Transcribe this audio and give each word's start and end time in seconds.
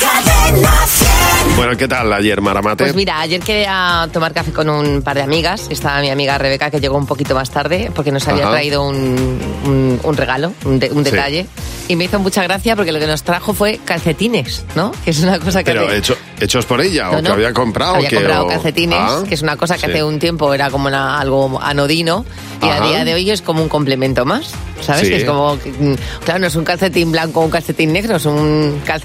Cadena 0.00 0.86
100. 0.86 1.56
Bueno, 1.56 1.76
¿qué 1.76 1.86
tal 1.86 2.12
ayer, 2.12 2.40
Maramate? 2.40 2.84
Pues 2.84 2.94
mira, 2.94 3.20
ayer 3.20 3.40
quería 3.40 4.08
tomar 4.12 4.32
café 4.32 4.52
con 4.52 4.68
un 4.68 5.02
par 5.02 5.16
de 5.16 5.22
amigas. 5.22 5.66
Estaba 5.70 6.00
mi 6.00 6.10
amiga 6.10 6.38
Rebeca, 6.38 6.70
que 6.70 6.80
llegó 6.80 6.96
un 6.96 7.06
poquito 7.06 7.34
más 7.34 7.50
tarde, 7.50 7.90
porque 7.94 8.10
nos 8.10 8.26
había 8.26 8.44
Ajá. 8.44 8.52
traído 8.52 8.82
un, 8.86 9.38
un- 9.64 10.00
un 10.02 10.16
regalo, 10.16 10.52
un, 10.64 10.78
de- 10.78 10.90
un 10.90 11.04
Sí. 11.04 11.10
detalle. 11.10 11.46
Y 11.88 11.96
me 11.96 12.04
hizo 12.04 12.18
mucha 12.20 12.42
gracia 12.44 12.74
porque 12.76 12.92
lo 12.92 12.98
que 13.00 13.06
nos 13.06 13.22
trajo 13.22 13.52
fue 13.54 13.78
calcetines, 13.84 14.64
¿no? 14.74 14.92
Que 15.04 15.10
es 15.10 15.20
una 15.20 15.38
cosa 15.38 15.62
que... 15.62 15.72
Pero 15.72 15.86
hace- 15.88 15.98
hecho- 15.98 16.16
hechos 16.40 16.64
por 16.64 16.80
ella, 16.80 17.04
No, 17.04 17.10
o 17.12 17.16
que 17.16 17.22
no. 17.22 17.32
había 17.34 17.52
comprado. 17.52 17.96
Había 17.96 18.08
que, 18.08 18.16
comprado 18.16 18.46
o- 18.46 18.48
calcetines, 18.48 18.98
Ah, 19.00 19.22
que 19.28 19.34
es 19.34 19.42
una 19.42 19.56
cosa 19.56 19.74
que 19.74 19.86
sí. 19.86 19.90
hace 19.90 20.04
un 20.04 20.18
tiempo 20.18 20.54
era 20.54 20.70
como 20.70 20.86
una- 20.88 21.18
algo 21.20 21.60
anodino 21.60 22.24
y 22.62 22.66
Ajá. 22.66 22.82
a 22.84 22.86
día 22.88 23.04
de 23.04 23.14
hoy 23.14 23.30
es 23.30 23.42
como 23.42 23.62
un 23.62 23.68
complemento 23.68 24.24
más. 24.24 24.50
¿Sabes? 24.82 25.02
Sí. 25.02 25.10
Que 25.10 25.16
es 25.18 25.24
como, 25.24 25.56
que, 25.60 25.70
mm, 25.70 25.94
claro, 26.24 26.40
no 26.40 26.46
es 26.48 26.56
un 26.56 26.64
calcetín 26.64 27.12
blanco 27.12 27.38
o 27.38 27.44
un 27.44 27.50
calcetín 27.52 27.92
negro, 27.92 28.16
es 28.16 28.24
un 28.26 28.80
calcetín, 28.84 29.01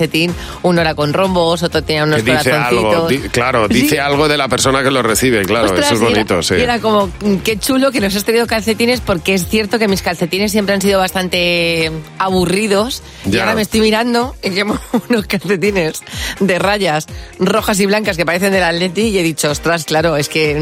uno 0.63 0.81
era 0.81 0.95
con 0.95 1.13
rombos, 1.13 1.63
otro 1.63 1.83
tenía 1.83 2.03
unos 2.03 2.21
Que 2.23 2.31
dice 2.31 2.49
corazoncitos. 2.51 2.93
algo, 2.95 3.07
di- 3.07 3.17
claro, 3.29 3.67
dice 3.69 3.87
Sí. 3.89 3.97
algo 3.97 4.27
de 4.27 4.37
la 4.37 4.47
persona 4.47 4.83
que 4.83 4.91
lo 4.91 5.01
recibe, 5.03 5.43
claro, 5.45 5.65
Ostras, 5.67 5.85
eso 5.85 5.95
es 5.95 6.01
y 6.01 6.03
era- 6.05 6.13
bonito, 6.13 6.43
sí. 6.43 6.55
y 6.55 6.61
era 6.61 6.79
como, 6.79 7.07
mm, 7.07 7.35
qué 7.43 7.57
chulo 7.59 7.91
que 7.91 7.99
nos 7.99 8.15
has 8.15 8.23
traído 8.23 8.47
calcetines, 8.47 9.01
porque 9.01 9.33
es 9.33 9.47
cierto 9.47 9.79
que 9.79 9.87
mis 9.87 10.01
calcetines 10.01 10.51
siempre 10.51 10.75
han 10.75 10.81
sido 10.81 10.99
bastante 10.99 11.91
aburridos. 12.19 13.01
Y 13.29 13.37
ahora 13.39 13.55
me 13.55 13.61
estoy 13.61 13.81
mirando 13.81 14.35
y 14.43 14.49
llevo 14.51 14.79
unos 15.09 15.25
calcetines 15.27 16.01
de 16.39 16.59
rayas 16.59 17.07
rojas 17.39 17.79
y 17.79 17.85
blancas 17.85 18.17
que 18.17 18.25
parecen 18.25 18.51
del 18.51 18.63
Atleti 18.63 19.01
y 19.09 19.17
he 19.17 19.23
dicho, 19.23 19.49
ostras, 19.51 19.85
claro, 19.85 20.17
es 20.17 20.29
que 20.29 20.55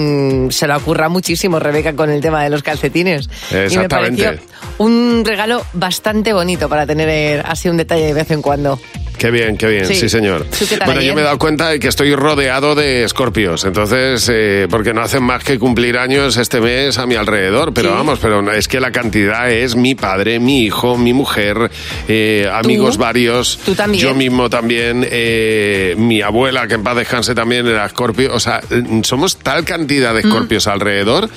mm, 0.47 0.51
se 0.51 0.67
lo 0.67 0.77
ocurra 0.77 1.09
muchísimo 1.09 1.59
Rebeca 1.59 1.93
con 1.95 2.09
el 2.09 2.21
tema 2.21 2.43
de 2.43 2.49
los 2.49 2.63
calcetines. 2.63 3.29
Y 3.51 3.53
me 3.55 3.65
Exactamente. 3.65 4.23
pareció 4.23 4.45
un 4.77 5.23
regalo 5.25 5.63
bastante 5.73 6.33
bonito 6.33 6.67
para 6.69 6.85
tener 6.85 7.09
eh, 7.09 7.41
así 7.45 7.69
un 7.69 7.77
detalle 7.77 8.05
de 8.07 8.13
vez 8.13 8.29
en 8.31 8.41
cuando. 8.41 8.79
Qué 9.17 9.31
bien, 9.31 9.57
qué 9.57 9.67
bien, 9.67 9.85
sí, 9.85 9.95
Sí. 9.95 10.09
señor. 10.09 10.45
¿Tú 10.57 10.65
qué 10.67 10.77
tal 10.77 10.87
bueno, 10.87 11.01
yo 11.01 11.15
me 11.15 11.21
he 11.21 11.23
dado 11.23 11.37
cuenta 11.39 11.69
de 11.69 11.79
que 11.79 11.87
estoy 11.87 12.13
rodeado 12.15 12.75
de 12.75 13.03
escorpios, 13.03 13.63
entonces, 13.65 14.29
eh, 14.31 14.67
porque 14.69 14.93
no 14.93 15.01
hacen 15.01 15.23
más 15.23 15.43
que 15.43 15.57
cumplir 15.57 15.97
años 15.97 16.37
este 16.37 16.59
mes 16.61 16.97
a 16.97 17.05
mi 17.05 17.15
alrededor, 17.15 17.73
pero 17.73 17.89
Sí. 17.89 17.95
vamos, 17.95 18.19
pero 18.21 18.51
es 18.51 18.67
que 18.67 18.79
la 18.79 18.91
cantidad 18.91 19.49
es 19.49 19.75
mi 19.75 19.95
padre, 19.95 20.39
mi 20.39 20.63
hijo, 20.63 20.97
mi 20.97 21.13
mujer, 21.13 21.71
eh, 22.07 22.49
amigos 22.53 22.97
varios, 22.97 23.59
¿Tú 23.65 23.73
también? 23.73 24.03
yo 24.03 24.13
mismo 24.13 24.49
también, 24.49 25.07
eh, 25.09 25.95
mi 25.97 26.21
abuela, 26.21 26.67
que 26.67 26.73
en 26.75 26.83
paz 26.83 26.97
descanse 26.97 27.33
también 27.33 27.65
era 27.67 27.85
escorpio, 27.85 28.33
o 28.33 28.39
sea, 28.39 28.61
eh, 28.69 28.83
somos 29.03 29.37
tal 29.37 29.63
cantidad 29.63 30.13
de 30.13 30.21
escorpios 30.21 30.67
alrededor 30.67 31.29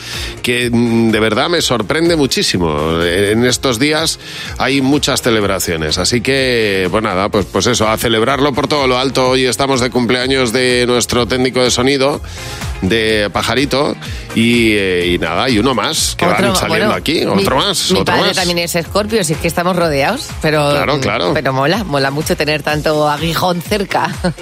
que 0.43 0.69
mm, 0.71 1.11
de 1.11 1.21
verdad 1.21 1.49
me 1.49 1.61
sorprende 1.61 2.17
muchísimo. 2.17 3.01
En 3.03 3.45
estos 3.45 3.79
días 3.79 4.19
hay 4.59 4.81
muchas 4.81 5.23
celebraciones, 5.23 5.99
así 5.99 6.21
que, 6.21 6.89
pues 6.91 7.03
nada, 7.03 7.29
pues, 7.29 7.47
pues 7.47 7.68
eso, 7.69 7.89
a 7.89 7.97
celebrarlo 7.97 8.53
por 8.53 8.67
todo 8.69 8.87
lo 8.87 8.99
alto. 8.99 9.31
Hoy 9.31 9.45
estamos 9.47 9.81
de 9.81 9.91
cumpleaños 9.91 10.53
de 10.53 10.85
nuestro 10.87 11.27
técnico 11.27 11.61
de 11.63 11.71
sonido, 11.71 12.21
de 12.83 13.29
Pajarito, 13.33 13.97
y, 14.35 14.73
eh, 14.73 15.07
y 15.15 15.19
nada, 15.19 15.49
y 15.49 15.59
uno 15.59 15.75
más 15.75 16.15
que 16.17 16.27
van 16.27 16.37
saliendo 16.37 16.69
bueno, 16.69 16.93
aquí, 16.93 17.25
mi- 17.27 17.43
otro 17.43 17.57
más, 17.57 17.91
Mi 17.91 18.01
otro 18.01 18.15
padre 18.15 18.29
más. 18.29 18.37
también 18.37 18.59
es 18.59 18.75
escorpio, 18.75 19.21
así 19.21 19.35
que 19.35 19.49
estamos 19.49 19.77
rodeados, 19.77 20.29
pero, 20.43 20.71
Claro, 20.71 21.01
claro. 21.01 21.31
pero 21.35 21.53
mola, 21.53 21.85
mola 21.85 22.11
mucho 22.11 22.37
tener 22.37 22.63
tanto 22.63 23.09
aguijón 23.09 23.61
cerca. 23.63 24.11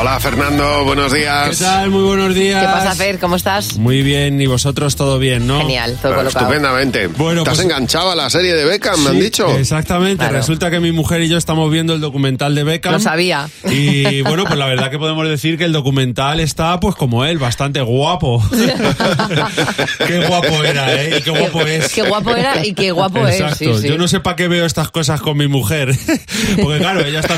Hola 0.00 0.20
Fernando, 0.20 0.84
buenos 0.84 1.12
días. 1.12 1.58
¿Qué 1.58 1.64
tal? 1.64 1.90
Muy 1.90 2.04
buenos 2.04 2.32
días. 2.32 2.60
¿Qué 2.60 2.68
pasa, 2.68 2.94
Fer? 2.94 3.18
¿Cómo 3.18 3.34
estás? 3.34 3.78
Muy 3.78 4.02
bien, 4.02 4.40
y 4.40 4.46
vosotros 4.46 4.94
todo 4.94 5.18
bien, 5.18 5.48
¿no? 5.48 5.58
Genial, 5.58 5.98
todo 6.00 6.14
colocado. 6.14 6.44
Estupendamente. 6.44 7.08
Bueno, 7.08 7.42
¿Te 7.42 7.50
has 7.50 7.56
pues- 7.56 7.64
enganchado 7.64 8.12
a 8.12 8.14
la 8.14 8.30
serie 8.30 8.54
de 8.54 8.64
Beckham, 8.64 9.02
me 9.02 9.10
han 9.10 9.18
dicho? 9.18 9.50
Exactamente. 9.58 10.18
Claro. 10.18 10.36
Resulta 10.36 10.70
que 10.70 10.78
mi 10.78 10.92
mujer 10.92 11.22
y 11.22 11.28
yo 11.28 11.36
estamos 11.36 11.68
viendo 11.72 11.94
el 11.94 12.00
documental 12.00 12.54
de 12.54 12.62
Beckham. 12.62 12.92
Lo 12.92 13.00
sabía. 13.00 13.48
Y 13.68 14.22
bueno, 14.22 14.44
pues 14.44 14.56
la 14.56 14.66
verdad 14.66 14.88
que 14.88 15.00
podemos 15.00 15.28
decir 15.28 15.58
que 15.58 15.64
el 15.64 15.72
documental 15.72 16.38
está 16.38 16.78
pues 16.78 16.94
como 16.94 17.24
él, 17.24 17.38
bastante 17.38 17.80
guapo. 17.80 18.40
qué 20.06 20.26
guapo 20.28 20.62
era, 20.62 20.94
¿eh? 20.94 21.18
Y 21.18 21.22
qué 21.22 21.30
guapo 21.30 21.62
es. 21.62 21.92
Qué 21.92 22.02
guapo 22.02 22.36
era 22.36 22.64
y 22.64 22.72
qué 22.72 22.92
guapo 22.92 23.26
Exacto. 23.26 23.64
es. 23.64 23.76
Sí, 23.78 23.82
sí. 23.82 23.88
Yo 23.88 23.98
no 23.98 24.06
sé 24.06 24.20
para 24.20 24.36
qué 24.36 24.46
veo 24.46 24.64
estas 24.64 24.92
cosas 24.92 25.20
con 25.20 25.36
mi 25.36 25.48
mujer. 25.48 25.88
Porque 26.62 26.78
claro, 26.78 27.04
ella 27.04 27.18
está 27.18 27.36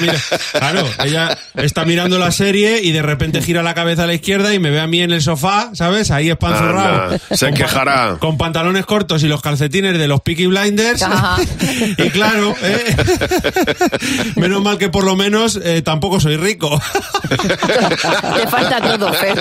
claro, 0.52 0.86
ella 1.02 1.38
está 1.54 1.86
mirando 1.86 2.18
la 2.18 2.30
serie 2.30 2.49
y 2.56 2.90
de 2.90 3.02
repente 3.02 3.42
gira 3.42 3.62
la 3.62 3.74
cabeza 3.74 4.04
a 4.04 4.06
la 4.06 4.14
izquierda 4.14 4.52
y 4.52 4.58
me 4.58 4.70
ve 4.70 4.80
a 4.80 4.86
mí 4.86 5.00
en 5.00 5.12
el 5.12 5.22
sofá, 5.22 5.70
¿sabes? 5.74 6.10
Ahí 6.10 6.30
espanzurrado. 6.30 7.16
Se 7.30 7.52
quejará. 7.52 8.16
Con 8.18 8.36
pantalones 8.36 8.86
cortos 8.86 9.22
y 9.22 9.28
los 9.28 9.40
calcetines 9.40 9.96
de 9.96 10.08
los 10.08 10.20
Peaky 10.22 10.46
Blinders. 10.46 11.02
Ajá. 11.02 11.40
y 11.98 12.10
claro, 12.10 12.54
¿eh? 12.62 12.96
menos 14.36 14.62
mal 14.62 14.78
que 14.78 14.88
por 14.88 15.04
lo 15.04 15.14
menos 15.14 15.60
eh, 15.62 15.82
tampoco 15.82 16.18
soy 16.18 16.36
rico. 16.36 16.80
Te 17.28 18.46
falta 18.48 18.80
todo, 18.80 19.12
Fer. 19.12 19.38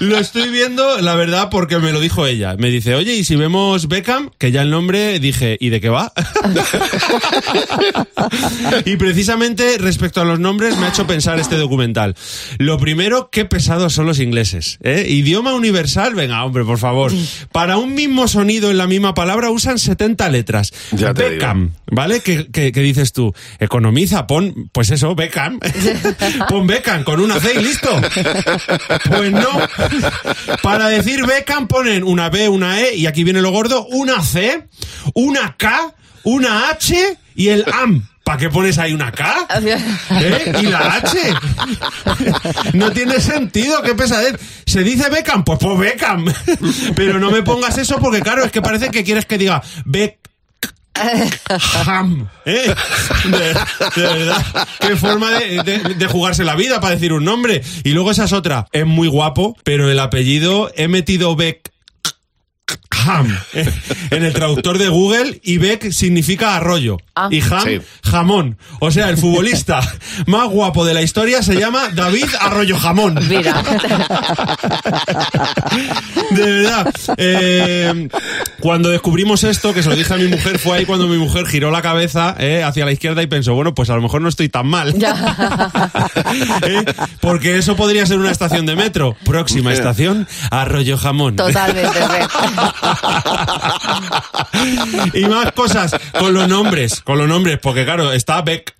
Lo 0.00 0.18
estoy 0.18 0.48
viendo, 0.48 0.98
la 1.00 1.14
verdad, 1.14 1.48
porque 1.50 1.78
me 1.78 1.92
lo 1.92 2.00
dijo 2.00 2.26
ella. 2.26 2.56
Me 2.56 2.70
dice, 2.70 2.94
oye, 2.94 3.14
¿y 3.14 3.24
si 3.24 3.36
vemos 3.36 3.88
Beckham? 3.88 4.30
Que 4.38 4.50
ya 4.50 4.62
el 4.62 4.70
nombre 4.70 5.18
dije, 5.18 5.58
¿y 5.60 5.68
de 5.68 5.80
qué 5.80 5.90
va? 5.90 6.12
y 8.84 8.96
precisamente 8.96 9.76
respecto 9.78 10.20
a 10.20 10.24
los 10.24 10.38
nombres 10.38 10.76
me 10.78 10.86
ha 10.86 10.88
hecho 10.88 11.06
pensar 11.06 11.38
este 11.38 11.56
documental. 11.66 12.14
Lo 12.58 12.78
primero, 12.78 13.28
qué 13.30 13.44
pesados 13.44 13.92
son 13.92 14.06
los 14.06 14.20
ingleses. 14.20 14.78
¿eh? 14.82 15.06
Idioma 15.08 15.54
universal, 15.54 16.14
venga, 16.14 16.44
hombre, 16.44 16.64
por 16.64 16.78
favor. 16.78 17.12
Para 17.52 17.76
un 17.76 17.94
mismo 17.94 18.28
sonido 18.28 18.70
en 18.70 18.78
la 18.78 18.86
misma 18.86 19.14
palabra 19.14 19.50
usan 19.50 19.78
70 19.78 20.28
letras. 20.30 20.72
Ya 20.92 21.12
te 21.14 21.28
Beckham, 21.28 21.72
¿vale? 21.90 22.20
¿Qué, 22.20 22.48
qué- 22.52 22.72
qué 22.72 22.80
dices 22.80 23.12
tú? 23.12 23.34
Economiza, 23.58 24.26
pon, 24.26 24.70
pues 24.72 24.90
eso, 24.90 25.14
Beckham. 25.14 25.58
pon 26.48 26.66
Beckham 26.66 27.04
con 27.04 27.20
una 27.20 27.38
C 27.40 27.52
y 27.58 27.62
listo. 27.62 27.90
Pues 29.08 29.32
no. 29.32 29.48
Para 30.62 30.88
decir 30.88 31.24
Beckham 31.26 31.68
ponen 31.68 32.04
una 32.04 32.28
B, 32.30 32.48
una 32.48 32.80
E, 32.80 32.96
y 32.96 33.06
aquí 33.06 33.24
viene 33.24 33.40
lo 33.42 33.50
gordo, 33.50 33.86
una 33.86 34.22
C, 34.22 34.64
una 35.14 35.56
K, 35.56 35.94
una 36.24 36.70
H 36.70 37.18
y 37.34 37.48
el 37.48 37.64
AM. 37.72 38.06
¿Para 38.26 38.38
qué 38.38 38.48
pones 38.50 38.76
ahí 38.78 38.92
una 38.92 39.12
K? 39.12 39.46
¿Eh? 40.20 40.52
¿Y 40.60 40.66
la 40.66 40.94
H? 40.96 41.16
No 42.72 42.90
tiene 42.90 43.20
sentido, 43.20 43.80
qué 43.82 43.94
pesadez. 43.94 44.34
¿Se 44.66 44.82
dice 44.82 45.08
Beckham? 45.08 45.44
Pues 45.44 45.60
pues 45.60 45.78
Beckham. 45.78 46.24
Pero 46.96 47.20
no 47.20 47.30
me 47.30 47.42
pongas 47.44 47.78
eso 47.78 47.98
porque, 48.00 48.20
claro, 48.22 48.42
es 48.44 48.50
que 48.50 48.60
parece 48.60 48.90
que 48.90 49.04
quieres 49.04 49.26
que 49.26 49.38
diga 49.38 49.62
Beck. 49.84 50.18
Ham, 51.86 52.26
¿eh? 52.46 52.74
de, 53.26 54.00
de 54.00 54.06
verdad, 54.14 54.44
qué 54.80 54.96
forma 54.96 55.30
de, 55.38 55.62
de- 55.62 55.94
de 55.94 56.06
jugarse 56.06 56.42
la 56.42 56.56
vida 56.56 56.80
para 56.80 56.94
decir 56.94 57.12
un 57.12 57.22
nombre. 57.24 57.62
Y 57.84 57.90
luego 57.90 58.10
esa 58.10 58.24
es 58.24 58.32
otra, 58.32 58.66
es 58.72 58.86
muy 58.86 59.06
guapo, 59.06 59.56
pero 59.62 59.88
el 59.90 60.00
apellido 60.00 60.70
he 60.74 60.88
metido 60.88 61.36
Beck 61.36 61.70
Ham 63.06 63.38
en 64.10 64.24
el 64.24 64.32
traductor 64.32 64.78
de 64.78 64.88
Google 64.88 65.40
y 65.42 65.58
Beck 65.58 65.90
significa 65.92 66.56
arroyo 66.56 66.96
Ah. 67.14 67.28
y 67.30 67.40
Ham 67.40 67.62
Sí. 67.64 67.80
jamón. 68.04 68.58
O 68.80 68.90
sea, 68.90 69.08
el 69.08 69.16
futbolista 69.16 69.80
más 70.26 70.48
guapo 70.48 70.84
de 70.84 70.92
la 70.94 71.00
historia 71.02 71.42
se 71.42 71.54
llama 71.58 71.88
David 71.94 72.26
Arroyo 72.40 72.78
Jamón. 72.78 73.18
Mira. 73.28 73.62
De 76.30 76.42
verdad. 76.42 76.94
Eh, 77.16 78.08
cuando 78.60 78.90
descubrimos 78.90 79.44
esto, 79.44 79.72
que 79.72 79.82
se 79.82 79.88
lo 79.88 79.96
dije 79.96 80.12
a 80.12 80.16
mi 80.18 80.28
mujer, 80.28 80.58
fue 80.58 80.78
ahí 80.78 80.84
cuando 80.86 81.06
mi 81.08 81.16
mujer 81.16 81.46
giró 81.46 81.70
la 81.70 81.80
cabeza 81.82 82.34
eh, 82.38 82.62
hacia 82.62 82.84
la 82.84 82.92
izquierda 82.92 83.22
y 83.22 83.26
pensó, 83.26 83.54
bueno, 83.54 83.74
pues 83.74 83.88
a 83.90 83.94
lo 83.96 84.02
mejor 84.02 84.20
no 84.20 84.28
estoy 84.28 84.48
tan 84.48 84.66
mal. 84.66 84.94
¿Eh? 86.62 86.84
Porque 87.20 87.56
eso 87.58 87.76
podría 87.76 88.04
ser 88.06 88.18
una 88.18 88.30
estación 88.30 88.66
de 88.66 88.76
metro. 88.76 89.16
Próxima 89.24 89.72
estación, 89.72 90.26
Arroyo 90.50 90.98
Jamón. 90.98 91.36
Totalmente. 91.36 91.98
y 95.14 95.24
más 95.26 95.52
cosas 95.52 95.94
con 96.18 96.34
los 96.34 96.48
nombres, 96.48 97.00
con 97.02 97.18
los 97.18 97.28
nombres, 97.28 97.58
porque 97.60 97.84
claro, 97.84 98.12
está 98.12 98.42
Beck. 98.42 98.75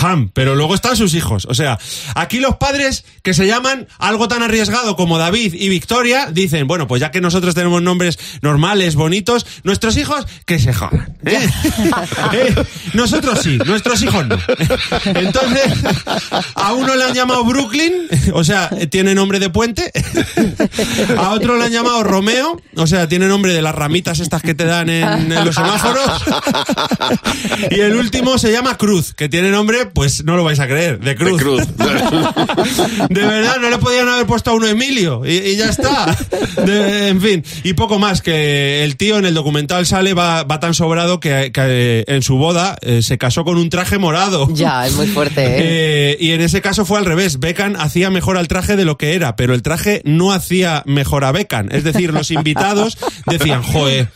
Ham, 0.00 0.30
pero 0.32 0.54
luego 0.54 0.74
están 0.74 0.96
sus 0.96 1.14
hijos. 1.14 1.46
O 1.50 1.54
sea, 1.54 1.78
aquí 2.14 2.40
los 2.40 2.56
padres 2.56 3.04
que 3.22 3.34
se 3.34 3.46
llaman 3.46 3.86
algo 3.98 4.28
tan 4.28 4.42
arriesgado 4.42 4.96
como 4.96 5.18
David 5.18 5.54
y 5.54 5.68
Victoria 5.68 6.28
dicen, 6.30 6.66
bueno, 6.66 6.86
pues 6.86 7.00
ya 7.00 7.10
que 7.10 7.20
nosotros 7.20 7.54
tenemos 7.54 7.82
nombres 7.82 8.18
normales, 8.40 8.94
bonitos, 8.94 9.46
nuestros 9.64 9.96
hijos 9.96 10.26
que 10.46 10.58
se 10.58 10.72
jodan. 10.72 11.16
¿eh? 11.24 11.48
¿Eh? 12.32 12.54
Nosotros 12.94 13.40
sí, 13.42 13.58
nuestros 13.66 14.02
hijos 14.02 14.26
no. 14.26 14.38
Entonces, 15.04 15.72
a 16.54 16.72
uno 16.72 16.94
le 16.94 17.04
han 17.04 17.14
llamado 17.14 17.44
Brooklyn, 17.44 18.08
o 18.32 18.44
sea, 18.44 18.70
tiene 18.90 19.14
nombre 19.14 19.38
de 19.38 19.50
puente. 19.50 19.92
A 21.18 21.30
otro 21.30 21.56
le 21.56 21.64
han 21.64 21.72
llamado 21.72 22.02
Romeo, 22.02 22.60
o 22.76 22.86
sea, 22.86 23.08
tiene 23.08 23.26
nombre 23.26 23.52
de 23.52 23.62
las 23.62 23.74
ramitas 23.74 24.20
estas 24.20 24.42
que 24.42 24.54
te 24.54 24.64
dan 24.64 24.88
en, 24.88 25.32
en 25.32 25.44
los 25.44 25.54
semáforos. 25.54 26.22
Y 27.70 27.80
el 27.80 27.96
último 27.96 28.38
se 28.38 28.52
llama 28.52 28.76
Cruz, 28.76 29.14
que 29.14 29.28
tiene 29.28 29.50
nombre 29.50 29.65
nombre, 29.66 29.86
pues 29.92 30.24
no 30.24 30.36
lo 30.36 30.44
vais 30.44 30.60
a 30.60 30.66
creer, 30.68 31.00
de 31.00 31.10
De 31.10 31.16
Cruz. 31.16 31.40
cruz. 31.42 31.62
De 33.10 33.20
verdad, 33.26 33.56
no 33.60 33.68
le 33.70 33.78
podían 33.78 34.08
haber 34.08 34.26
puesto 34.26 34.50
a 34.50 34.54
uno 34.54 34.66
Emilio 34.66 35.22
y, 35.26 35.32
y 35.38 35.56
ya 35.56 35.66
está. 35.70 36.16
De- 36.64 37.08
en 37.08 37.20
fin, 37.20 37.44
y 37.64 37.72
poco 37.74 37.98
más, 37.98 38.22
que 38.22 38.84
el 38.84 38.96
tío 38.96 39.18
en 39.18 39.24
el 39.26 39.34
documental 39.34 39.86
sale, 39.86 40.14
va, 40.14 40.44
va 40.44 40.60
tan 40.60 40.74
sobrado 40.74 41.18
que, 41.20 41.50
que 41.52 42.04
en 42.06 42.22
su 42.22 42.36
boda 42.36 42.76
eh, 42.82 43.02
se 43.02 43.18
casó 43.18 43.44
con 43.44 43.56
un 43.56 43.68
traje 43.70 43.98
morado. 43.98 44.48
Ya, 44.52 44.86
es 44.86 44.94
muy 44.94 45.06
fuerte, 45.08 45.42
¿eh? 45.44 45.56
Eh, 45.58 46.16
y 46.20 46.30
en 46.32 46.40
ese 46.40 46.60
caso 46.60 46.84
fue 46.84 46.98
al 46.98 47.04
revés. 47.04 47.40
Beckham 47.40 47.74
hacía 47.76 48.10
mejor 48.10 48.36
al 48.36 48.46
traje 48.48 48.76
de 48.76 48.84
lo 48.84 48.96
que 48.96 49.14
era, 49.14 49.34
pero 49.36 49.54
el 49.54 49.62
traje 49.62 50.00
no 50.04 50.32
hacía 50.32 50.82
mejor 50.86 51.24
a 51.24 51.32
Beckham. 51.32 51.68
Es 51.72 51.82
decir, 51.84 52.12
los 52.12 52.30
invitados 52.30 52.98
decían, 53.26 53.62
joe, 53.62 54.08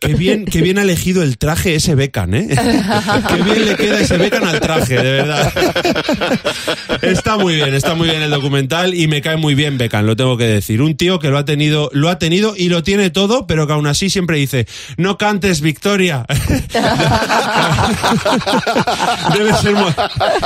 qué 0.00 0.14
bien, 0.14 0.44
qué 0.46 0.62
bien 0.62 0.78
ha 0.78 0.82
elegido 0.82 1.22
el 1.22 1.36
traje 1.38 1.74
ese 1.74 1.94
Beckham, 1.94 2.34
¿eh? 2.34 2.48
Qué 3.28 3.42
bien 3.42 3.66
le 3.66 3.76
queda 3.76 4.00
ese 4.00 4.16
Beckham 4.16 4.44
al 4.44 4.60
traje, 4.60 4.93
de 4.96 5.12
verdad. 5.12 5.52
Está 7.02 7.36
muy 7.36 7.54
bien, 7.56 7.74
está 7.74 7.94
muy 7.94 8.08
bien 8.08 8.22
el 8.22 8.30
documental 8.30 8.94
y 8.94 9.08
me 9.08 9.20
cae 9.20 9.36
muy 9.36 9.54
bien 9.54 9.76
Beckham, 9.78 10.06
lo 10.06 10.16
tengo 10.16 10.36
que 10.36 10.46
decir. 10.46 10.80
Un 10.80 10.96
tío 10.96 11.18
que 11.18 11.28
lo 11.28 11.38
ha 11.38 11.44
tenido, 11.44 11.90
lo 11.92 12.08
ha 12.08 12.18
tenido 12.18 12.54
y 12.56 12.68
lo 12.68 12.82
tiene 12.82 13.10
todo, 13.10 13.46
pero 13.46 13.66
que 13.66 13.74
aún 13.74 13.86
así 13.86 14.08
siempre 14.10 14.38
dice, 14.38 14.66
no 14.96 15.18
cantes 15.18 15.60
Victoria. 15.60 16.24
debe, 19.36 19.52
ser, 19.54 19.74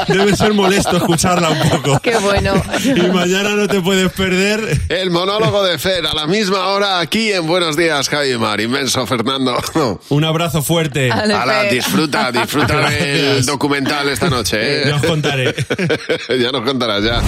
debe 0.09 0.37
ser 0.37 0.55
molesto 0.55 0.97
escucharla 0.97 1.51
un 1.51 1.69
poco. 1.69 2.01
Qué 2.01 2.17
bueno. 2.19 2.55
Y 2.85 3.03
mañana 3.13 3.51
no 3.51 3.69
te 3.69 3.81
puedes 3.81 4.11
perder. 4.13 4.81
El 4.89 5.11
monólogo 5.11 5.63
de 5.63 5.79
Fer 5.79 6.07
a 6.07 6.15
la 6.15 6.27
misma 6.27 6.69
hora 6.69 7.01
aquí 7.01 7.33
en 7.33 7.47
Buenos 7.47 7.77
Días, 7.77 8.09
Javi 8.09 8.37
Mar. 8.37 8.61
Inmenso, 8.61 9.07
Fernando. 9.07 9.57
Un 10.09 10.25
abrazo 10.25 10.63
fuerte. 10.63 11.11
Ale. 11.11 11.35
Ala, 11.35 11.65
disfruta, 11.65 12.33
disfruta 12.33 12.91
del 12.91 13.45
documental 13.45 14.09
esta 14.09 14.29
noche. 14.29 14.38
¿Eh? 14.53 14.85
Ya 14.87 14.97
os 14.97 15.03
contaré. 15.03 15.55
ya 16.41 16.53
nos 16.53 16.63
contarás, 16.63 17.03
ya. 17.05 17.23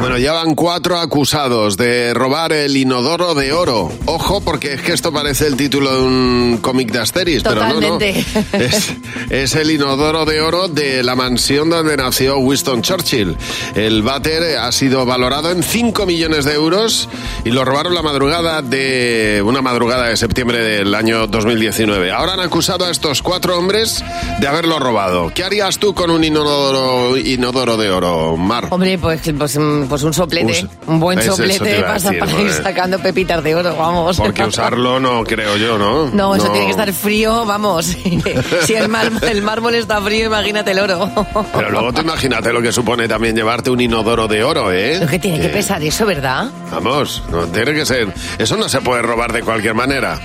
Bueno, 0.00 0.18
ya 0.18 0.32
van 0.32 0.54
cuatro 0.54 0.98
acusados 0.98 1.76
de 1.76 2.12
robar 2.14 2.52
el 2.52 2.76
inodoro 2.76 3.34
de 3.34 3.52
oro. 3.52 3.90
Ojo, 4.06 4.40
porque 4.40 4.74
es 4.74 4.82
que 4.82 4.92
esto 4.92 5.12
parece 5.12 5.46
el 5.46 5.56
título 5.56 5.92
de 5.96 6.02
un 6.02 6.58
cómic 6.60 6.90
de 6.90 6.98
Asteris, 7.00 7.42
Totalmente. 7.42 8.24
pero 8.32 8.44
no, 8.52 8.58
no. 8.58 8.64
Es, 8.64 8.92
es 9.30 9.54
el 9.54 9.70
inodoro 9.70 10.24
de 10.24 10.40
oro 10.40 10.68
de 10.68 11.02
la 11.02 11.14
mansión 11.14 11.70
donde 11.70 11.96
nació 11.96 12.38
Winston 12.38 12.82
Churchill. 12.82 13.36
El 13.74 14.02
váter 14.02 14.58
ha 14.58 14.70
sido 14.72 15.06
valorado 15.06 15.50
en 15.50 15.62
5 15.62 16.06
millones 16.06 16.44
de 16.44 16.54
euros 16.54 17.08
y 17.44 17.50
lo 17.50 17.64
robaron 17.64 17.94
la 17.94 18.02
madrugada 18.02 18.62
de 18.62 19.42
una 19.44 19.62
madrugada 19.62 20.08
de 20.08 20.16
septiembre 20.16 20.58
del 20.58 20.94
año 20.94 21.26
2019. 21.26 22.10
Ahora 22.10 22.34
han 22.34 22.40
acusado 22.40 22.84
a 22.84 22.90
estos 22.90 23.22
cuatro 23.22 23.56
hombres 23.58 24.04
de 24.40 24.46
haberlo 24.46 24.78
robado. 24.78 25.30
¿Qué 25.34 25.44
harías 25.44 25.78
tú 25.78 25.94
con 25.94 26.10
un 26.10 26.24
inodoro, 26.40 27.16
inodoro 27.16 27.76
de 27.76 27.90
oro, 27.90 28.36
Mar? 28.36 28.66
Hombre, 28.70 28.98
pues, 28.98 29.20
pues, 29.38 29.58
pues 29.88 30.02
un 30.02 30.12
soplete, 30.14 30.52
Us- 30.64 30.66
un 30.86 31.00
buen 31.00 31.18
te 31.18 31.26
soplete 31.26 31.82
pasa 31.82 32.08
decir, 32.10 32.20
para 32.20 32.32
ir 32.32 32.48
joder. 32.48 32.62
sacando 32.62 32.98
pepitas 32.98 33.42
de 33.42 33.54
oro, 33.54 33.74
vamos. 33.76 34.16
Porque 34.16 34.44
usarlo 34.44 34.98
no 35.00 35.24
creo 35.24 35.56
yo, 35.56 35.78
¿no? 35.78 36.06
No, 36.10 36.34
eso 36.34 36.48
tiene 36.50 36.66
que 36.66 36.70
estar 36.72 36.92
frío, 36.92 37.44
vamos. 37.46 37.86
si 38.66 38.74
el, 38.74 38.88
mar- 38.88 39.10
el 39.30 39.42
mármol 39.42 39.74
está 39.74 40.00
frío, 40.00 40.26
imagínate 40.26 40.72
el 40.72 40.78
oro. 40.80 41.10
Pero 41.54 41.70
luego 41.70 41.92
tú 41.92 42.00
imagínate 42.02 42.52
lo 42.52 42.60
que 42.62 42.72
supone 42.72 43.06
también 43.08 43.36
llevarte 43.36 43.70
un 43.70 43.80
inodoro 43.80 44.26
de 44.28 44.42
oro, 44.44 44.72
¿eh? 44.72 44.98
Lo 45.00 45.06
que 45.06 45.18
tiene 45.18 45.40
que 45.40 45.48
pesar 45.48 45.82
eso, 45.82 46.04
¿verdad? 46.06 46.50
Vamos, 46.70 47.22
no 47.30 47.46
tiene 47.46 47.72
que 47.74 47.86
ser. 47.86 48.12
Eso 48.38 48.56
no 48.56 48.68
se 48.68 48.80
puede 48.80 49.02
robar 49.02 49.32
de 49.32 49.42
cualquier 49.42 49.74
manera. 49.74 50.18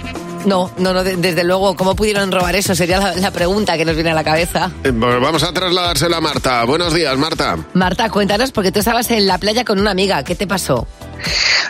No, 0.45 0.71
no, 0.77 0.94
no, 0.94 1.03
de- 1.03 1.18
desde 1.18 1.44
luego, 1.44 1.75
¿cómo 1.75 1.95
pudieron 1.95 2.31
robar 2.31 2.56
eso? 2.56 2.74
Sería 2.74 3.00
la, 3.00 3.13
la 3.15 3.31
pregunta 3.31 3.77
que 3.77 3.86
nos 3.86 3.95
viene 3.95 4.12
a 4.12 4.13
la 4.13 4.24
cabeza. 4.24 4.71
Eh, 4.83 4.91
pues 4.94 5.19
vamos 5.21 5.44
a 5.44 5.51
trasladárselo 5.53 6.15
a 6.15 6.21
Marta. 6.21 6.63
Buenos 6.63 6.94
días, 6.94 7.15
Marta. 7.18 7.57
Marta, 7.74 8.09
cuéntanos, 8.09 8.51
porque 8.51 8.71
tú 8.71 8.80
estabas 8.80 9.12
en 9.12 9.27
la 9.27 9.38
playa 9.38 9.65
con 9.65 9.80
una 9.80 9.91
amiga, 9.91 10.24
¿qué 10.24 10.36
te 10.36 10.47
pasó? 10.47 10.88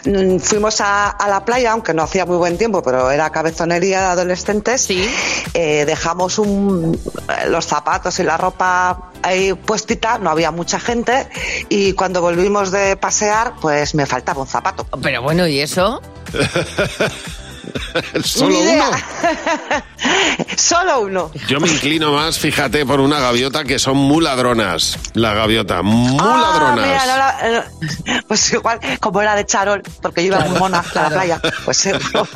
Mm, 0.06 0.38
Fuimos 0.38 0.80
a, 0.82 1.10
a 1.10 1.28
la 1.28 1.44
playa, 1.44 1.72
aunque 1.74 1.94
no 1.94 2.04
hacía 2.04 2.26
muy 2.26 2.38
buen 2.38 2.58
tiempo, 2.58 2.82
pero 2.84 3.10
era 3.12 3.30
cabezonería 3.32 4.00
de 4.02 4.06
adolescentes. 4.06 4.82
Sí. 4.84 5.10
Eh, 5.56 5.84
dejamos 5.86 6.38
un- 6.40 6.98
los 7.48 7.66
zapatos 7.66 8.20
y 8.20 8.24
la 8.24 8.38
ropa 8.38 9.12
ahí 9.24 9.54
puestita, 9.54 10.20
no 10.20 10.30
había 10.30 10.52
mucha 10.52 10.80
gente. 10.80 11.28
Y 11.70 11.94
cuando 11.94 12.22
volvimos 12.22 12.72
de 12.72 12.96
pasear, 12.96 13.54
pues 13.60 13.94
me 13.96 14.06
faltaba 14.06 14.42
un 14.42 14.48
zapato. 14.48 14.86
Pero 15.02 15.22
bueno, 15.24 15.48
¿y 15.48 15.60
eso? 15.60 16.02
Solo 18.24 18.60
uno. 18.60 18.86
Solo 20.58 21.02
uno. 21.02 21.32
Yo 21.48 21.60
me 21.60 21.68
inclino 21.68 22.14
más, 22.14 22.38
fíjate, 22.40 22.86
por 22.86 23.00
una 23.00 23.20
gaviota 23.20 23.64
que 23.64 23.80
son 23.80 23.98
muy 23.98 24.24
ladronas. 24.24 24.98
La 25.14 25.34
gaviota, 25.34 25.82
muy 25.82 26.18
Ah, 26.20 26.40
ladronas. 26.42 26.86
mira, 26.88 27.06
no 27.06 27.18
la- 27.18 27.60
eh, 27.60 28.22
pues 28.28 28.54
igual, 28.54 28.80
como 29.00 29.22
era 29.22 29.36
de 29.36 29.46
charol, 29.46 29.82
porque 30.02 30.22
yo 30.26 30.28
iba 30.36 30.40
muy 30.46 30.60
mona 30.60 30.80
a 30.80 31.02
la 31.02 31.10
playa, 31.10 31.42
pues 31.66 31.90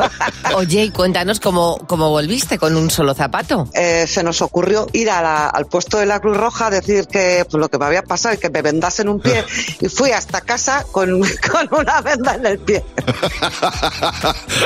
Oye, 0.56 0.83
y 0.85 0.89
cuéntanos 0.91 1.39
cómo, 1.39 1.77
cómo 1.88 2.09
volviste 2.09 2.57
con 2.57 2.75
un 2.75 2.89
solo 2.89 3.13
zapato. 3.13 3.68
eh, 3.74 4.06
se 4.07 4.24
nos 4.24 4.41
ocurrió 4.41 4.88
ir 4.94 5.09
a 5.09 5.21
la- 5.21 5.47
al 5.47 5.65
puesto 5.68 5.97
de 5.97 6.06
la 6.06 6.19
Cruz 6.19 6.38
Roja 6.38 6.68
a 6.68 6.69
decir 6.69 7.07
que 7.07 7.45
pues, 7.50 7.59
lo 7.59 7.69
que 7.69 7.77
me 7.77 7.85
había 7.85 8.03
pasado 8.03 8.35
y 8.35 8.38
que 8.38 8.50
me 8.50 8.62
vendasen 8.62 9.09
un 9.09 9.19
pie. 9.19 9.44
Y 9.80 9.88
fui 9.89 10.12
hasta 10.12 10.41
casa 10.41 10.85
con, 10.91 11.19
con 11.21 11.80
una 11.80 12.01
venda 12.01 12.35
en 12.35 12.45
el 12.45 12.59
pie. 12.59 12.83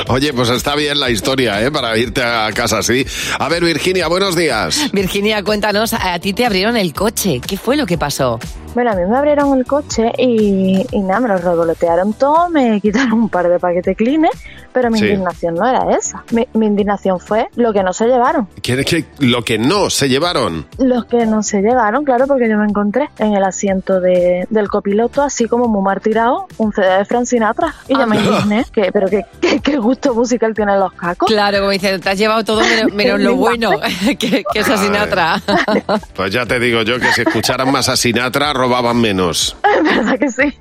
Oye, 0.08 0.32
pues 0.32 0.48
está 0.58 0.74
bien 0.74 1.00
la 1.00 1.08
historia, 1.08 1.62
¿eh? 1.62 1.70
Para 1.70 1.96
irte 1.96 2.22
a 2.22 2.50
casa 2.52 2.78
así. 2.78 3.06
A 3.38 3.48
ver, 3.48 3.64
Virginia, 3.64 4.08
buenos 4.08 4.36
días. 4.36 4.90
Virginia, 4.92 5.42
cuéntanos, 5.42 5.94
a 5.94 6.18
ti 6.18 6.34
te 6.34 6.44
abrieron 6.44 6.76
el 6.76 6.92
coche. 6.92 7.40
¿Qué 7.40 7.56
fue 7.56 7.76
lo 7.76 7.86
que 7.86 7.96
pasó? 7.96 8.38
Bueno, 8.74 8.90
a 8.90 8.94
mí 8.94 9.02
me 9.08 9.16
abrieron 9.16 9.56
el 9.56 9.64
coche 9.64 10.12
y, 10.18 10.84
y 10.92 11.00
nada, 11.00 11.20
me 11.20 11.28
lo 11.28 11.38
revolotearon 11.38 12.12
todo, 12.12 12.50
me 12.50 12.80
quitaron 12.80 13.14
un 13.14 13.28
par 13.28 13.48
de 13.48 13.58
paquetes 13.58 13.96
clean, 13.96 14.26
pero 14.78 14.92
mi 14.92 15.00
Sí. 15.00 15.06
indignación 15.06 15.56
no 15.56 15.66
era 15.68 15.90
esa. 15.96 16.22
Mi, 16.30 16.46
mi 16.54 16.66
indignación 16.66 17.18
fue 17.18 17.48
lo 17.56 17.72
que 17.72 17.82
no 17.82 17.92
se 17.92 18.06
llevaron. 18.06 18.46
¿Qué, 18.62 18.84
qué- 18.84 19.06
lo 19.18 19.42
que 19.42 19.58
no 19.58 19.90
se 19.90 20.08
llevaron? 20.08 20.66
Los 20.78 21.06
que 21.06 21.26
no 21.26 21.42
se 21.42 21.62
llevaron, 21.62 22.04
claro, 22.04 22.28
porque 22.28 22.48
yo 22.48 22.56
me 22.58 22.64
encontré 22.64 23.08
en 23.18 23.34
el 23.34 23.42
asiento 23.42 23.98
de- 24.00 24.46
del 24.50 24.68
copiloto, 24.68 25.20
así 25.22 25.46
como 25.46 25.66
muy 25.66 25.82
martirado, 25.82 26.46
un 26.58 26.72
CD 26.72 26.98
de 26.98 27.04
Frank 27.04 27.24
Sinatra. 27.24 27.74
Y 27.88 27.94
yo 27.98 28.06
me 28.06 28.18
Anda. 28.18 28.30
indigné. 28.30 28.64
que 28.72 28.92
pero 28.92 29.08
qué, 29.08 29.24
qué, 29.40 29.58
qué 29.60 29.76
gusto 29.78 30.14
musical 30.14 30.54
tienen 30.54 30.78
los 30.78 30.92
cacos. 30.92 31.26
Claro, 31.28 31.58
como 31.58 31.70
dice, 31.70 31.98
te 31.98 32.08
has 32.10 32.18
llevado 32.18 32.44
todo 32.44 32.60
menos, 32.60 32.92
menos 32.94 33.18
lo 33.20 33.34
bueno, 33.34 33.70
que, 34.06 34.44
que 34.52 34.58
es 34.60 34.68
a 34.68 34.76
Sinatra. 34.76 35.42
Pues 36.14 36.32
ya 36.32 36.46
te 36.46 36.60
digo 36.60 36.82
yo 36.82 37.00
que 37.00 37.10
si 37.12 37.22
escucharan 37.22 37.72
más 37.72 37.88
a 37.88 37.96
Sinatra, 37.96 38.52
robaban 38.52 39.00
menos. 39.00 39.56
¿Verdad 39.82 40.18
que 40.18 40.28
sí? 40.30 40.58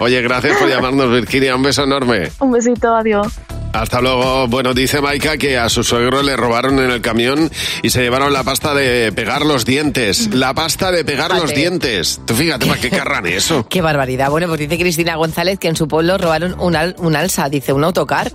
Oye, 0.00 0.20
gracias 0.22 0.56
por 0.58 0.68
llamarnos, 0.68 1.10
Virginia. 1.10 1.54
Un 1.56 1.62
beso 1.62 1.84
enorme. 1.84 2.30
un 2.40 2.52
besito, 2.52 2.94
adiós. 2.94 3.28
Hasta 3.72 4.00
luego. 4.00 4.46
Bueno, 4.46 4.72
dice 4.72 5.00
Maika 5.00 5.36
que 5.36 5.58
a 5.58 5.68
su 5.68 5.82
suegro 5.82 6.22
le 6.22 6.36
robaron 6.36 6.78
en 6.78 6.90
el 6.90 7.00
camión 7.00 7.50
y 7.82 7.90
se 7.90 8.02
llevaron 8.02 8.32
la 8.32 8.44
pasta 8.44 8.72
de 8.72 9.10
pegar 9.12 9.44
los 9.44 9.64
dientes. 9.64 10.28
La 10.32 10.54
pasta 10.54 10.92
de 10.92 11.04
pegar 11.04 11.32
los 11.34 11.52
dientes. 11.52 12.20
Tú 12.24 12.34
fíjate 12.34 12.66
para 12.66 12.80
qué 12.80 12.88
querrán 12.90 13.26
eso. 13.26 13.66
Qué 13.70 13.80
barbaridad. 13.82 14.30
Bueno, 14.30 14.46
pues 14.46 14.60
dice 14.60 14.78
Cristina 14.78 15.16
González 15.16 15.58
que 15.58 15.66
en 15.66 15.74
su 15.74 15.88
pueblo 15.88 16.18
robaron 16.18 16.54
un, 16.60 16.76
al- 16.76 16.94
un 16.98 17.16
alsa, 17.16 17.48
dice, 17.48 17.72
un 17.72 17.82
autocar. 17.82 18.30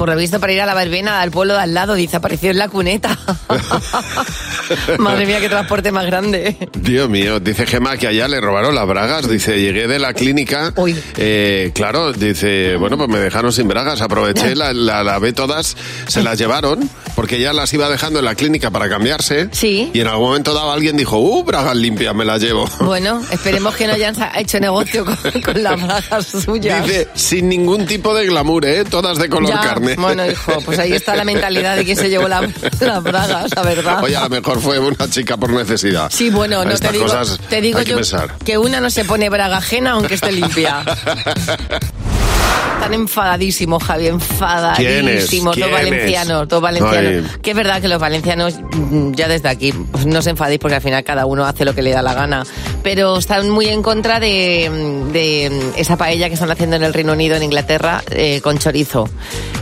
Por 0.00 0.08
lo 0.08 0.16
visto, 0.16 0.40
para 0.40 0.54
ir 0.54 0.62
a 0.62 0.64
la 0.64 0.72
verbena 0.72 1.20
al 1.20 1.30
pueblo 1.30 1.52
de 1.52 1.60
al 1.60 1.74
lado, 1.74 1.92
dice, 1.92 2.16
apareció 2.16 2.50
en 2.50 2.56
la 2.56 2.68
cuneta. 2.70 3.18
Madre 4.98 5.26
mía, 5.26 5.40
qué 5.40 5.50
transporte 5.50 5.92
más 5.92 6.06
grande. 6.06 6.56
Dios 6.72 7.06
mío, 7.10 7.38
dice 7.38 7.66
Gemma 7.66 7.98
que 7.98 8.06
allá 8.06 8.26
le 8.26 8.40
robaron 8.40 8.74
las 8.74 8.86
bragas. 8.86 9.28
Dice, 9.28 9.60
llegué 9.60 9.88
de 9.88 9.98
la 9.98 10.14
clínica. 10.14 10.72
Uy. 10.76 10.98
eh, 11.18 11.70
claro, 11.74 12.14
dice, 12.14 12.76
bueno, 12.76 12.96
pues 12.96 13.10
me 13.10 13.18
dejaron 13.18 13.52
sin 13.52 13.68
bragas. 13.68 14.00
Aproveché, 14.00 14.54
la, 14.56 14.72
la 14.72 15.04
lavé 15.04 15.34
todas, 15.34 15.76
se 16.06 16.22
las 16.22 16.38
llevaron, 16.38 16.88
porque 17.14 17.38
ya 17.38 17.52
las 17.52 17.70
iba 17.74 17.90
dejando 17.90 18.20
en 18.20 18.24
la 18.24 18.34
clínica 18.34 18.70
para 18.70 18.88
cambiarse. 18.88 19.50
Sí. 19.52 19.90
Y 19.92 20.00
en 20.00 20.06
algún 20.06 20.28
momento 20.28 20.54
dado 20.54 20.72
alguien 20.72 20.96
dijo, 20.96 21.18
uh, 21.18 21.44
bragas 21.44 21.76
limpias, 21.76 22.14
me 22.14 22.24
las 22.24 22.40
llevo. 22.40 22.66
Bueno, 22.80 23.20
esperemos 23.30 23.76
que 23.76 23.86
no 23.86 23.92
hayan 23.92 24.16
hecho 24.36 24.58
negocio 24.60 25.04
con, 25.04 25.42
con 25.42 25.62
las 25.62 25.78
bragas 25.78 26.26
suyas. 26.26 26.86
Dice, 26.86 27.08
sin 27.12 27.50
ningún 27.50 27.84
tipo 27.84 28.14
de 28.14 28.24
glamour, 28.24 28.64
¿eh? 28.64 28.84
Todas 28.84 29.18
de 29.18 29.28
color 29.28 29.50
Ya, 29.50 29.60
carne. 29.60 29.89
Bueno, 29.96 30.26
hijo, 30.26 30.60
pues 30.64 30.78
ahí 30.78 30.92
está 30.92 31.14
la 31.16 31.24
mentalidad 31.24 31.76
de 31.76 31.84
que 31.84 31.96
se 31.96 32.08
llevó 32.08 32.28
la- 32.28 32.48
las 32.80 33.02
bragas, 33.02 33.50
la 33.54 33.62
verdad. 33.62 34.02
Oye, 34.02 34.16
a 34.16 34.22
lo 34.24 34.28
mejor 34.30 34.60
fue 34.60 34.78
una 34.78 35.08
chica 35.10 35.36
por 35.36 35.50
necesidad. 35.50 36.08
Sí, 36.10 36.30
bueno, 36.30 36.64
no 36.64 36.74
te 36.76 36.88
digo, 36.92 37.06
te 37.48 37.60
digo 37.60 37.78
que 37.80 37.84
yo 37.86 37.96
pensar. 37.96 38.34
que 38.44 38.58
una 38.58 38.80
no 38.80 38.90
se 38.90 39.04
pone 39.04 39.28
braga 39.28 39.58
ajena 39.58 39.92
aunque 39.92 40.14
esté 40.14 40.32
limpia. 40.32 40.82
están 42.80 42.94
enfadadísimos, 42.94 43.82
Javi, 43.84 44.06
enfadadísimos. 44.08 45.56
Los 45.56 45.70
valencianos, 45.70 46.48
los 46.50 46.60
valencianos. 46.62 47.24
Ay. 47.30 47.38
Que 47.42 47.50
es 47.50 47.56
verdad 47.56 47.80
que 47.80 47.88
los 47.88 48.00
valencianos, 48.00 48.54
mm, 48.72 49.12
ya 49.12 49.28
desde 49.28 49.48
aquí, 49.48 49.72
pues 49.72 50.06
no 50.06 50.20
os 50.20 50.26
enfadéis 50.26 50.58
porque 50.58 50.76
al 50.76 50.80
final 50.82 51.04
cada 51.04 51.26
uno 51.26 51.44
hace 51.44 51.64
lo 51.64 51.74
que 51.74 51.82
le 51.82 51.90
da 51.90 52.00
la 52.02 52.14
gana. 52.14 52.44
Pero 52.82 53.18
están 53.18 53.50
muy 53.50 53.66
en 53.66 53.82
contra 53.82 54.18
de, 54.18 54.70
de 55.12 55.72
esa 55.76 55.96
paella 55.98 56.28
que 56.28 56.34
están 56.34 56.50
haciendo 56.50 56.76
en 56.76 56.82
el 56.84 56.94
Reino 56.94 57.12
Unido, 57.12 57.36
en 57.36 57.42
Inglaterra, 57.42 58.02
eh, 58.10 58.40
con 58.42 58.58
chorizo. 58.58 59.08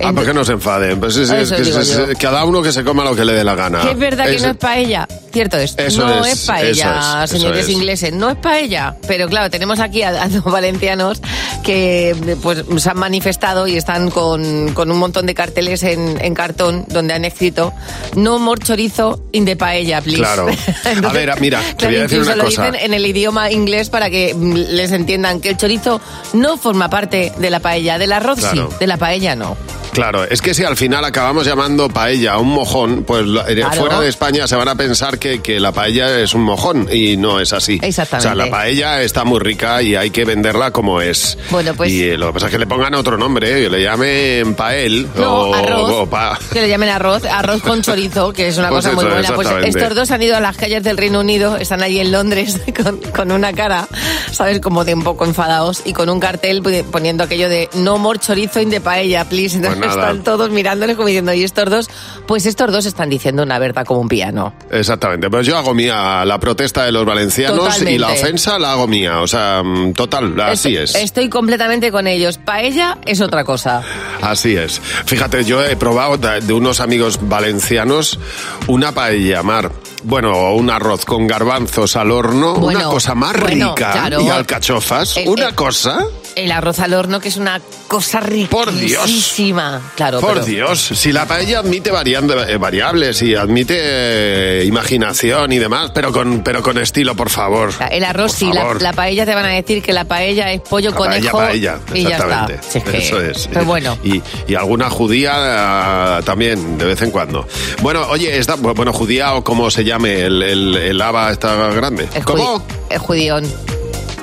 Ah, 0.02 0.12
¿por 0.12 0.24
qué 0.24 0.32
no 0.32 0.44
se 0.44 0.52
enfaden? 0.52 1.00
Pues 1.00 1.16
es, 1.16 1.28
es 1.30 1.50
es- 1.50 2.18
cada 2.20 2.44
uno 2.44 2.62
que 2.62 2.70
se 2.70 2.84
coma 2.84 3.02
lo 3.04 3.16
que 3.16 3.24
le 3.24 3.32
dé 3.32 3.42
la 3.42 3.56
gana. 3.56 3.80
Que 3.82 3.90
es 3.90 3.98
verdad 3.98 4.26
que 4.26 4.38
no 4.38 4.50
es 4.50 4.56
paella. 4.56 5.08
Cierto 5.32 5.56
es. 5.58 5.74
Eso 5.76 6.06
no 6.06 6.24
es, 6.24 6.46
paella, 6.46 7.26
señores 7.26 7.64
es. 7.64 7.68
ingleses. 7.70 8.12
No 8.12 8.30
es 8.30 8.36
paella. 8.36 8.96
Pero 9.08 9.28
claro, 9.28 9.50
tenemos 9.50 9.80
aquí 9.80 10.02
a, 10.02 10.10
a 10.22 10.28
dos 10.28 10.44
valencianos 10.44 11.20
que 11.64 12.16
pues 12.42 12.64
se 12.78 12.90
han 12.90 12.98
manifestado 13.08 13.66
y 13.66 13.76
están 13.76 14.10
con, 14.10 14.74
con 14.74 14.90
un 14.90 14.98
montón 14.98 15.24
de 15.24 15.34
carteles 15.34 15.82
en, 15.82 16.22
en 16.22 16.34
cartón 16.34 16.84
donde 16.88 17.14
han 17.14 17.24
escrito 17.24 17.72
No 18.16 18.38
more 18.38 18.60
chorizo 18.62 19.22
in 19.32 19.46
the 19.46 19.56
paella, 19.56 20.02
please. 20.02 20.18
Claro. 20.18 20.46
A 21.08 21.12
ver, 21.12 21.32
mira, 21.40 21.62
te 21.78 21.86
voy 21.86 21.96
a 21.96 22.00
decir 22.02 22.20
una 22.20 22.36
lo 22.36 22.44
cosa. 22.44 22.66
dicen 22.66 22.84
en 22.84 22.92
el 22.92 23.06
idioma 23.06 23.50
inglés 23.50 23.88
para 23.88 24.10
que 24.10 24.34
mm, 24.34 24.54
les 24.76 24.92
entiendan 24.92 25.40
que 25.40 25.48
el 25.50 25.56
chorizo 25.56 26.00
no 26.34 26.58
forma 26.58 26.90
parte 26.90 27.32
de 27.38 27.50
la 27.50 27.60
paella. 27.60 27.96
Del 27.98 28.12
arroz 28.12 28.38
Claro. 28.40 28.68
sí, 28.70 28.76
de 28.78 28.86
la 28.86 28.98
paella 28.98 29.34
no. 29.34 29.56
Claro, 29.98 30.24
es 30.24 30.40
que 30.40 30.54
si 30.54 30.64
al 30.64 30.76
final 30.76 31.04
acabamos 31.04 31.44
llamando 31.46 31.88
paella 31.88 32.34
a 32.34 32.38
un 32.38 32.48
mojón, 32.48 33.04
pues 33.04 33.24
eh, 33.48 33.54
Claro. 33.56 33.72
fuera 33.80 34.00
de 34.00 34.08
España 34.08 34.46
se 34.46 34.56
van 34.56 34.68
a 34.68 34.74
pensar 34.76 35.18
que, 35.18 35.40
que 35.42 35.58
la 35.60 35.72
paella 35.72 36.20
es 36.20 36.34
un 36.34 36.42
mojón 36.42 36.88
y 36.92 37.16
no 37.16 37.40
es 37.40 37.52
así. 37.52 37.80
Exactamente. 37.82 38.28
O 38.28 38.30
sea, 38.30 38.34
la 38.34 38.50
paella 38.50 39.02
está 39.02 39.24
muy 39.24 39.40
rica 39.40 39.82
y 39.82 39.96
hay 39.96 40.10
que 40.10 40.24
venderla 40.24 40.70
como 40.70 41.00
es. 41.00 41.36
Bueno, 41.50 41.74
pues- 41.74 41.90
Y 41.90 42.04
eh, 42.04 42.16
lo 42.18 42.28
que 42.28 42.32
pasa 42.34 42.46
es 42.46 42.52
que 42.52 42.58
le 42.58 42.66
pongan 42.66 42.94
otro 42.94 43.18
nombre, 43.18 43.58
¿eh? 43.58 43.62
que 43.64 43.70
le 43.70 43.82
llamen 43.82 44.54
pael 44.54 45.08
No, 45.16 45.34
o, 45.48 45.54
arroz. 45.54 45.90
o 45.92 46.06
pa- 46.08 46.38
Que 46.52 46.60
le 46.62 46.68
llamen 46.68 46.88
arroz, 46.90 47.24
arroz 47.24 47.60
con 47.62 47.82
chorizo, 47.82 48.32
que 48.32 48.48
es 48.48 48.58
una 48.58 48.68
Pues 48.68 48.84
cosa 48.84 48.94
muy 48.94 49.04
buena. 49.04 49.34
Pues 49.34 49.48
estos 49.64 49.94
dos 49.94 50.10
han 50.10 50.22
ido 50.22 50.36
a 50.36 50.40
las 50.40 50.56
calles 50.56 50.82
del 50.82 50.96
Reino 50.96 51.20
Unido, 51.20 51.56
están 51.56 51.82
allí 51.82 51.98
en 52.00 52.12
Londres 52.12 52.58
con, 52.82 52.98
con 53.14 53.32
una 53.32 53.52
cara, 53.52 53.88
¿sabes? 54.30 54.60
Como 54.60 54.84
de 54.84 54.94
un 54.94 55.02
poco 55.02 55.24
enfadados 55.24 55.82
y 55.84 55.92
con 55.92 56.08
un 56.08 56.20
cartel 56.20 56.62
poniendo 56.90 57.24
aquello 57.24 57.48
de 57.48 57.68
no 57.74 57.98
more 57.98 58.18
chorizo 58.18 58.60
in 58.60 58.70
the 58.70 58.80
paella, 58.80 59.24
please. 59.28 59.56
Entonces 59.56 59.78
Pues 59.78 59.87
nada. 59.96 60.10
están 60.10 60.24
todos 60.24 60.50
mirándoles 60.50 60.96
como 60.96 61.08
diciendo, 61.08 61.32
¿y 61.32 61.42
estos 61.44 61.68
dos? 61.70 61.90
Pues 62.26 62.46
estos 62.46 62.70
dos 62.72 62.86
están 62.86 63.08
diciendo 63.10 63.42
una 63.42 63.58
verdad 63.58 63.84
como 63.86 64.00
un 64.00 64.08
piano. 64.08 64.54
Exactamente, 64.70 65.28
pues 65.30 65.46
yo 65.46 65.56
hago 65.56 65.74
mía 65.74 66.24
la 66.24 66.38
protesta 66.38 66.84
de 66.84 66.92
los 66.92 67.04
valencianos 67.04 67.58
Totalmente. 67.58 67.92
y 67.92 67.98
la 67.98 68.08
ofensa 68.12 68.58
la 68.58 68.72
hago 68.72 68.86
mía. 68.86 69.20
O 69.20 69.26
sea, 69.26 69.62
mm, 69.64 69.92
total, 69.94 70.38
así 70.40 70.74
Estoy- 70.74 70.76
es. 70.76 70.94
Estoy 70.94 71.28
completamente 71.28 71.90
con 71.90 72.06
ellos. 72.06 72.38
Paella 72.38 72.98
es 73.06 73.20
otra 73.20 73.44
cosa. 73.44 73.82
Así 74.22 74.56
es. 74.56 74.80
Fíjate, 75.06 75.44
yo 75.44 75.64
he 75.64 75.76
probado 75.76 76.16
de 76.18 76.52
unos 76.52 76.80
amigos 76.80 77.18
valencianos 77.22 78.18
una 78.66 78.92
paella 78.92 79.42
mar. 79.42 79.70
Bueno, 80.04 80.52
un 80.54 80.70
arroz 80.70 81.04
con 81.04 81.26
garbanzos 81.26 81.96
al 81.96 82.12
horno, 82.12 82.54
Bueno, 82.54 82.80
una 82.80 82.88
cosa 82.88 83.14
más 83.16 83.32
bueno, 83.40 83.74
rica 83.74 83.92
claro. 83.92 84.20
y 84.20 84.28
alcachofas, 84.28 85.16
El- 85.16 85.28
una 85.28 85.48
el- 85.48 85.54
cosa. 85.56 85.98
El 86.38 86.52
arroz 86.52 86.78
al 86.78 86.94
horno, 86.94 87.20
que 87.20 87.28
es 87.28 87.36
una 87.36 87.60
cosa 87.88 88.20
Por 88.50 88.72
Dios. 88.72 89.04
riquísima. 89.06 89.80
Claro, 89.96 90.20
Por 90.20 90.34
pero- 90.34 90.44
Dios, 90.46 90.80
si 90.80 91.10
la 91.10 91.26
paella 91.26 91.58
admite 91.60 91.90
variando- 91.90 92.44
eh, 92.46 92.56
variables 92.58 93.20
y 93.22 93.34
admite 93.34 93.74
eh, 93.80 94.64
imaginación 94.66 95.52
y 95.52 95.58
demás, 95.58 95.90
pero 95.92 96.12
con, 96.12 96.42
pero 96.44 96.62
con 96.62 96.78
estilo, 96.78 97.14
por 97.16 97.28
favor. 97.30 97.72
El 97.90 98.04
arroz 98.04 98.32
sí, 98.32 98.52
la, 98.52 98.74
la 98.74 98.92
paella 98.92 99.26
te 99.26 99.34
van 99.34 99.46
a 99.46 99.48
decir 99.50 99.82
que 99.82 99.92
la 99.92 100.04
paella 100.04 100.52
es 100.52 100.60
pollo, 100.60 100.90
La 100.90 100.96
paella, 100.96 101.30
conejo 101.32 101.38
paella, 101.38 101.78
y 101.94 102.02
ya 102.02 102.08
está. 102.10 102.24
exactamente. 102.24 102.62
Si 102.70 102.78
es 102.78 102.84
que- 102.84 102.98
Eso 102.98 103.20
es. 103.20 103.48
Pero 103.52 103.64
bueno, 103.64 103.98
Y, 104.04 104.22
y 104.46 104.54
alguna 104.54 104.88
judía 104.90 105.32
ah, 105.34 106.20
también, 106.24 106.78
de 106.78 106.84
vez 106.84 107.02
en 107.02 107.10
cuando. 107.10 107.46
Bueno, 107.82 108.06
oye, 108.08 108.38
esta, 108.38 108.54
bueno, 108.54 108.92
judía 108.92 109.34
o 109.34 109.42
como 109.42 109.70
se 109.70 109.84
llame, 109.84 110.22
el, 110.22 110.42
el, 110.42 110.76
el 110.76 111.02
haba 111.02 111.30
está 111.32 111.54
grande. 111.72 112.08
¿Cómo? 112.24 112.58
judi- 112.60 112.62
es 112.90 112.98
judión. 113.00 113.77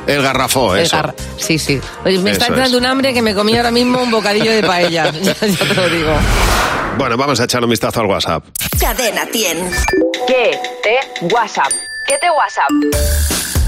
El 0.08 0.22
garrafó, 0.22 0.76
el 0.76 0.84
eso. 0.84 0.98
gar- 0.98 1.14
Sí, 1.38 1.58
sí. 1.60 1.80
Oye, 2.06 2.20
me 2.20 2.32
está 2.32 2.46
Eso 2.46 2.54
entrando 2.54 2.78
es. 2.78 2.82
un 2.84 2.86
hambre 2.88 3.14
que 3.14 3.22
me 3.22 3.34
comí 3.34 3.56
ahora 3.58 3.72
mismo 3.72 4.02
un 4.02 4.12
bocadillo 4.12 4.52
de 4.52 4.64
paella. 4.64 5.12
ya, 5.22 5.34
ya 5.34 5.58
te 5.58 5.74
lo 5.74 5.90
digo. 5.90 6.14
Bueno, 6.98 7.18
vamos 7.18 7.40
a 7.40 7.44
echar 7.46 7.64
un 7.64 7.70
vistazo 7.70 8.02
al 8.02 8.08
WhatsApp. 8.08 8.44
Cadena 8.80 9.26
100. 9.32 9.72
¿Qué 10.28 10.60
te 10.84 11.26
WhatsApp? 11.34 11.72
¿Qué 12.08 12.18
te 12.20 12.30
WhatsApp? 12.30 12.70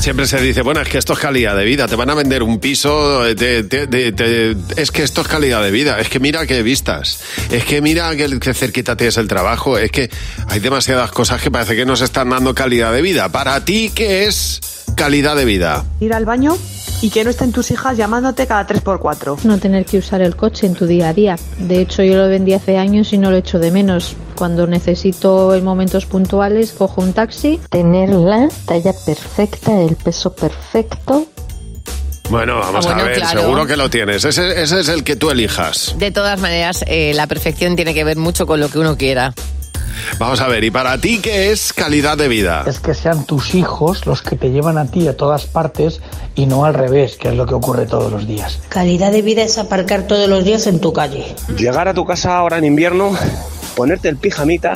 Siempre 0.07 0.25
se 0.25 0.39
dice, 0.39 0.61
bueno, 0.61 0.79
es 0.79 0.87
que 0.87 0.97
esto 0.99 1.11
es 1.11 1.19
calidad 1.19 1.53
de 1.57 1.65
vida, 1.65 1.85
te 1.85 1.97
van 1.97 2.09
a 2.09 2.13
vender 2.13 2.41
un 2.41 2.61
piso, 2.61 3.27
eh, 3.27 3.35
te- 3.35 4.55
es 4.81 4.89
que 4.89 5.03
esto 5.03 5.19
es 5.19 5.27
calidad 5.27 5.61
de 5.61 5.69
vida, 5.69 5.99
es 5.99 6.07
que 6.07 6.21
mira 6.21 6.47
qué 6.47 6.63
vistas, 6.63 7.19
es 7.51 7.65
que 7.65 7.81
mira 7.81 8.15
que, 8.15 8.39
que 8.39 8.53
cerquita 8.53 8.95
tienes 8.95 9.17
el 9.17 9.27
trabajo, 9.27 9.77
es 9.77 9.91
que 9.91 10.09
hay 10.47 10.61
demasiadas 10.61 11.11
cosas 11.11 11.41
que 11.41 11.51
parece 11.51 11.75
que 11.75 11.85
nos 11.85 11.99
están 11.99 12.29
dando 12.29 12.55
calidad 12.55 12.93
de 12.93 13.01
vida. 13.01 13.27
Para 13.33 13.65
ti, 13.65 13.91
¿qué 13.93 14.23
es 14.27 14.61
calidad 14.95 15.35
de 15.35 15.43
vida? 15.43 15.83
ir 15.99 16.13
al 16.13 16.23
baño 16.23 16.57
y 17.01 17.09
que 17.09 17.23
no 17.23 17.29
estén 17.29 17.51
tus 17.51 17.71
hijas 17.71 17.95
llamándote 17.97 18.47
cada 18.47 18.65
3x4. 18.67 19.43
no 19.43 19.57
tener 19.59 19.85
que 19.85 19.97
usar 19.99 20.21
el 20.21 20.35
coche 20.35 20.65
en 20.67 20.73
tu 20.73 20.85
día 20.87 21.09
a 21.09 21.13
día. 21.13 21.35
De 21.59 21.79
hecho, 21.81 22.03
yo 22.03 22.15
lo 22.17 22.27
vendí 22.27 22.53
hace 22.53 22.77
años 22.77 23.13
y 23.13 23.17
no 23.17 23.29
lo 23.31 23.37
echo 23.37 23.59
de 23.59 23.71
menos. 23.71 24.15
Cuando 24.35 24.67
necesito 24.67 25.53
en 25.55 25.63
momentos 25.63 26.05
puntuales, 26.05 26.71
cojo 26.71 27.01
un 27.01 27.13
taxi. 27.13 27.59
Tener 27.69 28.09
la 28.09 28.49
talla 28.65 28.93
perfecta, 29.05 29.79
el 29.81 29.95
peso 29.95 30.33
perfecto. 30.35 31.27
Bueno, 32.29 32.59
vamos 32.59 32.85
Ah, 32.85 32.89
bueno, 32.89 33.01
a 33.03 33.05
ver, 33.05 33.17
claro. 33.19 33.41
seguro 33.41 33.65
que 33.67 33.77
lo 33.77 33.89
tienes, 33.89 34.25
ese, 34.25 34.61
ese 34.61 34.81
es 34.81 34.89
el 34.89 35.03
que 35.05 35.15
tú 35.15 35.29
elijas. 35.29 35.95
De 35.97 36.11
todas 36.11 36.39
maneras, 36.41 36.83
eh, 36.87 37.13
la 37.15 37.25
perfección 37.25 37.75
tiene 37.77 37.93
que 37.93 38.03
ver 38.03 38.17
mucho 38.17 38.45
con 38.45 38.59
lo 38.59 38.69
que 38.69 38.79
uno 38.79 38.97
quiera. 38.97 39.33
Vamos 40.19 40.41
a 40.41 40.47
ver, 40.47 40.63
¿y 40.63 40.71
para 40.71 40.97
ti 40.99 41.19
qué 41.19 41.51
es 41.51 41.73
calidad 41.73 42.17
de 42.17 42.27
vida? 42.27 42.63
es 42.67 42.79
que 42.79 42.93
sean 42.93 43.25
tus 43.25 43.55
hijos 43.55 44.05
los 44.05 44.21
que 44.21 44.35
te 44.35 44.51
llevan 44.51 44.77
a 44.77 44.89
ti 44.89 45.07
a 45.07 45.15
todas 45.15 45.45
partes 45.45 46.01
y 46.35 46.45
no 46.45 46.65
al 46.65 46.73
revés, 46.73 47.17
que 47.17 47.29
es 47.29 47.35
lo 47.35 47.45
que 47.45 47.53
ocurre 47.53 47.85
todos 47.85 48.11
los 48.11 48.27
días. 48.27 48.59
Calidad 48.69 49.11
de 49.11 49.21
vida 49.21 49.43
es 49.43 49.57
aparcar 49.57 50.03
todos 50.07 50.27
los 50.27 50.43
días 50.43 50.67
en 50.67 50.79
tu 50.79 50.93
calle. 50.93 51.35
Llegar 51.57 51.87
a 51.87 51.93
tu 51.93 52.05
casa 52.05 52.37
ahora 52.37 52.57
en 52.57 52.65
invierno, 52.65 53.11
ponerte 53.75 54.09
el 54.09 54.17
pijamita 54.17 54.73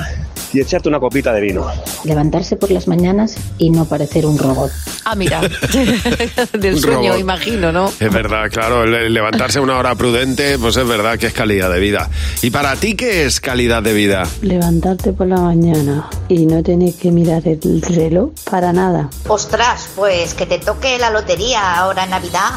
y 0.53 0.59
echarte 0.59 0.89
una 0.89 0.99
copita 0.99 1.31
de 1.33 1.41
vino. 1.41 1.65
Levantarse 2.03 2.55
por 2.55 2.71
las 2.71 2.87
mañanas 2.87 3.35
y 3.57 3.69
no 3.69 3.85
parecer 3.85 4.25
un 4.25 4.37
robot. 4.37 4.71
Ah, 5.05 5.15
mira. 5.15 5.41
Del 6.53 6.75
Un 6.75 6.81
sueño, 6.81 7.01
robot. 7.09 7.19
imagino, 7.19 7.71
¿no? 7.71 7.91
Es 7.99 8.11
verdad, 8.11 8.49
claro, 8.51 8.85
le- 8.85 9.09
levantarse 9.09 9.59
a 9.59 9.61
una 9.61 9.77
hora 9.77 9.95
prudente, 9.95 10.57
pues 10.59 10.75
es 10.77 10.87
verdad 10.87 11.17
que 11.17 11.27
es 11.27 11.33
calidad 11.33 11.71
de 11.71 11.79
vida. 11.79 12.09
¿Y 12.41 12.49
para 12.49 12.75
ti 12.75 12.95
qué 12.95 13.25
es 13.25 13.39
calidad 13.39 13.81
de 13.83 13.93
vida? 13.93 14.23
Levantarte 14.41 15.13
por 15.13 15.27
la 15.27 15.37
mañana 15.37 16.09
y 16.27 16.45
no 16.45 16.61
tener 16.63 16.93
que 16.95 17.11
mirar 17.11 17.47
el 17.47 17.81
reloj 17.81 18.31
para 18.49 18.73
nada. 18.73 19.09
Ostras, 19.27 19.89
pues 19.95 20.33
que 20.33 20.45
te 20.45 20.59
toque 20.59 20.97
la 20.99 21.09
lotería 21.09 21.75
ahora 21.75 22.03
en 22.03 22.09
Navidad. 22.11 22.51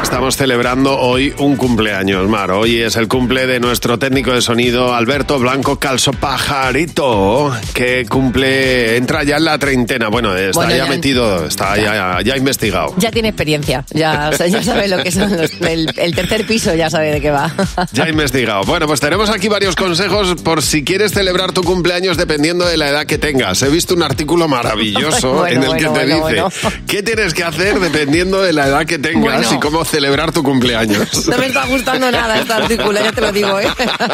Estamos 0.03 0.37
celebrando 0.37 0.99
hoy 0.99 1.33
un 1.39 1.55
cumpleaños, 1.57 2.29
Mar. 2.29 2.51
Hoy 2.51 2.81
es 2.83 2.97
el 2.97 3.07
cumple 3.07 3.47
de 3.47 3.61
nuestro 3.61 3.99
técnico 4.01 4.33
de 4.33 4.43
sonido, 4.43 4.95
Alberto 4.95 5.39
Blanco 5.39 5.79
Calzo 5.79 6.13
Pajarito, 6.13 7.53
que 7.73 8.05
cumple, 8.07 8.97
entra 8.97 9.23
ya 9.23 9.37
en 9.37 9.45
la 9.45 9.59
treintena. 9.59 10.09
Bueno, 10.09 10.35
está 10.37 10.59
Bueno, 10.59 10.73
ya, 10.73 10.85
ya- 10.85 10.91
metido, 10.91 11.47
está 11.47 11.77
ya, 11.77 12.19
ya 12.23 12.37
investigado. 12.37 12.93
Ya 12.99 13.11
tiene 13.13 13.29
experiencia, 13.29 13.85
ya, 13.91 14.31
o 14.33 14.37
sea, 14.37 14.49
ya 14.49 14.63
sabe 14.63 14.89
lo 14.89 14.99
que 15.03 15.11
los- 15.13 15.61
el, 15.63 15.89
el 15.97 16.15
tercer 16.15 16.47
piso, 16.47 16.75
ya 16.75 16.91
sabe 16.91 17.13
de 17.13 17.21
qué 17.21 17.31
va. 17.31 17.53
Ya 17.93 18.09
investigado. 18.09 18.65
Bueno, 18.65 18.87
pues 18.89 18.99
tenemos 19.01 19.31
aquí 19.31 19.49
varios 19.49 19.77
consejos 19.77 20.35
por 20.43 20.63
si 20.63 20.83
quieres 20.85 21.13
celebrar 21.13 21.53
tu 21.53 21.63
cumpleaños 21.63 22.17
dependiendo 22.17 22.67
de 22.67 22.77
la 22.77 22.89
edad 22.89 23.07
que 23.07 23.19
tengas. 23.19 23.63
He 23.63 23.69
visto 23.69 23.95
un 23.95 24.03
artículo 24.03 24.49
maravilloso 24.49 25.33
Bueno, 25.43 25.65
en 25.65 25.71
el 25.71 25.77
que 25.79 25.87
bueno, 25.89 25.93
te 26.15 26.21
bueno, 26.21 26.49
dice 26.49 26.69
qué 26.87 27.03
tienes 27.03 27.35
que 27.35 27.45
hacer 27.45 27.79
dependiendo 27.81 28.32
de 28.41 28.53
la 28.53 28.69
edad 28.69 28.87
que 28.87 28.99
tengas 28.99 29.41
Bueno. 29.47 29.55
y 29.57 29.61
cómo 29.61 29.85
celebrar 29.85 30.33
tu 30.33 30.43
cumpleaños. 30.43 31.27
No 31.33 31.39
me 31.39 31.47
está 31.47 31.65
gustando 31.67 32.11
nada 32.11 32.39
este 32.39 32.53
artículo, 32.53 32.93
ya 32.93 33.13
te 33.13 33.21
lo 33.21 33.33
digo, 33.33 33.59
¿eh? 33.61 33.69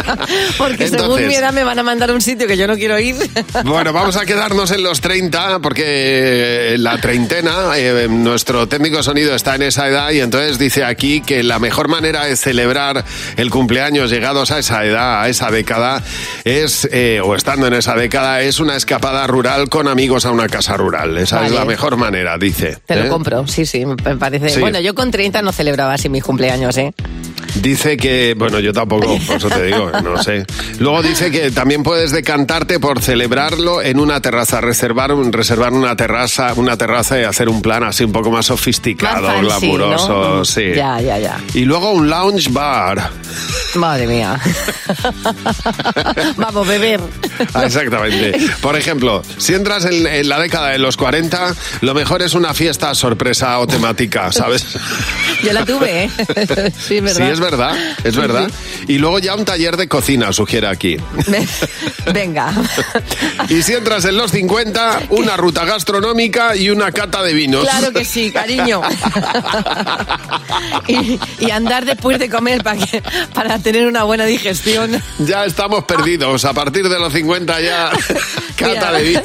Porque 0.59 0.89
según 0.89 1.03
Entonces- 1.05 1.27
mi 1.29 1.35
edad 1.35 1.53
me 1.53 1.65
van 1.65 1.79
a 1.79 1.83
mandar 1.83 2.11
a 2.11 2.13
un 2.15 2.21
sitio 2.21 2.47
que 2.47 2.57
yo 2.57 2.67
no 2.67 2.77
quiero 2.77 2.99
ir. 2.99 3.17
Bueno, 3.65 3.93
vamos 3.93 4.17
a 4.17 4.25
quedarnos 4.25 4.71
en 4.71 4.83
los 4.83 5.01
30 5.01 5.59
porque 5.61 6.77
la 6.79 6.99
treintena, 6.99 7.77
eh, 7.77 8.07
nuestro 8.09 8.67
técnico 8.69 9.03
sonido 9.03 9.35
está 9.35 9.55
en 9.57 9.63
esa 9.63 9.89
edad 9.89 10.11
y 10.11 10.21
entonces 10.21 10.59
dice 10.59 10.85
aquí 10.85 11.21
que 11.21 11.43
la 11.43 11.59
mejor 11.59 11.89
manera 11.89 12.25
de 12.25 12.37
celebrar 12.37 13.05
el 13.37 13.51
cumpleaños 13.51 14.11
llegados 14.11 14.51
a 14.51 14.59
esa 14.59 14.85
edad, 14.85 15.23
a 15.23 15.29
esa 15.29 15.51
década, 15.51 16.03
es, 16.45 16.89
eh, 16.93 17.21
o 17.23 17.35
estando 17.35 17.67
en 17.67 17.75
esa 17.75 17.95
década, 17.95 18.43
es 18.43 18.61
una 18.61 18.77
escapada 18.77 19.27
rural 19.27 19.69
con 19.69 19.89
amigos 19.89 20.25
a 20.25 20.31
una 20.31 20.47
casa 20.49 20.77
rural. 20.77 21.17
Esa 21.19 21.39
es 21.39 21.53
Vale. 21.53 21.55
la 21.57 21.65
mejor 21.65 21.97
manera, 21.97 22.39
dice. 22.39 22.79
Te 22.87 22.95
¿eh? 22.95 23.05
lo 23.05 23.09
compro, 23.09 23.47
sí, 23.47 23.67
sí, 23.67 23.85
me 24.09 24.17
parece. 24.17 24.49
Sí. 24.51 24.61
Bueno, 24.61 24.81
yo 24.81 24.95
con 24.95 25.11
30 25.11 25.43
no 25.43 25.53
celebraba 25.53 25.95
así 25.95 26.09
mis 26.09 26.23
cumpleaños, 26.25 26.77
¿eh? 26.79 26.93
Dice 27.63 27.97
que, 27.97 28.35
bueno, 28.37 28.61
yo 28.61 28.73
tampoco, 28.73 29.19
por 29.27 29.37
eso 29.37 29.49
te 29.49 29.65
digo, 29.65 29.91
no 30.05 30.23
sé. 30.23 30.45
Luego 30.79 31.03
dice 31.03 31.31
que 31.31 31.51
también 31.51 31.83
puedes 31.83 32.13
decantarte 32.13 32.79
por 32.79 33.01
celebrarlo 33.03 33.83
en 33.83 33.99
una 33.99 34.21
terraza, 34.21 34.61
reservar, 34.61 35.13
un- 35.13 35.33
reservar 35.33 35.73
una 35.73 35.97
terraza, 35.97 36.53
una 36.55 36.77
terraza 36.77 37.19
y 37.19 37.25
hacer 37.25 37.49
un 37.49 37.61
plan 37.63 37.83
así 37.85 38.05
un 38.05 38.13
poco 38.13 38.31
más 38.31 38.47
sofisticado, 38.47 39.23
Más 39.27 39.33
fancy, 39.51 39.67
glamuroso, 39.67 40.37
¿no? 40.37 40.45
sí. 40.45 40.73
Ya, 40.77 41.01
ya, 41.01 41.19
ya. 41.19 41.39
Y 41.55 41.65
luego 41.65 41.91
un 41.93 42.09
lounge 42.09 42.49
bar. 42.51 43.11
Madre 43.75 44.07
mía. 44.07 44.39
Vamos, 46.37 46.67
beber. 46.67 47.01
Ah, 47.55 47.65
Exactamente. 47.65 48.39
Por 48.61 48.77
ejemplo, 48.77 49.23
si 49.37 49.55
entras 49.55 49.85
en, 49.85 50.07
en 50.07 50.29
la 50.29 50.39
década 50.39 50.69
de 50.71 50.79
los 50.79 50.97
40, 50.97 51.55
lo 51.81 51.95
mejor 51.95 52.23
es 52.23 52.35
una 52.35 52.55
fiesta 52.55 52.95
sorpresa 52.95 53.59
o 53.59 53.67
temática, 53.67 53.98
¿sabes? 54.31 54.65
Yo 55.43 55.53
la 55.53 55.65
tuve, 55.65 56.05
¿eh? 56.05 56.11
Sí, 56.79 57.01
¿verdad? 57.01 57.27
Sí, 57.27 57.33
es 57.33 57.41
verdad, 57.41 57.77
es 58.05 58.17
verdad. 58.17 58.51
Y 58.87 58.99
luego 58.99 59.19
ya 59.19 59.35
un 59.35 59.45
taller 59.45 59.77
de 59.77 59.89
cocina, 59.89 60.33
sugiere 60.33 60.69
aquí. 60.69 60.97
Venga. 62.15 62.53
Y 63.49 63.63
si 63.63 63.75
entras 63.75 64.05
en 64.05 64.17
los 64.17 64.31
50, 64.31 65.03
una 65.11 65.37
ruta 65.37 65.65
gastronómica 65.65 66.57
y 66.57 66.71
una 66.71 66.93
cata 66.93 67.23
de 67.23 67.35
vinos. 67.35 67.63
Claro 67.65 67.93
que 67.93 68.05
sí, 68.05 68.31
cariño. 68.31 68.83
Y, 70.87 71.19
y 71.39 71.51
andar 71.51 71.85
después 71.85 72.19
de 72.19 72.31
comer 72.31 72.63
para, 72.63 72.79
que, 72.79 73.03
para 73.35 73.59
tener 73.59 73.87
una 73.87 74.05
buena 74.05 74.25
digestión. 74.25 75.03
Ya 75.19 75.45
estamos 75.45 75.85
perdidos. 75.85 76.45
A 76.45 76.55
partir 76.55 76.89
de 76.89 76.99
los 76.99 77.13
50 77.13 77.61
ya 77.61 77.91
cata 78.57 78.69
Mira. 78.69 78.93
de 78.93 79.03
vinos. 79.03 79.23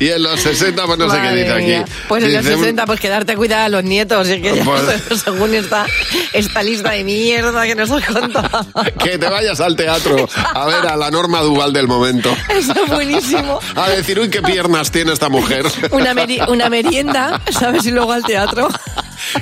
y 0.00 0.08
en 0.08 0.22
los 0.22 0.40
60, 0.40 0.86
pues 0.86 0.98
no 0.98 1.10
sé 1.10 1.16
qué 1.16 1.22
Madre 1.22 1.42
dice 1.42 1.52
aquí. 1.52 1.92
Pues 2.08 2.24
en 2.26 2.34
los 2.34 2.44
Dice, 2.44 2.56
60, 2.58 2.86
pues 2.86 3.00
quedarte 3.00 3.32
a 3.32 3.36
cuidar 3.36 3.60
a 3.62 3.68
los 3.68 3.82
nietos. 3.84 4.28
y 4.28 4.40
que 4.42 4.56
ya, 4.56 4.64
Pues- 4.64 5.22
según 5.24 5.54
esta, 5.54 5.86
esta 6.32 6.62
lista 6.62 6.90
de 6.90 7.04
mierda 7.04 7.64
que 7.64 7.74
nos 7.74 7.90
has 7.90 8.04
contado. 8.04 8.66
Que 9.02 9.18
te 9.18 9.28
vayas 9.28 9.60
al 9.60 9.76
teatro 9.76 10.28
a 10.54 10.66
ver 10.66 10.86
a 10.86 10.96
la 10.96 11.10
Norma 11.10 11.40
Duval 11.40 11.72
del 11.72 11.86
momento. 11.88 12.34
Eso 12.48 12.72
es 12.84 12.90
buenísimo. 12.90 13.60
A 13.76 13.88
decir, 13.90 14.18
uy, 14.18 14.28
qué 14.30 14.42
piernas 14.42 14.90
tiene 14.90 15.12
esta 15.12 15.28
mujer. 15.28 15.64
Una, 15.90 16.12
meri- 16.14 16.46
una 16.48 16.68
merienda, 16.68 17.40
¿sabes? 17.50 17.84
Y 17.86 17.90
luego 17.92 18.12
al 18.12 18.24
teatro. 18.24 18.68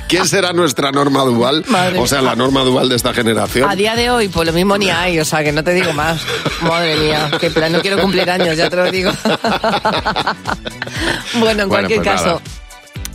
¿Quién 0.07 0.27
será 0.27 0.51
nuestra 0.53 0.91
Norma 0.91 1.21
Duval? 1.23 1.63
Madre 1.67 1.99
O 1.99 2.07
sea, 2.07 2.21
la 2.21 2.35
Norma 2.35 2.61
Duval 2.61 2.89
de 2.89 2.95
esta 2.95 3.13
generación. 3.13 3.69
A 3.69 3.75
día 3.75 3.95
de 3.95 4.09
hoy, 4.09 4.27
pues 4.29 4.45
lo 4.47 4.53
mismo 4.53 4.77
ni 4.77 4.89
hay, 4.89 5.19
o 5.19 5.25
sea, 5.25 5.43
que 5.43 5.51
no 5.51 5.63
te 5.63 5.73
digo 5.73 5.93
más. 5.93 6.21
Madre 6.61 6.95
mía, 6.97 7.29
que 7.39 7.49
plan, 7.49 7.71
no 7.71 7.81
quiero 7.81 7.99
cumplir 7.99 8.29
años, 8.29 8.55
ya 8.57 8.69
te 8.69 8.75
lo 8.75 8.91
digo. 8.91 9.11
bueno, 9.25 9.43
en 11.33 11.39
Bueno, 11.39 11.67
cualquier 11.69 12.01
pues 12.01 12.09
caso. 12.09 12.25
nada. 12.25 12.41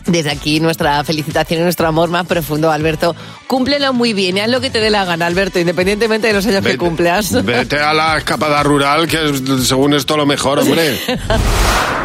Desde 0.07 0.31
aquí 0.31 0.61
nuestra 0.61 1.03
felicitación 1.05 1.61
y 1.61 1.63
nuestro 1.65 1.87
amor 1.87 2.11
más 2.11 2.27
profundo, 2.27 2.71
Alberto. 2.71 3.15
Cúmplelo 3.51 3.93
muy 3.93 4.13
bien 4.13 4.37
y 4.37 4.41
haz 4.41 4.49
lo 4.49 4.61
que 4.61 4.71
te 4.71 4.79
dé 4.79 4.91
la 4.91 5.05
gana, 5.05 5.27
Alberto, 5.27 5.59
independientemente 5.59 6.29
de 6.29 6.35
los 6.35 6.47
años 6.47 6.65
que 6.65 6.77
cumplas. 6.79 7.33
Vete 7.45 7.81
a 7.81 7.93
la 7.93 8.17
escapada 8.17 8.63
rural, 8.63 9.09
que 9.09 9.17
es, 9.29 9.67
según 9.67 9.93
esto 9.93 10.17
lo 10.17 10.25
mejor, 10.25 10.61
hombre. 10.61 10.97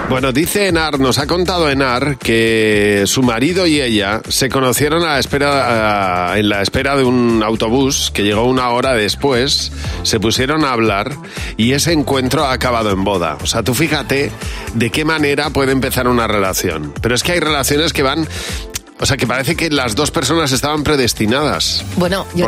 Bueno, 0.08 0.32
dice 0.32 0.68
Enar, 0.68 1.00
nos 1.00 1.18
ha 1.18 1.26
contado 1.26 1.68
Enar 1.68 2.18
que 2.20 3.06
su 3.08 3.24
marido 3.24 3.66
y 3.66 3.82
ella 3.82 4.22
se 4.30 4.50
conocieron 4.50 5.02
a 5.04 5.14
la 5.14 5.20
espera, 5.20 6.32
a- 6.34 6.38
en 6.38 6.48
la 6.48 6.62
espera 6.62 6.96
de 6.96 7.04
un 7.04 7.42
autobús 7.44 8.12
que 8.14 8.22
llegó 8.24 8.44
una 8.46 8.70
hora 8.70 8.94
después, 8.94 9.72
se 10.04 10.20
pusieron 10.20 10.64
a 10.64 10.74
hablar 10.74 11.16
y 11.58 11.72
ese 11.72 11.92
encuentro 11.92 12.46
ha 12.46 12.54
acabado 12.54 12.92
en 12.92 13.04
boda. 13.04 13.38
O 13.42 13.48
sea, 13.48 13.64
tú 13.64 13.74
fíjate 13.74 14.32
de 14.76 14.90
qué 14.92 15.06
manera 15.06 15.50
puede 15.50 15.72
empezar 15.72 16.08
una 16.08 16.28
relación. 16.28 16.94
Pero 17.02 17.16
es 17.16 17.24
que 17.24 17.32
hay 17.32 17.40
relaciones 17.40 17.92
que 17.92 18.04
van... 18.04 18.28
O 19.00 19.06
sea, 19.06 19.18
que 19.18 19.28
parece 19.28 19.56
que 19.56 19.70
las 19.70 19.96
dos 19.96 20.10
personas 20.12 20.52
estaban 20.52 20.84
predestinadas. 20.84 21.84
Bueno, 21.98 22.26
yo- 22.34 22.48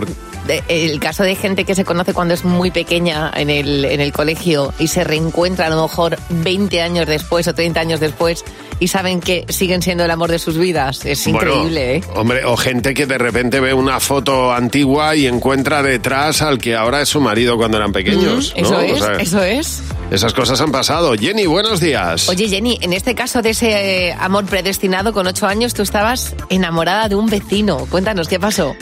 el 0.68 1.00
caso 1.00 1.24
de 1.24 1.36
gente 1.36 1.66
que 1.66 1.76
se 1.76 1.84
conoce 1.86 2.14
cuando 2.14 2.34
es 2.34 2.44
muy 2.46 2.72
pequeña 2.72 3.32
en 3.36 3.50
el, 3.50 3.86
en 3.86 4.02
el 4.02 4.12
colegio 4.14 4.74
y 4.80 4.88
se 4.88 5.04
reencuentra 5.04 5.68
a 5.68 5.70
lo 5.70 5.82
mejor 5.82 6.18
20 6.30 6.82
años 6.82 7.08
después 7.08 7.48
o 7.48 7.54
30 7.54 7.80
años 7.80 8.00
después 8.00 8.44
y 8.80 8.88
saben 8.88 9.20
que 9.20 9.46
siguen 9.50 9.82
siendo 9.82 10.06
el 10.06 10.12
amor 10.12 10.30
de 10.30 10.40
sus 10.40 10.58
vidas. 10.58 11.04
Es 11.06 11.26
Bueno, 11.26 11.52
increíble, 11.52 11.96
¿eh? 11.98 12.02
Hombre, 12.16 12.46
o 12.46 12.56
gente 12.58 12.94
que 12.94 13.06
de 13.06 13.18
repente 13.18 13.60
ve 13.60 13.74
una 13.74 14.00
foto 14.00 14.54
antigua 14.54 15.16
y 15.16 15.28
encuentra 15.28 15.82
detrás 15.82 16.42
al 16.42 16.60
que 16.60 16.76
ahora 16.76 17.02
es 17.02 17.10
su 17.10 17.20
marido 17.20 17.58
cuando 17.58 17.78
eran 17.78 17.92
pequeños. 17.92 18.54
Mm, 18.56 18.62
¿no? 18.62 18.68
Eso 18.68 18.78
O 18.78 18.82
es, 18.82 19.00
sea, 19.00 19.16
eso 19.16 19.44
es. 19.44 19.84
Esas 20.12 20.34
cosas 20.34 20.62
han 20.62 20.72
pasado. 20.72 21.14
Jenny, 21.16 21.48
buenos 21.48 21.80
días. 21.80 22.30
Oye, 22.30 22.48
Jenny, 22.48 22.78
en 22.82 22.94
este 22.94 23.16
caso 23.16 23.42
de 23.42 23.50
ese 23.50 24.10
eh, 24.10 24.14
amor 24.20 24.46
predestinado 24.46 25.12
con 25.12 25.28
ocho 25.28 25.48
años, 25.48 25.74
tú 25.74 25.82
estabas 25.82 26.36
enamorada 26.50 27.10
de 27.10 27.16
un 27.16 27.28
vecino. 27.28 27.86
Cuéntanos, 27.90 28.28
¿qué 28.28 28.40
pasó? 28.40 28.76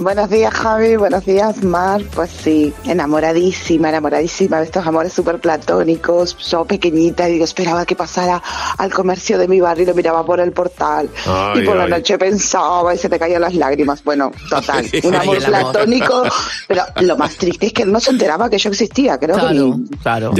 Buenos 0.00 0.30
días, 0.30 0.54
Javi. 0.54 0.96
Buenos 0.96 1.26
días, 1.26 1.62
Mar. 1.62 2.00
Pues 2.14 2.30
sí, 2.30 2.72
enamoradísima, 2.86 3.90
enamoradísima 3.90 4.58
de 4.58 4.64
estos 4.64 4.86
amores 4.86 5.12
súper 5.12 5.38
platónicos. 5.40 6.36
Yo 6.38 6.64
pequeñita, 6.64 7.26
digo, 7.26 7.44
esperaba 7.44 7.84
que 7.84 7.94
pasara 7.96 8.42
al 8.78 8.92
comercio 8.92 9.36
de 9.36 9.46
mi 9.46 9.60
barrio 9.60 9.82
y 9.84 9.86
lo 9.88 9.94
miraba 9.94 10.24
por 10.24 10.40
el 10.40 10.52
portal. 10.52 11.10
Ay, 11.26 11.60
y 11.62 11.66
por 11.66 11.76
la 11.76 11.86
noche 11.86 12.16
pensaba 12.16 12.94
y 12.94 12.98
se 12.98 13.10
te 13.10 13.18
caían 13.18 13.42
las 13.42 13.54
lágrimas. 13.54 14.02
Bueno, 14.02 14.30
total, 14.48 14.86
un 15.04 15.14
amor 15.14 15.38
platónico. 15.44 16.22
Pero 16.66 16.82
lo 17.02 17.16
más 17.18 17.36
triste 17.36 17.66
es 17.66 17.72
que 17.74 17.82
él 17.82 17.92
no 17.92 18.00
se 18.00 18.10
enteraba 18.10 18.48
que 18.48 18.56
yo 18.58 18.70
existía. 18.70 19.18
Creo 19.18 19.36
que 19.36 19.40
Claro, 19.42 19.54
ni- 19.76 19.88
claro. 19.98 20.32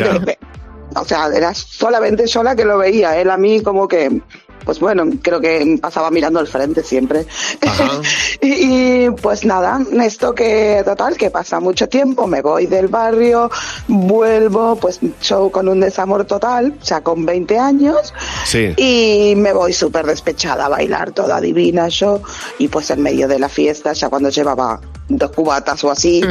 O 0.97 1.05
sea, 1.05 1.29
era 1.35 1.53
solamente 1.55 2.27
yo 2.27 2.43
la 2.43 2.57
que 2.57 2.65
lo 2.65 2.79
veía. 2.79 3.17
Él 3.21 3.29
a 3.31 3.37
mí 3.37 3.61
como 3.63 3.87
que, 3.87 4.23
pues 4.71 4.79
bueno, 4.79 5.03
creo 5.21 5.41
que 5.41 5.79
pasaba 5.83 6.13
mirando 6.13 6.39
al 6.39 6.47
frente 6.47 6.85
siempre. 6.85 7.27
y, 8.41 9.07
y, 9.07 9.11
pues 9.21 9.45
nada, 9.45 9.81
esto 10.01 10.33
que 10.33 10.83
total, 10.85 11.17
que 11.17 11.29
pasa 11.29 11.59
mucho 11.59 11.89
tiempo, 11.89 12.29
me 12.29 12.41
voy 12.41 12.67
del 12.67 12.87
barrio, 12.87 13.51
vuelvo, 13.89 14.77
pues 14.77 15.01
yo 15.25 15.51
con 15.51 15.67
un 15.67 15.81
desamor 15.81 16.25
total, 16.25 16.73
o 16.81 16.85
sea, 16.85 17.01
con 17.01 17.27
20 17.27 17.59
años, 17.59 18.15
Sí. 18.45 18.73
y 18.77 19.35
me 19.35 19.53
voy 19.53 19.73
súper 19.73 20.07
despechada 20.07 20.67
a 20.67 20.69
bailar, 20.69 21.11
toda 21.11 21.41
divina 21.41 21.89
yo, 21.89 22.23
y 22.61 22.69
pues 22.69 22.91
en 22.93 23.03
medio 23.03 23.27
de 23.27 23.41
la 23.41 23.49
fiesta, 23.49 23.93
ya 23.93 24.09
cuando 24.09 24.29
llevaba 24.29 24.81
dos 25.09 25.33
cubatas 25.33 25.83
o 25.83 25.91
así, 25.91 26.23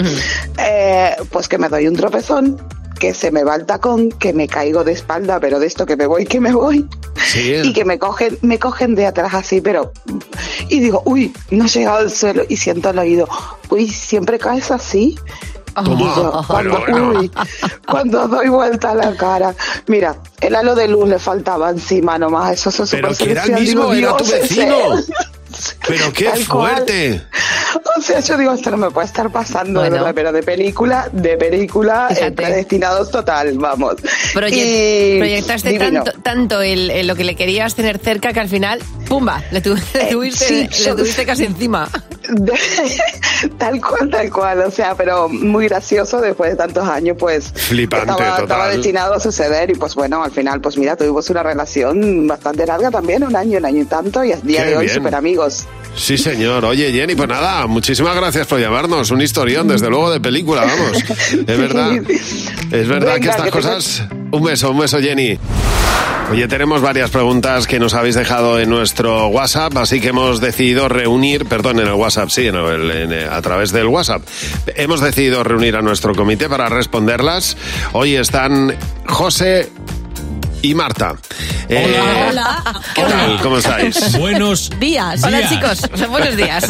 eh, 0.57 1.13
pues 1.29 1.49
que 1.49 1.57
me 1.57 1.67
doy 1.67 1.89
un 1.89 1.95
tropezón, 1.97 2.57
que 2.99 3.13
se 3.13 3.31
me 3.31 3.43
va 3.43 3.55
el 3.55 3.65
tacón, 3.65 4.09
que 4.09 4.33
me 4.33 4.47
caigo 4.47 4.83
de 4.83 4.91
espalda, 4.91 5.39
pero 5.39 5.59
de 5.59 5.67
esto 5.67 5.85
que 5.85 5.95
me 5.95 6.05
voy, 6.05 6.25
que 6.25 6.39
me 6.39 6.53
voy, 6.53 6.85
Sí. 7.15 7.53
y 7.63 7.73
que 7.73 7.85
me 7.85 7.97
cogen, 7.97 8.37
me 8.41 8.59
cogen 8.59 8.95
de 8.95 9.07
atrás 9.07 9.33
así, 9.33 9.61
pero 9.61 9.91
y 10.67 10.79
digo, 10.79 11.01
uy, 11.05 11.33
no 11.49 11.65
he 11.65 11.67
llegado 11.67 11.97
al 11.99 12.11
suelo 12.11 12.43
y 12.47 12.57
siento 12.57 12.89
el 12.89 12.99
oído, 12.99 13.27
uy, 13.69 13.87
siempre 13.87 14.37
caes 14.37 14.69
así. 14.71 15.17
Toma, 15.73 15.91
Y 15.91 16.03
yo, 16.03 16.43
cuando, 16.47 16.79
bueno. 16.79 17.19
uy, 17.19 17.31
cuando 17.87 18.27
doy 18.27 18.49
vuelta 18.49 18.91
a 18.91 18.95
la 18.95 19.15
cara, 19.15 19.55
mira, 19.87 20.15
el 20.41 20.55
halo 20.55 20.75
de 20.75 20.87
luz 20.89 21.07
le 21.07 21.19
faltaba 21.19 21.69
encima 21.69 22.17
nomás, 22.17 22.65
eso 22.67 22.83
es 22.83 22.89
Pero 22.91 23.09
que 23.15 23.31
era 23.31 23.43
el 23.45 23.53
mismo, 23.53 23.93
digo, 23.93 24.09
era 24.09 24.17
tu 24.17 24.25
vecino. 24.25 24.75
Pero 25.87 26.11
qué 26.13 26.25
Tal 26.25 26.47
cual. 26.47 26.71
fuerte. 26.75 27.21
O 27.97 28.01
sea, 28.01 28.19
yo 28.19 28.37
digo, 28.37 28.53
esto 28.53 28.71
no 28.71 28.77
me 28.77 28.91
puede 28.91 29.07
estar 29.07 29.31
pasando, 29.31 29.81
de 29.81 29.89
verdad, 29.89 30.11
pero 30.15 30.31
de 30.31 30.43
película, 30.43 31.09
de 31.11 31.37
película, 31.37 32.07
eh, 32.19 32.31
predestinados 32.31 33.11
total, 33.11 33.57
vamos. 33.57 33.95
Proye- 34.33 35.15
Y 35.15 35.17
proyectaste 35.19 35.69
divino. 35.69 36.03
tanto, 36.03 36.21
tanto 36.21 36.61
el, 36.61 36.89
el 36.91 37.07
lo 37.07 37.15
que 37.15 37.23
le 37.23 37.35
querías 37.35 37.75
tener 37.75 37.97
cerca 37.99 38.33
que 38.33 38.39
al 38.39 38.49
final, 38.49 38.79
¡pumba! 39.07 39.43
Le, 39.51 39.61
tu- 39.61 39.75
le 39.75 39.81
Eh, 39.93 40.07
tuviste, 40.11 40.69
sí, 40.71 40.83
le 40.85 40.95
tuviste 40.95 41.25
casi 41.25 41.45
encima. 41.45 41.89
tal 43.57 43.81
cual, 43.81 44.09
tal 44.09 44.29
cual, 44.31 44.59
o 44.61 44.71
sea, 44.71 44.95
pero 44.95 45.29
muy 45.29 45.67
gracioso 45.67 46.21
después 46.21 46.51
de 46.51 46.57
tantos 46.57 46.87
años, 46.87 47.17
pues 47.19 47.51
Flipante, 47.53 48.11
estaba, 48.11 48.29
total. 48.31 48.43
estaba 48.43 48.67
destinado 48.69 49.13
a 49.15 49.19
suceder 49.19 49.69
y 49.71 49.73
pues 49.75 49.95
bueno, 49.95 50.23
al 50.23 50.31
final, 50.31 50.61
pues 50.61 50.77
mira, 50.77 50.95
tuvimos 50.95 51.29
una 51.29 51.43
relación 51.43 52.27
bastante 52.27 52.65
larga 52.65 52.91
también, 52.91 53.23
un 53.23 53.35
año, 53.35 53.57
un 53.57 53.65
año 53.65 53.81
y 53.81 53.85
tanto, 53.85 54.23
y 54.23 54.31
a 54.33 54.37
día 54.37 54.63
Qué 54.63 54.69
de 54.69 54.77
hoy 54.77 54.89
súper 54.89 55.15
amigos. 55.15 55.38
Sí, 55.95 56.17
señor. 56.17 56.63
Oye, 56.65 56.91
Jenny, 56.91 57.15
pues 57.15 57.27
nada, 57.27 57.65
muchísimas 57.67 58.15
gracias 58.15 58.47
por 58.47 58.59
llamarnos. 58.59 59.11
Un 59.11 59.21
historión, 59.21 59.67
desde 59.67 59.89
luego, 59.89 60.11
de 60.11 60.19
película, 60.19 60.63
vamos. 60.65 61.03
Es 61.47 61.57
verdad. 61.57 61.91
Es 62.71 62.87
verdad 62.87 63.19
que 63.19 63.27
estas 63.29 63.45
que 63.45 63.51
cosas... 63.51 64.03
Un 64.31 64.43
beso, 64.43 64.71
un 64.71 64.79
beso, 64.79 64.99
Jenny. 64.99 65.37
Oye, 66.31 66.47
tenemos 66.47 66.81
varias 66.81 67.09
preguntas 67.09 67.65
que 67.65 67.79
nos 67.79 67.95
habéis 67.95 68.13
dejado 68.13 68.59
en 68.59 68.69
nuestro 68.69 69.27
WhatsApp, 69.29 69.75
así 69.77 69.99
que 69.99 70.09
hemos 70.09 70.39
decidido 70.39 70.87
reunir, 70.87 71.45
perdón, 71.47 71.79
en 71.79 71.87
el 71.87 71.93
WhatsApp, 71.93 72.29
sí, 72.29 72.45
en 72.45 72.55
el- 72.55 72.91
en 72.91 73.11
el- 73.11 73.29
a 73.29 73.41
través 73.41 73.71
del 73.71 73.87
WhatsApp. 73.87 74.21
Hemos 74.75 75.01
decidido 75.01 75.43
reunir 75.43 75.75
a 75.75 75.81
nuestro 75.81 76.13
comité 76.13 76.47
para 76.47 76.69
responderlas. 76.69 77.57
Hoy 77.93 78.15
están 78.15 78.75
José 79.07 79.69
y 80.61 80.75
Marta. 80.75 81.15
Eh, 81.71 82.27
Hola. 82.29 82.63
¿Qué 82.95 83.03
tal? 83.03 83.39
¿Cómo 83.43 83.57
estáis? 83.59 84.17
Buenos 84.17 84.71
días. 84.79 85.23
Hola, 85.23 85.47
chicos. 85.47 85.81
Buenos 86.09 86.35
días. 86.35 86.65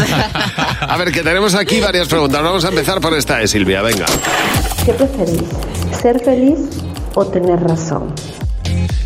A 0.81 0.97
ver, 0.97 1.13
que 1.13 1.23
tenemos 1.23 1.55
aquí 1.55 1.79
varias 1.79 2.09
preguntas. 2.09 2.43
Vamos 2.43 2.65
a 2.65 2.67
empezar 2.67 2.99
por 2.99 3.13
esta 3.13 3.37
de 3.37 3.47
Silvia, 3.47 3.81
venga. 3.81 4.05
¿Qué 4.85 4.91
preferís? 4.91 5.41
¿Ser 6.01 6.19
feliz 6.19 6.59
o 7.15 7.25
tener 7.25 7.61
razón? 7.61 8.13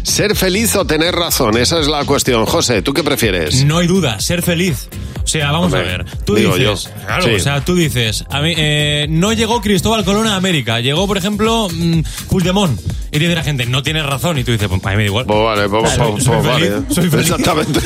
¿Ser 0.01 0.36
feliz 0.36 0.75
o 0.75 0.86
tener 0.86 1.13
razón? 1.13 1.58
Esa 1.58 1.79
es 1.79 1.88
la 1.88 2.03
cuestión. 2.06 2.47
José, 2.47 2.82
¿tú 2.82 2.91
qué 2.93 3.03
prefieres? 3.03 3.63
No 3.63 3.77
hay 3.77 3.86
duda, 3.86 4.19
ser 4.19 4.41
feliz. 4.41 4.89
O 5.34 5.39
sea, 5.41 5.52
vamos 5.52 5.65
Hombre, 5.74 5.80
a 5.82 5.84
ver. 5.84 6.06
Tú 6.26 6.36
digo 6.36 6.56
dices, 6.56 6.84
yo. 6.86 7.06
claro, 7.08 7.24
Sí. 7.24 7.30
o 7.32 7.39
sea, 7.39 7.62
tú 7.65 7.76
dices, 7.76 8.24
a 8.30 8.39
mí, 8.41 8.54
eh, 8.56 9.08
no 9.10 9.34
llegó 9.34 9.62
Cristóbal 9.62 10.06
Colón 10.06 10.28
a 10.28 10.36
América, 10.36 10.80
llegó, 10.80 11.08
por 11.08 11.17
ejemplo, 11.17 11.67
mm, 11.72 12.02
Puigdemont. 12.30 12.80
Y 13.12 13.19
dice 13.19 13.36
la 13.36 13.43
gente, 13.43 13.67
no 13.67 13.84
tienes 13.84 14.04
razón. 14.08 14.39
Y 14.39 14.43
tú 14.43 14.52
dices, 14.54 14.67
pues 14.67 14.82
a 14.84 14.89
mí 14.89 14.96
me 14.96 15.04
da 15.04 15.08
igual. 15.08 15.26
Pues 15.28 15.39
vale, 15.39 15.69
pues, 15.69 15.91
Soy- 15.91 16.12
pues- 16.13 16.24
soy 16.24 16.34
pues 16.41 16.56
feliz, 16.56 16.72
vale. 16.72 16.86
soy 16.96 17.10
feliz. 17.12 17.30
Exactamente. 17.30 17.80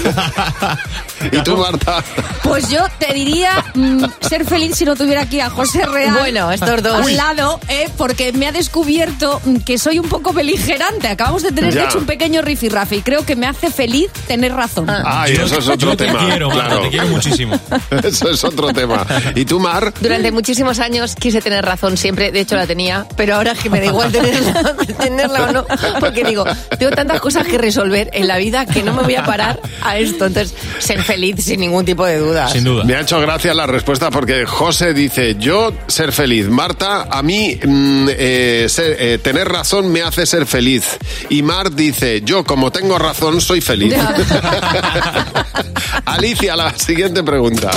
¿Y 1.38 1.44
tú, 1.44 1.58
Marta? 1.58 2.04
Pues 2.44 2.70
yo 2.70 2.80
te 2.98 3.14
diría 3.14 3.66
mm, 3.74 4.06
ser 4.22 4.46
feliz 4.46 4.76
si 4.78 4.86
no 4.86 4.96
tuviera 4.96 5.24
aquí 5.24 5.42
a 5.42 5.50
José 5.50 5.86
Real. 5.86 6.14
Bueno, 6.18 6.50
estos 6.52 6.82
dos. 6.82 7.06
Al 7.06 7.18
lado, 7.18 7.60
eh, 7.68 7.90
porque 7.98 8.32
me 8.32 8.48
ha 8.48 8.52
descubierto 8.54 9.42
mm, 9.44 9.58
que 9.58 9.78
soy 9.78 10.00
un 10.00 10.08
poco 10.08 10.32
beligerante. 10.32 11.10
Acabamos 11.10 11.44
de 11.44 11.52
tener, 11.52 11.74
Ya. 11.74 11.82
de 11.82 11.88
hecho, 11.88 11.98
un 12.00 12.06
pequeño 12.06 12.42
rifirrafe 12.42 12.98
y 12.98 13.02
creo 13.02 13.26
que 13.26 13.36
me 13.36 13.48
hace 13.48 13.70
feliz 13.70 14.08
tener 14.28 14.54
razón. 14.54 14.88
Ay, 14.90 15.36
Yo- 15.36 15.44
eso 15.46 15.60
es 15.60 15.68
otro 15.68 15.90
yo 15.92 15.98
te 15.98 16.06
tema. 16.06 16.20
quiero, 16.26 16.48
Marta, 16.50 16.66
claro. 16.68 16.82
te 16.84 16.90
quiero 16.90 17.08
muchísimo. 17.08 17.37
Eso 18.04 18.30
es 18.30 18.44
otro 18.44 18.72
tema. 18.74 19.06
¿Y 19.36 19.46
tú, 19.46 19.60
Mar? 19.60 19.94
Durante 20.02 20.32
muchísimos 20.32 20.80
años 20.80 21.16
quise 21.16 21.42
tener 21.42 21.66
razón 21.66 21.98
siempre, 21.98 22.32
de 22.32 22.42
hecho 22.42 22.56
la 22.56 22.68
tenía, 22.68 23.06
pero 23.16 23.36
ahora 23.36 23.52
es 23.52 23.60
que 23.60 23.70
me 23.70 23.80
da 23.80 23.88
igual 23.88 24.12
tenerla, 24.12 24.76
tenerla 25.00 25.44
o 25.44 25.52
no, 25.52 25.66
porque 26.00 26.24
digo, 26.24 26.46
tengo 26.78 26.92
tantas 26.92 27.20
cosas 27.20 27.46
que 27.48 27.58
resolver 27.58 28.10
en 28.14 28.28
la 28.28 28.38
vida 28.38 28.66
que 28.66 28.84
no 28.84 28.94
me 28.94 29.04
voy 29.04 29.16
a 29.16 29.24
parar 29.26 29.60
a 29.82 29.98
esto. 29.98 30.26
Entonces, 30.26 30.54
ser 30.80 31.02
feliz 31.04 31.44
sin 31.44 31.60
ningún 31.60 31.86
tipo 31.86 32.06
de 32.06 32.18
dudas. 32.18 32.52
Me 32.86 32.96
ha 32.96 33.02
hecho 33.02 33.20
gracia 33.20 33.54
la 33.54 33.68
respuesta 33.68 34.10
porque 34.12 34.46
José 34.46 34.94
dice, 34.94 35.36
yo 35.40 35.74
ser 35.88 36.12
feliz. 36.12 36.48
Marta, 36.48 37.08
a 37.10 37.22
mí 37.24 37.60
mm, 37.64 38.08
eh, 38.12 38.66
ser- 38.70 38.98
eh, 39.00 39.18
tener 39.20 39.48
razón 39.48 39.92
me 39.92 40.02
hace 40.02 40.26
ser 40.26 40.46
feliz. 40.46 40.98
Y 41.30 41.42
Mar 41.42 41.74
dice, 41.74 42.22
yo 42.22 42.44
como 42.44 42.72
tengo 42.72 42.98
razón 42.98 43.42
soy 43.42 43.62
feliz. 43.62 43.94
Alicia, 46.06 46.56
la 46.56 46.74
siguiente 46.78 47.24
pregunta. 47.28 47.70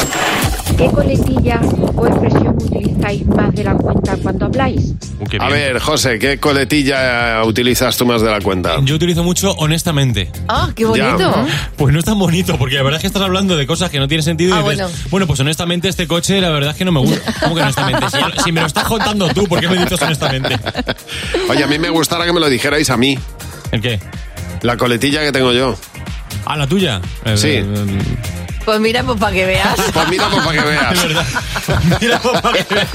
¿Qué 0.78 0.86
coletilla 0.88 1.60
o 1.96 2.06
expresión 2.06 2.48
utilizáis 2.56 3.26
más 3.26 3.52
de 3.54 3.64
la 3.64 3.74
cuenta 3.74 4.16
cuando 4.22 4.46
habláis? 4.46 4.94
A 5.40 5.48
ver, 5.48 5.78
José, 5.80 6.18
¿qué 6.18 6.38
coletilla 6.38 7.42
utilizas 7.44 7.96
tú 7.98 8.06
más 8.06 8.22
de 8.22 8.30
la 8.30 8.40
cuenta? 8.40 8.76
Yo 8.84 8.94
utilizo 8.94 9.22
mucho 9.22 9.52
honestamente. 9.58 10.30
Ah, 10.48 10.70
qué 10.74 10.84
bonito. 10.86 11.34
Pues 11.76 11.92
no 11.92 11.98
es 11.98 12.04
tan 12.04 12.18
bonito, 12.18 12.56
porque 12.56 12.76
la 12.76 12.82
verdad 12.82 12.96
es 12.98 13.02
que 13.02 13.08
estás 13.08 13.22
hablando 13.22 13.56
de 13.56 13.66
cosas 13.66 13.90
que 13.90 13.98
no 13.98 14.08
tienen 14.08 14.22
sentido 14.24 14.54
Ah, 14.54 14.60
y 14.60 14.70
dices, 14.70 14.78
bueno. 14.78 14.94
bueno. 15.10 15.26
pues 15.26 15.40
honestamente 15.40 15.88
este 15.88 16.06
coche 16.06 16.40
la 16.40 16.48
verdad 16.50 16.70
es 16.70 16.76
que 16.76 16.84
no 16.86 16.92
me 16.92 17.00
gusta. 17.00 17.34
¿Cómo 17.40 17.56
que 17.56 17.62
honestamente? 17.62 18.06
Si, 18.44 18.52
me 18.52 18.60
lo 18.60 18.66
estás 18.68 18.84
contando 18.84 19.28
tú, 19.34 19.46
¿por 19.48 19.60
qué 19.60 19.68
me 19.68 19.76
dices 19.76 20.00
honestamente? 20.00 20.56
Oye, 21.50 21.64
a 21.64 21.66
mí 21.66 21.78
me 21.78 21.90
gustaría 21.90 22.24
que 22.26 22.32
me 22.32 22.40
lo 22.40 22.48
dijerais 22.48 22.88
a 22.88 22.96
mí. 22.96 23.18
¿El 23.72 23.80
qué? 23.82 24.00
La 24.62 24.76
coletilla 24.76 25.20
que 25.22 25.32
tengo 25.32 25.52
yo. 25.52 25.76
¿A 26.46 26.56
la 26.56 26.66
tuya? 26.66 27.00
Eh, 27.24 27.36
Sí. 27.36 27.48
eh, 27.48 27.64
Pues 28.64 28.80
mira, 28.80 29.02
pues 29.02 29.18
para 29.18 29.32
que 29.32 29.46
veas. 29.46 29.80
Pues 29.92 30.08
mira, 30.08 30.28
pues 30.30 30.44
para 30.44 30.62
que 30.62 30.68
veas. 30.68 30.92
Es 30.92 31.02
verdad. 31.02 31.26
Mira, 32.00 32.18
pues, 32.20 32.40
para 32.40 32.64
que 32.64 32.74
veas. 32.74 32.88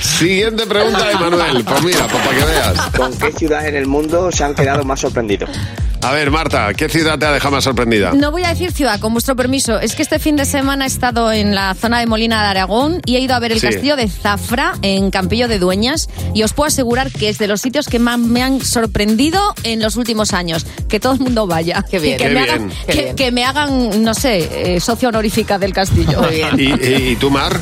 Siguiente 0.00 0.66
pregunta 0.66 1.04
de 1.08 1.14
Manuel. 1.14 1.64
Pues 1.64 1.82
mira, 1.82 2.06
pues 2.08 2.22
para 2.26 2.38
que 2.38 2.44
veas. 2.44 2.78
¿Con 2.96 3.18
qué 3.18 3.32
ciudad 3.32 3.66
en 3.66 3.76
el 3.76 3.86
mundo 3.86 4.30
se 4.30 4.44
han 4.44 4.54
quedado 4.54 4.84
más 4.84 5.00
sorprendidos? 5.00 5.50
A 6.04 6.10
ver, 6.12 6.32
Marta, 6.32 6.74
¿qué 6.74 6.88
ciudad 6.88 7.16
te 7.16 7.26
ha 7.26 7.30
dejado 7.30 7.54
más 7.54 7.62
sorprendida? 7.62 8.12
No 8.12 8.32
voy 8.32 8.42
a 8.42 8.48
decir 8.48 8.72
ciudad, 8.72 8.98
con 8.98 9.12
vuestro 9.12 9.36
permiso. 9.36 9.78
Es 9.78 9.94
que 9.94 10.02
este 10.02 10.18
fin 10.18 10.34
de 10.34 10.44
semana 10.44 10.84
he 10.84 10.88
estado 10.88 11.30
en 11.30 11.54
la 11.54 11.74
zona 11.74 12.00
de 12.00 12.06
Molina 12.06 12.42
de 12.42 12.48
Aragón 12.48 13.00
y 13.06 13.14
he 13.14 13.20
ido 13.20 13.36
a 13.36 13.38
ver 13.38 13.52
el 13.52 13.60
Sí. 13.60 13.68
castillo 13.68 13.94
de 13.94 14.08
Zafra 14.08 14.74
en 14.82 15.12
Campillo 15.12 15.46
de 15.46 15.60
Dueñas 15.60 16.08
y 16.34 16.42
os 16.42 16.54
puedo 16.54 16.66
asegurar 16.66 17.12
que 17.12 17.28
es 17.28 17.38
de 17.38 17.46
los 17.46 17.60
sitios 17.60 17.86
que 17.86 18.00
más 18.00 18.18
me 18.18 18.42
han 18.42 18.60
sorprendido 18.60 19.40
en 19.62 19.80
los 19.80 19.94
últimos 19.96 20.32
años. 20.32 20.66
Que 20.88 20.98
todo 20.98 21.12
el 21.14 21.20
mundo 21.20 21.46
vaya. 21.46 21.84
Qué 21.88 22.00
bien. 22.00 22.14
Y 22.14 22.18
que, 22.18 22.24
Qué 22.24 22.30
me 22.30 22.42
bien. 22.42 22.50
hagan, 22.50 22.68
Qué 22.88 22.92
que, 22.92 23.02
bien. 23.02 23.16
que 23.16 23.30
me 23.30 23.44
hagan, 23.44 24.02
no 24.02 24.14
sé, 24.14 24.74
eh, 24.74 24.80
socio 24.80 25.08
honorífica 25.08 25.56
del 25.60 25.72
castillo. 25.72 26.20
Muy 26.20 26.30
bien. 26.34 26.58
¿Y, 26.58 26.84
y, 26.84 27.08
y 27.12 27.16
tú, 27.16 27.30
Mar? 27.30 27.60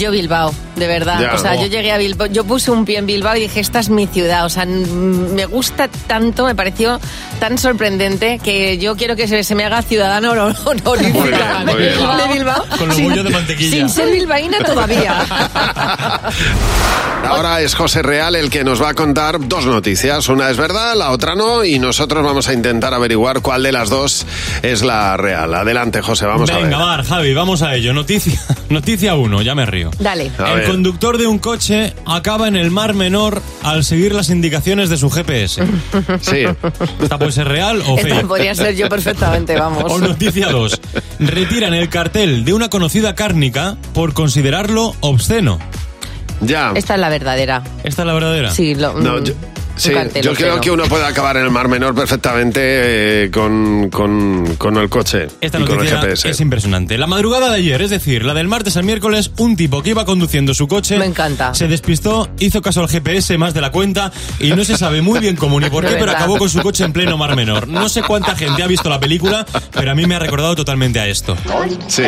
Yo 0.00 0.10
Bilbao, 0.10 0.54
de 0.76 0.86
verdad. 0.86 1.20
Ya. 1.20 1.34
o 1.34 1.38
sea, 1.38 1.54
yo 1.56 1.66
llegué 1.66 1.92
a 1.92 1.98
Bilbao, 1.98 2.26
yo 2.28 2.44
puse 2.44 2.70
un 2.70 2.86
pie 2.86 2.98
en 2.98 3.06
Bilbao 3.06 3.36
y 3.36 3.40
dije, 3.40 3.60
esta 3.60 3.80
es 3.80 3.90
mi 3.90 4.06
ciudad. 4.06 4.46
O 4.46 4.48
sea, 4.48 4.64
me 4.64 5.44
gusta 5.46 5.88
tanto, 6.06 6.46
me 6.46 6.54
pareció 6.54 6.98
tan 7.38 7.58
sorprendente 7.58 8.38
que 8.42 8.78
yo 8.78 8.96
quiero 8.96 9.14
que 9.14 9.28
se, 9.28 9.44
se 9.44 9.54
me 9.54 9.64
haga 9.64 9.82
ciudadano 9.82 10.30
honor- 10.32 10.56
honorífica 10.64 11.64
de, 11.66 12.32
Bilbao. 12.34 12.64
Con 12.78 12.88
los 12.88 12.96
sin- 12.96 13.12
de 13.14 13.22
mantequilla. 13.30 13.70
Sin 13.76 13.88
ser 13.90 14.10
bilbaína 14.10 14.58
todavía. 14.64 15.14
Ahora 17.28 17.60
es 17.60 17.74
José 17.74 18.02
Real 18.02 18.34
el 18.34 18.50
que 18.50 18.64
nos 18.64 18.82
va 18.82 18.88
a 18.90 18.94
contar 18.94 19.36
dos 19.46 19.66
noticias. 19.66 20.28
Una 20.28 20.50
es 20.50 20.56
verdad, 20.56 20.94
la 20.96 21.10
otra 21.10 21.34
no, 21.34 21.64
y 21.64 21.78
nosotros 21.78 22.24
vamos 22.24 22.48
a 22.48 22.54
intentar 22.54 22.94
averiguar 22.94 23.40
cuál 23.42 23.62
de 23.62 23.72
las 23.72 23.90
dos 23.90 24.26
es 24.62 24.82
la 24.82 25.16
real. 25.16 25.54
Adelante, 25.54 26.00
José, 26.00 26.26
vamos 26.26 26.50
Venga, 26.50 26.76
a 26.78 26.96
ver. 26.96 27.00
va, 27.00 27.04
Javi, 27.04 27.34
vamos 27.34 27.62
a 27.62 27.74
ello. 27.74 27.92
Noticia, 27.92 28.40
noticia 28.70 29.14
uno, 29.14 29.42
ya 29.42 29.54
me 29.54 29.66
río. 29.66 29.89
Dale. 29.98 30.30
A 30.38 30.52
el 30.52 30.58
ver. 30.60 30.66
conductor 30.68 31.18
de 31.18 31.26
un 31.26 31.38
coche 31.38 31.94
acaba 32.06 32.48
en 32.48 32.56
el 32.56 32.70
Mar 32.70 32.94
Menor 32.94 33.42
al 33.62 33.84
seguir 33.84 34.14
las 34.14 34.30
indicaciones 34.30 34.88
de 34.90 34.96
su 34.96 35.10
GPS. 35.10 35.62
Sí. 36.20 36.44
¿Esta 37.02 37.18
puede 37.18 37.32
ser 37.32 37.48
real 37.48 37.82
o 37.86 37.96
Esta 37.98 38.16
fake? 38.16 38.26
podría 38.26 38.54
ser 38.54 38.74
yo 38.76 38.88
perfectamente, 38.88 39.56
vamos. 39.58 39.84
O 39.88 39.98
noticia 39.98 40.48
2. 40.48 40.80
Retiran 41.20 41.74
el 41.74 41.88
cartel 41.88 42.44
de 42.44 42.52
una 42.52 42.68
conocida 42.70 43.14
cárnica 43.14 43.76
por 43.94 44.12
considerarlo 44.14 44.94
obsceno. 45.00 45.58
Ya. 46.40 46.72
Esta 46.74 46.94
es 46.94 47.00
la 47.00 47.08
verdadera. 47.10 47.62
¿Esta 47.84 48.02
es 48.02 48.06
la 48.06 48.14
verdadera? 48.14 48.50
Sí, 48.50 48.74
lo, 48.74 48.94
No, 48.94 49.22
yo, 49.22 49.34
un 49.34 49.49
sí, 49.80 49.92
cartel 49.92 50.22
yo 50.22 50.34
creo 50.34 50.60
que 50.60 50.70
uno 50.70 50.84
puede 50.84 51.04
acabar 51.06 51.36
en 51.36 51.44
el 51.44 51.50
Mar 51.50 51.68
Menor 51.68 51.94
perfectamente 51.94 52.60
eh, 53.24 53.30
con, 53.30 53.90
con, 53.90 54.56
con 54.56 54.76
el 54.76 54.88
coche 54.88 55.28
Esta 55.40 55.58
y 55.58 55.64
con 55.64 55.80
el 55.80 55.88
GPS. 55.88 56.28
es 56.30 56.40
impresionante. 56.40 56.98
La 56.98 57.06
madrugada 57.06 57.50
de 57.50 57.56
ayer, 57.56 57.80
es 57.82 57.90
decir, 57.90 58.24
la 58.24 58.34
del 58.34 58.48
martes 58.48 58.76
al 58.76 58.84
miércoles, 58.84 59.30
un 59.38 59.56
tipo 59.56 59.82
que 59.82 59.90
iba 59.90 60.04
conduciendo 60.04 60.54
su 60.54 60.68
coche 60.68 60.98
Me 60.98 61.06
encanta. 61.06 61.54
se 61.54 61.68
despistó, 61.68 62.28
hizo 62.38 62.62
caso 62.62 62.80
al 62.80 62.88
GPS 62.88 63.36
más 63.38 63.54
de 63.54 63.60
la 63.60 63.70
cuenta 63.70 64.12
y 64.38 64.50
no 64.52 64.64
se 64.64 64.76
sabe 64.76 65.02
muy 65.02 65.18
bien 65.20 65.36
cómo 65.36 65.58
ni 65.60 65.70
por 65.70 65.84
qué, 65.88 65.96
pero 65.98 66.12
acabó 66.12 66.38
con 66.38 66.48
su 66.50 66.60
coche 66.60 66.84
en 66.84 66.92
pleno 66.92 67.16
Mar 67.16 67.36
Menor. 67.36 67.68
No 67.68 67.88
sé 67.88 68.02
cuánta 68.02 68.34
gente 68.36 68.62
ha 68.62 68.66
visto 68.66 68.88
la 68.88 69.00
película, 69.00 69.46
pero 69.72 69.90
a 69.90 69.94
mí 69.94 70.06
me 70.06 70.14
ha 70.14 70.18
recordado 70.18 70.54
totalmente 70.54 71.00
a 71.00 71.06
esto. 71.06 71.36
Sí. 71.88 72.02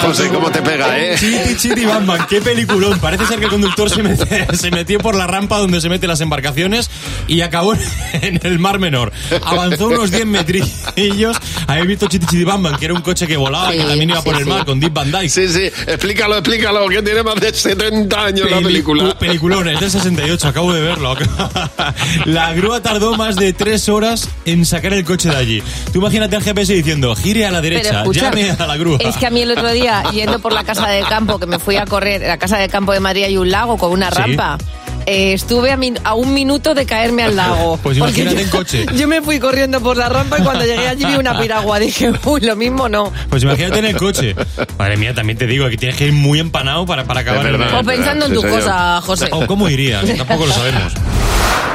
José, 0.00 0.28
cómo 0.28 0.50
te 0.50 0.62
pega, 0.62 0.93
esta, 0.96 1.26
¿eh? 1.26 1.54
Chiti, 1.54 1.56
chiti, 1.68 1.84
bam, 1.86 2.06
bam. 2.06 2.26
Qué 2.28 2.40
peliculón. 2.40 2.98
Parece 3.00 3.26
ser 3.26 3.38
que 3.38 3.44
el 3.44 3.50
conductor 3.50 3.90
se, 3.90 4.02
mete- 4.02 4.56
se 4.56 4.70
metió 4.70 4.98
por 4.98 5.14
la 5.14 5.26
rampa 5.26 5.58
donde 5.58 5.80
se 5.80 5.88
meten 5.88 6.08
las 6.08 6.20
embarcaciones 6.20 6.90
y 7.28 7.40
acabó 7.42 7.74
en 8.12 8.40
el 8.42 8.58
Mar 8.58 8.78
Menor. 8.78 9.12
Avanzó 9.44 9.88
unos 9.88 10.10
10 10.10 10.26
metrillos. 10.26 11.36
Habéis 11.66 11.86
visto 11.86 12.06
Chiti, 12.08 12.26
chiti, 12.26 12.44
bam, 12.44 12.62
bam, 12.62 12.76
que 12.78 12.84
era 12.86 12.94
un 12.94 13.02
coche 13.02 13.26
que 13.26 13.36
volaba, 13.36 13.70
que 13.72 13.78
también 13.78 14.10
iba 14.10 14.22
por 14.22 14.36
el 14.36 14.46
mar 14.46 14.64
con 14.64 14.80
Deep 14.80 14.92
Van 14.92 15.10
Dyke. 15.10 15.28
Sí, 15.28 15.48
sí, 15.48 15.64
explícalo, 15.86 16.36
explícalo, 16.38 16.88
que 16.88 17.02
tiene 17.02 17.22
más 17.22 17.36
de 17.36 17.52
70 17.52 18.24
años 18.24 18.50
la 18.50 18.60
película. 18.60 19.18
Peliculón, 19.18 19.68
es 19.68 19.80
del 19.80 19.90
68, 19.90 20.48
acabo 20.48 20.72
de 20.72 20.80
verlo. 20.80 21.16
La 22.24 22.52
grúa 22.54 22.80
tardó 22.82 23.14
más 23.16 23.36
de 23.36 23.52
tres 23.52 23.88
horas 23.88 24.28
en 24.44 24.64
sacar 24.64 24.92
el 24.92 25.04
coche 25.04 25.28
de 25.28 25.36
allí. 25.36 25.62
Tú 25.92 25.98
imagínate 25.98 26.36
al 26.36 26.42
GPS 26.42 26.72
diciendo, 26.72 27.14
gire 27.14 27.46
a 27.46 27.50
la 27.50 27.60
derecha, 27.60 28.00
escucha, 28.00 28.30
llame 28.30 28.50
a 28.50 28.66
la 28.66 28.76
grúa. 28.76 28.98
Es 29.00 29.16
que 29.16 29.26
a 29.26 29.30
mí 29.30 29.42
el 29.42 29.50
otro 29.52 29.70
día, 29.72 30.02
yendo 30.12 30.38
por 30.38 30.52
la 30.52 30.64
casa 30.64 30.83
de 30.90 31.02
campo, 31.02 31.38
que 31.38 31.46
me 31.46 31.58
fui 31.58 31.76
a 31.76 31.84
correr, 31.86 32.22
en 32.22 32.28
la 32.28 32.38
casa 32.38 32.58
de 32.58 32.68
campo 32.68 32.92
de 32.92 33.00
Madrid 33.00 33.24
hay 33.24 33.36
un 33.36 33.50
lago 33.50 33.76
con 33.78 33.90
una 33.92 34.10
Sí. 34.10 34.16
rampa. 34.18 34.58
Eh, 35.06 35.34
estuve 35.34 35.70
a, 35.70 35.76
min- 35.76 35.98
a 36.02 36.14
un 36.14 36.32
minuto 36.32 36.72
de 36.74 36.86
caerme 36.86 37.24
al 37.24 37.36
lago. 37.36 37.76
Pues 37.82 37.98
imagínate 37.98 38.36
yo- 38.36 38.40
en 38.42 38.48
coche. 38.48 38.86
Yo 38.96 39.06
me 39.06 39.20
fui 39.20 39.38
corriendo 39.38 39.78
por 39.82 39.98
la 39.98 40.08
rampa 40.08 40.38
y 40.38 40.42
cuando 40.42 40.64
llegué 40.64 40.88
allí 40.88 41.04
vi 41.04 41.16
una 41.16 41.38
piragua. 41.40 41.78
Dije, 41.78 42.10
uy, 42.24 42.40
lo 42.40 42.56
mismo 42.56 42.88
no. 42.88 43.12
Pues 43.28 43.42
imagínate 43.42 43.80
en 43.80 43.84
el 43.84 43.96
coche. 43.98 44.34
Madre 44.78 44.96
mía, 44.96 45.12
también 45.12 45.36
te 45.38 45.46
digo 45.46 45.68
que 45.68 45.76
tienes 45.76 45.98
que 45.98 46.06
ir 46.06 46.12
muy 46.14 46.40
empanado 46.40 46.86
para, 46.86 47.04
para 47.04 47.20
acabar 47.20 47.44
verdad, 47.44 47.68
el- 47.68 47.74
O 47.74 47.84
pensando 47.84 48.24
en 48.24 48.30
Sí, 48.30 48.34
tu 48.36 48.40
señor. 48.42 48.60
cosa, 48.60 49.00
José. 49.02 49.28
O 49.32 49.46
cómo 49.46 49.68
irías, 49.68 50.06
tampoco 50.16 50.46
lo 50.46 50.52
sabemos. 50.54 50.94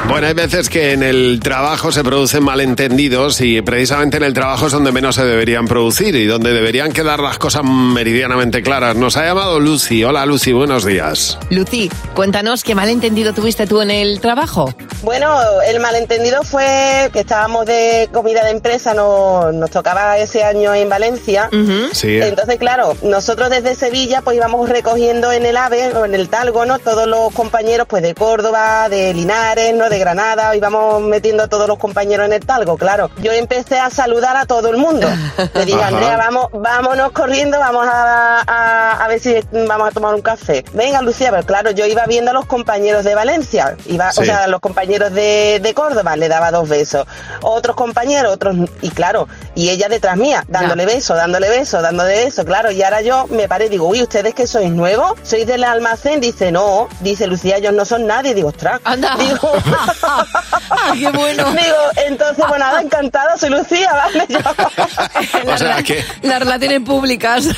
Bueno, 0.08 0.26
hay 0.26 0.34
veces 0.34 0.68
que 0.68 0.92
en 0.92 1.02
el 1.02 1.38
trabajo 1.40 1.92
se 1.92 2.02
producen 2.02 2.42
malentendidos 2.42 3.40
y 3.40 3.62
precisamente 3.62 4.16
en 4.16 4.24
el 4.24 4.34
trabajo 4.34 4.66
es 4.66 4.72
donde 4.72 4.90
menos 4.90 5.14
se 5.14 5.24
deberían 5.24 5.68
producir 5.68 6.16
y 6.16 6.26
donde 6.26 6.52
deberían 6.52 6.92
quedar 6.92 7.20
las 7.20 7.38
cosas 7.38 7.62
meridianamente 7.64 8.62
claras. 8.62 8.96
Nos 8.96 9.16
ha 9.16 9.24
llamado 9.24 9.60
Lucy. 9.60 10.02
Hola 10.02 10.26
Lucy, 10.26 10.52
buenos 10.52 10.84
días. 10.84 11.38
Lucy, 11.50 11.90
cuéntanos 12.14 12.64
qué 12.64 12.74
malentendido 12.74 13.32
tuviste 13.34 13.66
tú 13.66 13.82
en 13.82 13.90
el 13.90 14.20
trabajo. 14.20 14.74
Bueno, 15.02 15.38
el 15.66 15.80
malentendido 15.80 16.42
fue 16.42 17.10
que 17.12 17.20
estábamos 17.20 17.66
de 17.66 18.08
comida 18.12 18.44
de 18.44 18.50
empresa, 18.50 18.94
no, 18.94 19.52
nos 19.52 19.70
tocaba 19.70 20.18
ese 20.18 20.42
año 20.42 20.74
en 20.74 20.88
Valencia. 20.88 21.48
Sí. 21.92 22.20
Entonces, 22.20 22.58
claro, 22.58 22.96
nosotros 23.02 23.50
desde 23.50 23.74
Sevilla 23.74 24.22
pues 24.22 24.36
íbamos 24.36 24.68
recogiendo 24.68 25.30
en 25.30 25.46
el 25.46 25.56
AVE 25.56 25.92
o 25.94 26.04
en 26.04 26.14
el 26.14 26.28
Talgo, 26.28 26.66
¿no? 26.66 26.78
Todos 26.78 27.06
los 27.06 27.32
compañeros 27.32 27.86
pues 27.88 28.02
de 28.02 28.14
Córdoba, 28.14 28.88
de 28.88 29.14
Linares, 29.14 29.74
¿no? 29.74 29.89
De 29.90 29.98
Granada, 29.98 30.54
íbamos 30.56 31.02
metiendo 31.02 31.42
a 31.42 31.48
todos 31.48 31.68
los 31.68 31.78
compañeros 31.78 32.26
en 32.26 32.32
el 32.32 32.44
Talgo, 32.46 32.76
claro. 32.78 33.10
Yo 33.18 33.32
empecé 33.32 33.78
a 33.78 33.90
saludar 33.90 34.36
a 34.36 34.46
todo 34.46 34.68
el 34.70 34.76
mundo. 34.78 35.06
Le 35.54 35.64
dije, 35.66 35.78
Ajá. 35.82 35.88
Andrea, 35.88 36.16
vamos, 36.16 36.46
vámonos 36.52 37.12
corriendo, 37.12 37.58
vamos 37.58 37.86
a, 37.86 38.40
a, 38.46 39.04
a 39.04 39.08
ver 39.08 39.20
si 39.20 39.34
vamos 39.52 39.88
a 39.88 39.90
tomar 39.90 40.14
un 40.14 40.22
café. 40.22 40.64
Venga, 40.72 41.02
Lucía, 41.02 41.30
pero 41.30 41.44
claro, 41.44 41.70
yo 41.72 41.84
iba 41.86 42.06
viendo 42.06 42.30
a 42.30 42.34
los 42.34 42.46
compañeros 42.46 43.04
de 43.04 43.14
Valencia, 43.14 43.76
iba, 43.86 44.10
Sí. 44.12 44.20
o 44.20 44.24
sea, 44.24 44.44
a 44.44 44.46
los 44.48 44.60
compañeros 44.60 45.12
de, 45.12 45.60
de 45.62 45.74
Córdoba, 45.74 46.16
le 46.16 46.28
daba 46.28 46.50
dos 46.50 46.68
besos. 46.68 47.06
Otros 47.42 47.76
compañeros, 47.76 48.32
otros, 48.32 48.56
y 48.80 48.90
claro, 48.90 49.28
y 49.54 49.68
ella 49.70 49.88
detrás 49.88 50.16
mía, 50.16 50.44
dándole 50.48 50.86
beso, 50.86 51.14
dándole 51.14 51.48
beso, 51.50 51.82
dándole 51.82 52.24
beso, 52.24 52.44
claro, 52.44 52.70
y 52.70 52.82
ahora 52.82 53.02
yo 53.02 53.26
me 53.28 53.48
paré 53.48 53.66
y 53.66 53.68
digo, 53.70 53.86
uy, 53.88 54.02
¿ustedes 54.02 54.34
que 54.34 54.46
sois 54.46 54.70
nuevos? 54.70 55.14
¿Sois 55.22 55.46
del 55.46 55.64
almacén? 55.64 56.20
Dice, 56.20 56.52
no, 56.52 56.88
dice 57.00 57.26
Lucía, 57.26 57.56
ellos 57.56 57.72
no 57.72 57.84
son 57.84 58.06
nadie, 58.06 58.34
digo, 58.34 58.48
ostras. 58.48 58.80
Anda. 58.84 59.16
Digo, 59.18 59.50
Ah, 60.02 60.92
qué 60.94 61.10
bueno. 61.10 61.50
Digo, 61.52 61.76
entonces, 62.06 62.44
bueno, 62.48 62.64
nada, 62.64 62.80
encantada, 62.80 63.36
soy 63.36 63.50
Lucía, 63.50 63.92
¿vale? 63.92 64.26
O 65.52 65.56
sea 65.56 65.82
que... 65.82 66.04
Las 66.22 66.40
relaciones 66.40 66.80
públicas. 66.80 67.48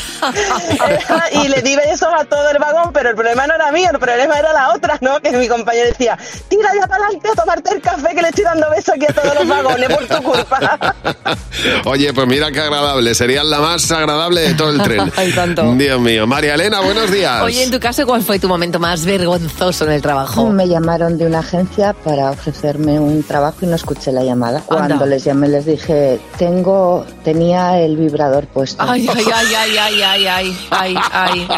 y 1.32 1.48
le 1.48 1.62
di 1.62 1.76
besos 1.76 2.08
a 2.16 2.24
todo 2.24 2.50
el 2.50 2.58
vagón, 2.58 2.92
pero 2.92 3.10
el 3.10 3.14
problema 3.14 3.46
no 3.46 3.54
era 3.54 3.72
mío, 3.72 3.88
el 3.92 3.98
problema 3.98 4.38
era 4.38 4.52
la 4.52 4.72
otra, 4.72 4.98
¿no? 5.00 5.20
Que 5.20 5.32
mi 5.32 5.48
compañero 5.48 5.88
decía, 5.88 6.18
tira 6.48 6.70
ya 6.74 6.86
para 6.86 7.04
adelante 7.04 7.28
a 7.28 7.34
tomarte 7.34 7.74
el 7.74 7.80
café 7.80 8.14
que 8.14 8.22
le 8.22 8.28
estoy 8.28 8.44
dando 8.44 8.70
besos 8.70 8.94
aquí 8.94 9.06
a 9.06 9.12
todos 9.12 9.34
los 9.34 9.48
vagones 9.48 9.88
por 9.88 10.06
tu 10.06 10.22
culpa. 10.22 10.94
Oye, 11.84 12.12
pues 12.12 12.26
mira 12.26 12.50
qué 12.50 12.60
agradable. 12.60 13.14
Serían 13.14 13.48
la 13.50 13.60
más 13.60 13.90
agradable 13.90 14.40
de 14.42 14.54
todo 14.54 14.70
el 14.70 14.82
tren. 14.82 15.12
Ay, 15.16 15.32
tanto. 15.32 15.74
Dios 15.74 16.00
mío. 16.00 16.26
María 16.26 16.54
Elena, 16.54 16.80
buenos 16.80 17.10
días. 17.10 17.42
Oye, 17.42 17.62
en 17.62 17.70
tu 17.70 17.80
caso, 17.80 18.06
¿cuál 18.06 18.22
fue 18.22 18.38
tu 18.38 18.48
momento 18.48 18.78
más 18.78 19.04
vergonzoso 19.04 19.84
en 19.84 19.92
el 19.92 20.02
trabajo? 20.02 20.50
Me 20.50 20.68
llamaron 20.68 21.18
de 21.18 21.26
una 21.26 21.40
agencia 21.40 21.92
para 21.92 22.11
ofrecerme 22.20 22.98
un 23.00 23.22
trabajo 23.22 23.58
y 23.62 23.66
no 23.66 23.76
escuché 23.76 24.12
la 24.12 24.22
llamada. 24.24 24.60
Cuando 24.64 24.94
Anda. 24.94 25.06
les 25.06 25.24
llamé 25.24 25.48
les 25.48 25.66
dije, 25.66 26.18
tengo, 26.38 27.04
tenía 27.24 27.78
el 27.80 27.96
vibrador 27.96 28.46
puesto. 28.46 28.82
Ay, 28.86 29.06
ay, 29.14 29.24
ay, 29.34 29.46
ay, 29.56 29.76
ay, 29.78 30.02
ay, 30.02 30.26
ay, 30.26 30.56
ay, 30.70 30.96
ay. 31.12 31.48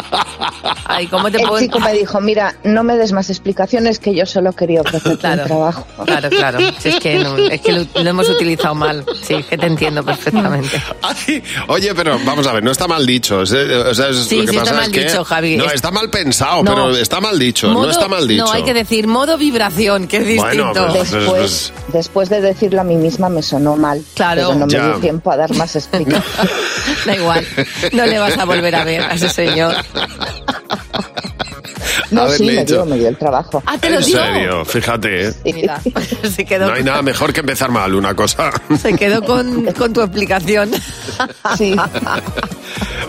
Ay, 0.85 1.07
¿cómo 1.07 1.29
te 1.31 1.41
El 1.41 1.47
puedo...? 1.47 1.59
chico 1.61 1.79
me 1.79 1.93
dijo, 1.93 2.21
mira, 2.21 2.55
no 2.63 2.83
me 2.83 2.95
des 2.97 3.11
más 3.11 3.29
explicaciones 3.29 3.99
que 3.99 4.13
yo 4.15 4.25
solo 4.25 4.53
quería 4.53 4.81
ofrecerte 4.81 5.17
Claro. 5.19 5.41
un 5.41 5.47
trabajo. 5.47 5.87
Claro, 6.05 6.29
claro. 6.29 6.59
Si 6.79 6.89
es 6.89 6.99
que, 6.99 7.19
no- 7.19 7.37
es 7.37 7.61
que 7.61 7.71
lo, 7.71 7.85
lo 8.03 8.09
hemos 8.09 8.29
utilizado 8.29 8.75
mal. 8.75 9.05
Sí, 9.23 9.41
que 9.43 9.57
te 9.57 9.65
entiendo 9.65 10.03
perfectamente. 10.03 10.81
Ay, 11.01 11.43
oye, 11.67 11.93
pero 11.95 12.17
vamos 12.25 12.45
a 12.47 12.53
ver, 12.53 12.63
no 12.63 12.71
está 12.71 12.87
mal 12.87 13.05
dicho. 13.05 13.41
es- 13.41 13.51
o 13.51 13.93
sea, 13.93 14.09
es- 14.09 14.17
Sí, 14.25 14.37
lo 14.37 14.41
que 14.45 14.51
sí 14.51 14.57
está 14.57 14.61
pasa 14.61 14.73
mal 14.75 14.83
es 14.85 14.89
que- 14.91 15.03
dicho, 15.05 15.23
Javi. 15.23 15.57
No, 15.57 15.65
Es- 15.65 15.73
está 15.73 15.91
mal 15.91 16.09
pensado, 16.09 16.63
No. 16.63 16.71
pero 16.73 16.91
está 16.95 17.19
mal 17.21 17.37
dicho. 17.39 17.69
Modo- 17.69 17.85
no 17.85 17.91
está 17.91 18.07
mal 18.07 18.27
dicho. 18.27 18.45
No, 18.45 18.51
hay 18.51 18.63
que 18.63 18.73
decir 18.73 19.07
modo 19.07 19.37
vibración, 19.37 20.07
que 20.07 20.17
es 20.17 20.25
Bueno, 20.45 20.65
distinto. 20.73 20.93
pues- 20.93 21.09
pues- 21.09 21.11
Después, 21.25 21.73
después 21.93 22.29
de 22.29 22.41
decirlo 22.41 22.81
a 22.81 22.83
mí 22.83 22.95
misma 22.95 23.29
me 23.29 23.41
sonó 23.41 23.75
mal. 23.75 24.03
Claro. 24.15 24.47
Pero 24.47 24.59
no 24.59 24.65
me 24.67 24.73
dio 24.73 24.99
tiempo 24.99 25.31
a 25.31 25.37
dar 25.37 25.53
más 25.55 25.75
explicaciones. 25.75 26.23
Da 27.05 27.15
igual, 27.15 27.45
no 27.93 28.05
le 28.05 28.17
vas 28.19 28.37
a 28.37 28.45
volver 28.45 28.75
a 28.75 28.83
ver 28.83 29.01
a 29.01 29.13
ese 29.13 29.29
señor. 29.29 29.75
No, 32.11 32.27
sí, 32.29 32.45
me 32.45 32.63
dio, 32.63 32.85
me 32.85 32.97
dio 32.97 33.09
el 33.09 33.17
trabajo. 33.17 33.61
Ah, 33.65 33.77
te 33.77 33.89
lo 33.89 33.99
en 33.99 34.05
dio. 34.05 34.17
serio, 34.17 34.65
fíjate. 34.65 35.27
¿eh? 35.29 35.33
Mira, 35.45 35.81
se 36.35 36.45
quedó, 36.45 36.67
No 36.67 36.73
hay 36.73 36.83
nada 36.83 37.01
mejor 37.01 37.33
que 37.33 37.39
empezar 37.41 37.71
mal 37.71 37.93
una 37.95 38.15
cosa. 38.15 38.51
se 38.81 38.93
quedó 38.95 39.23
con, 39.23 39.65
con 39.73 39.91
tu 39.93 40.01
explicación. 40.01 40.71
Sí. 41.57 41.75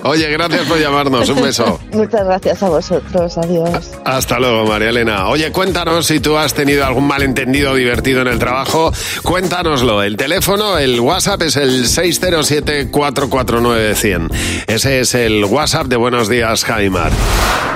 Oye, 0.03 0.29
gracias 0.31 0.67
por 0.67 0.79
llamarnos. 0.79 1.29
Un 1.29 1.43
beso. 1.43 1.79
Muchas 1.93 2.25
gracias 2.25 2.63
a 2.63 2.69
vosotros. 2.69 3.39
Adiós. 3.39 3.91
Hasta 4.05 4.39
luego, 4.39 4.65
María 4.67 4.91
Elena. 4.91 5.29
Oye, 5.29 5.51
cuéntanos 5.53 6.07
si 6.07 6.21
tú 6.21 6.37
has 6.37 6.55
tenido 6.55 6.85
algún 6.87 7.07
malentendido 7.07 7.75
divertido 7.75 8.21
en 8.23 8.29
el 8.29 8.39
trabajo. 8.39 8.93
Cuéntanoslo. 9.23 10.03
El 10.03 10.17
teléfono, 10.17 10.79
el 10.79 11.01
WhatsApp 11.01 11.43
es 11.43 11.57
el 11.57 11.85
607-449-100. 11.87 14.31
Ese 14.67 15.01
es 15.01 15.15
el 15.15 15.45
WhatsApp 15.45 15.87
de 15.87 15.97
Buenos 15.97 16.29
Días, 16.29 16.65
Jaimar. 16.65 17.11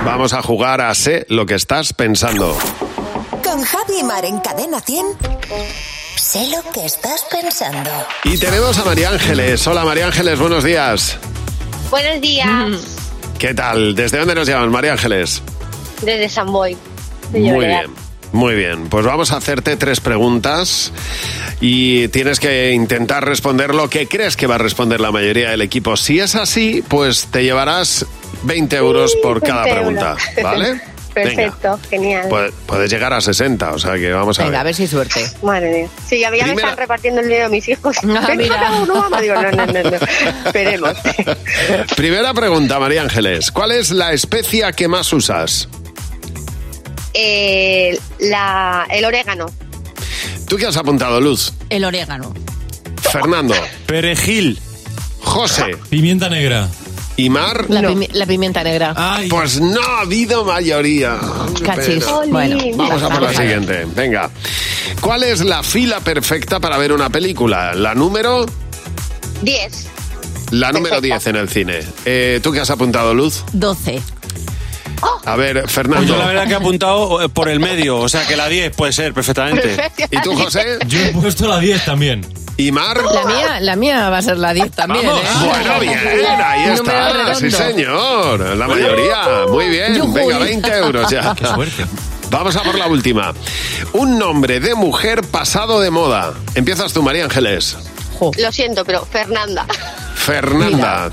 Vamos 0.05 0.33
a 0.33 0.41
jugar 0.41 0.81
a 0.81 0.93
Sé 0.95 1.25
lo 1.29 1.45
que 1.45 1.55
estás 1.55 1.93
pensando. 1.93 2.57
Con 3.43 3.63
Javi 3.63 4.03
Mar 4.03 4.25
en 4.25 4.39
Cadena 4.39 4.79
100. 4.79 5.05
Sé 6.15 6.47
lo 6.49 6.61
que 6.71 6.85
estás 6.85 7.25
pensando. 7.29 7.89
Y 8.23 8.37
tenemos 8.37 8.77
a 8.77 8.85
María 8.85 9.09
Ángeles. 9.09 9.65
Hola, 9.67 9.83
María 9.83 10.05
Ángeles, 10.05 10.39
buenos 10.39 10.63
días. 10.63 11.17
Buenos 11.91 12.21
días, 12.21 12.97
¿Qué 13.37 13.53
tal? 13.53 13.95
¿Desde 13.95 14.17
dónde 14.17 14.33
nos 14.33 14.47
llaman, 14.47 14.71
María 14.71 14.93
Ángeles? 14.93 15.43
desde 16.01 16.29
San 16.29 16.51
Boy. 16.51 16.75
Muy 17.31 17.65
bien. 17.65 17.85
Muy 18.31 18.55
bien, 18.55 18.87
pues 18.87 19.05
vamos 19.05 19.33
a 19.33 19.37
hacerte 19.37 19.75
tres 19.75 19.99
preguntas 19.99 20.93
y 21.59 22.07
tienes 22.07 22.39
que 22.39 22.71
intentar 22.71 23.25
responder 23.25 23.75
lo 23.75 23.89
que 23.89 24.07
crees 24.07 24.37
que 24.37 24.47
va 24.47 24.55
a 24.55 24.57
responder 24.57 25.01
la 25.01 25.11
mayoría 25.11 25.49
del 25.49 25.61
equipo. 25.61 25.97
Si 25.97 26.19
es 26.19 26.35
así, 26.35 26.81
pues 26.87 27.27
te 27.27 27.43
llevarás 27.43 28.05
20 28.43 28.77
euros 28.77 29.15
por 29.21 29.41
cada 29.41 29.63
20 29.63 29.79
pregunta. 29.79 30.15
¿vale? 30.41 30.81
Perfecto, 31.13 31.79
genial. 31.89 32.29
Venga, 32.31 32.49
puedes 32.65 32.89
llegar 32.89 33.11
a 33.13 33.19
60, 33.21 33.71
o 33.73 33.79
sea 33.79 33.95
que 33.95 34.11
vamos 34.11 34.39
a 34.39 34.43
Venga, 34.43 34.59
a 34.59 34.63
ver. 34.63 34.69
ver 34.69 34.75
si 34.75 34.81
hay 34.83 34.87
suerte. 34.87 35.25
Madre 35.43 35.71
mía. 35.71 35.89
Sí, 36.07 36.21
me 36.21 36.29
Primera- 36.37 36.53
están 36.53 36.77
repartiendo 36.77 37.21
el 37.21 37.27
dinero 37.27 37.45
a 37.47 37.49
mis 37.49 37.67
hijos. 37.67 37.97
Mira. 38.03 38.21
cada 38.49 38.81
uno, 38.81 38.95
mamá. 38.95 39.21
Digo, 39.21 39.35
no, 39.35 39.51
no, 39.51 39.65
no, 39.65 39.83
no. 39.83 39.89
Esperemos. 40.45 40.93
Primera 41.95 42.33
pregunta, 42.33 42.79
María 42.79 43.01
Ángeles. 43.01 43.51
¿Cuál 43.51 43.71
es 43.71 43.91
la 43.91 44.13
especia 44.13 44.71
que 44.71 44.87
más 44.87 45.11
usas? 45.13 45.67
Eh, 47.13 47.97
la, 48.19 48.87
el 48.89 49.03
orégano. 49.05 49.47
¿Tú 50.47 50.57
qué 50.57 50.65
has 50.67 50.77
apuntado, 50.77 51.19
Luz? 51.19 51.53
El 51.69 51.83
orégano. 51.85 52.33
Fernando. 53.01 53.53
Perejil. 53.85 54.59
José. 55.19 55.75
Pimienta 55.89 56.29
negra. 56.29 56.67
¿Y 57.21 57.29
Mar? 57.29 57.65
La, 57.69 57.83
pimi- 57.83 58.09
la 58.13 58.25
pimienta 58.25 58.63
negra. 58.63 58.95
Pues 59.29 59.61
no 59.61 59.79
ha 59.79 60.01
habido 60.01 60.43
mayoría. 60.43 61.19
Cachis. 61.63 62.03
Bueno, 62.29 62.57
Vamos 62.75 63.03
a 63.03 63.09
por 63.09 63.21
la 63.21 63.31
siguiente. 63.31 63.85
Venga. 63.95 64.31
¿Cuál 65.01 65.21
es 65.21 65.41
la 65.45 65.61
fila 65.61 65.99
perfecta 65.99 66.59
para 66.59 66.79
ver 66.79 66.91
una 66.91 67.11
película? 67.11 67.75
La 67.75 67.93
número, 67.93 68.47
10. 69.43 69.87
la 70.49 70.71
número 70.71 70.95
Perfecta. 70.95 71.17
10 71.19 71.27
en 71.27 71.35
el 71.35 71.49
cine. 71.49 71.79
Eh, 72.05 72.39
¿Tú 72.41 72.51
qué 72.51 72.59
has 72.61 72.71
apuntado, 72.71 73.13
Luz? 73.13 73.43
12. 73.53 74.01
A 75.25 75.35
ver, 75.35 75.61
Pues 75.61 75.71
Fernando. 75.71 76.05
yo 76.07 76.17
la 76.17 76.25
verdad 76.27 76.45
que 76.45 76.53
he 76.53 76.55
apuntado 76.55 77.21
eh, 77.21 77.29
por 77.29 77.49
el 77.49 77.59
medio, 77.59 77.97
o 77.99 78.09
sea 78.09 78.25
que 78.27 78.35
la 78.35 78.47
10 78.47 78.75
puede 78.75 78.91
ser 78.93 79.13
perfectamente. 79.13 79.91
¿Y 80.09 80.21
tú, 80.21 80.35
José? 80.35 80.79
Yo 80.87 80.99
he 80.99 81.11
puesto 81.13 81.47
la 81.47 81.59
10 81.59 81.85
también. 81.85 82.25
¿Y 82.57 82.71
Mar? 82.71 83.01
La 83.03 83.23
mía, 83.25 83.59
la 83.59 83.75
mía 83.75 84.09
va 84.09 84.17
a 84.19 84.21
ser 84.21 84.37
la 84.37 84.53
10 84.53 84.71
también, 84.71 85.05
¿eh? 85.05 85.09
Bueno, 85.45 85.79
bien, 85.79 85.97
ahí 86.43 86.69
está. 86.73 87.35
Sí, 87.35 87.49
señor. 87.49 88.39
La 88.55 88.67
mayoría. 88.67 89.45
Muy 89.49 89.69
bien. 89.69 90.13
Venga, 90.13 90.37
20 90.37 90.77
euros 90.77 91.09
ya. 91.09 91.33
Qué 91.39 91.45
suerte. 91.47 91.85
Vamos 92.29 92.55
a 92.55 92.61
por 92.63 92.75
la 92.77 92.87
última. 92.87 93.33
Un 93.93 94.19
nombre 94.19 94.59
de 94.59 94.75
mujer 94.75 95.21
pasado 95.23 95.79
de 95.81 95.89
moda. 95.89 96.33
Empiezas 96.55 96.93
tú, 96.93 97.01
María 97.01 97.23
Ángeles. 97.25 97.77
Lo 98.37 98.51
siento, 98.51 98.85
pero 98.85 99.05
Fernanda. 99.05 99.65
Fernanda. 100.13 101.09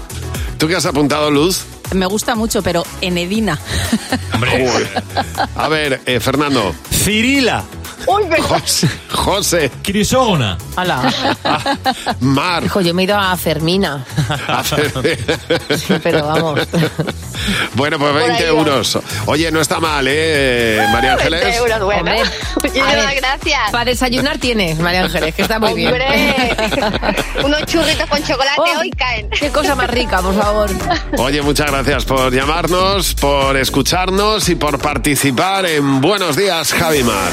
¿Tú 0.59 0.68
qué 0.68 0.77
has 0.77 0.85
apuntado, 0.87 1.31
Luz? 1.31 1.64
Me 1.92 2.07
gusta 2.07 2.35
mucho, 2.35 2.62
pero 2.62 2.85
Enedina. 3.01 3.59
Uy. 4.40 4.87
A 5.57 5.68
ver, 5.68 6.01
eh, 6.07 6.20
Fernando. 6.20 6.74
Cirila. 6.90 7.64
José. 8.07 8.88
José. 9.11 9.70
Crisógona. 9.83 10.57
Hala. 10.77 11.12
Mar. 12.20 12.64
Hijo, 12.64 12.81
yo 12.81 12.94
me 12.94 13.03
he 13.03 13.05
ido 13.05 13.16
a 13.16 13.37
Fermina. 13.37 14.05
Pero 16.03 16.27
vamos. 16.27 16.61
Bueno, 17.74 17.98
pues 17.98 18.14
20 18.14 18.46
euros. 18.46 18.98
Oye, 19.26 19.50
no 19.50 19.61
está 19.61 19.80
mal, 19.80 20.06
¿eh, 20.08 20.84
María 20.92 21.14
Ángeles? 21.14 21.40
20 21.42 21.56
euros, 21.58 21.80
bueno. 21.80 21.98
Hombre, 22.00 22.22
Muchísimas 22.62 23.14
gracias. 23.16 23.70
Para 23.70 23.84
desayunar 23.87 24.38
tienes, 24.38 24.78
María 24.78 25.04
Ángeles, 25.04 25.34
que 25.34 25.42
está 25.42 25.58
muy 25.58 25.74
bien. 25.74 25.88
Hombre, 25.92 26.56
unos 27.44 27.64
churritos 27.66 28.06
con 28.08 28.22
chocolate 28.22 28.58
Oh, 28.61 28.80
hoy 28.80 28.90
caen. 28.90 29.28
Qué 29.30 29.50
cosa 29.50 29.74
más 29.74 29.88
rica, 29.90 30.20
por 30.20 30.34
favor. 30.34 30.70
Oye, 31.18 31.42
muchas 31.42 31.70
gracias 31.70 32.04
por 32.04 32.32
llamarnos, 32.32 33.14
por 33.14 33.56
escucharnos 33.56 34.48
y 34.48 34.54
por 34.56 34.78
participar 34.78 35.66
en 35.66 36.00
Buenos 36.00 36.37
Días, 36.37 36.72
Javimar. 36.72 37.32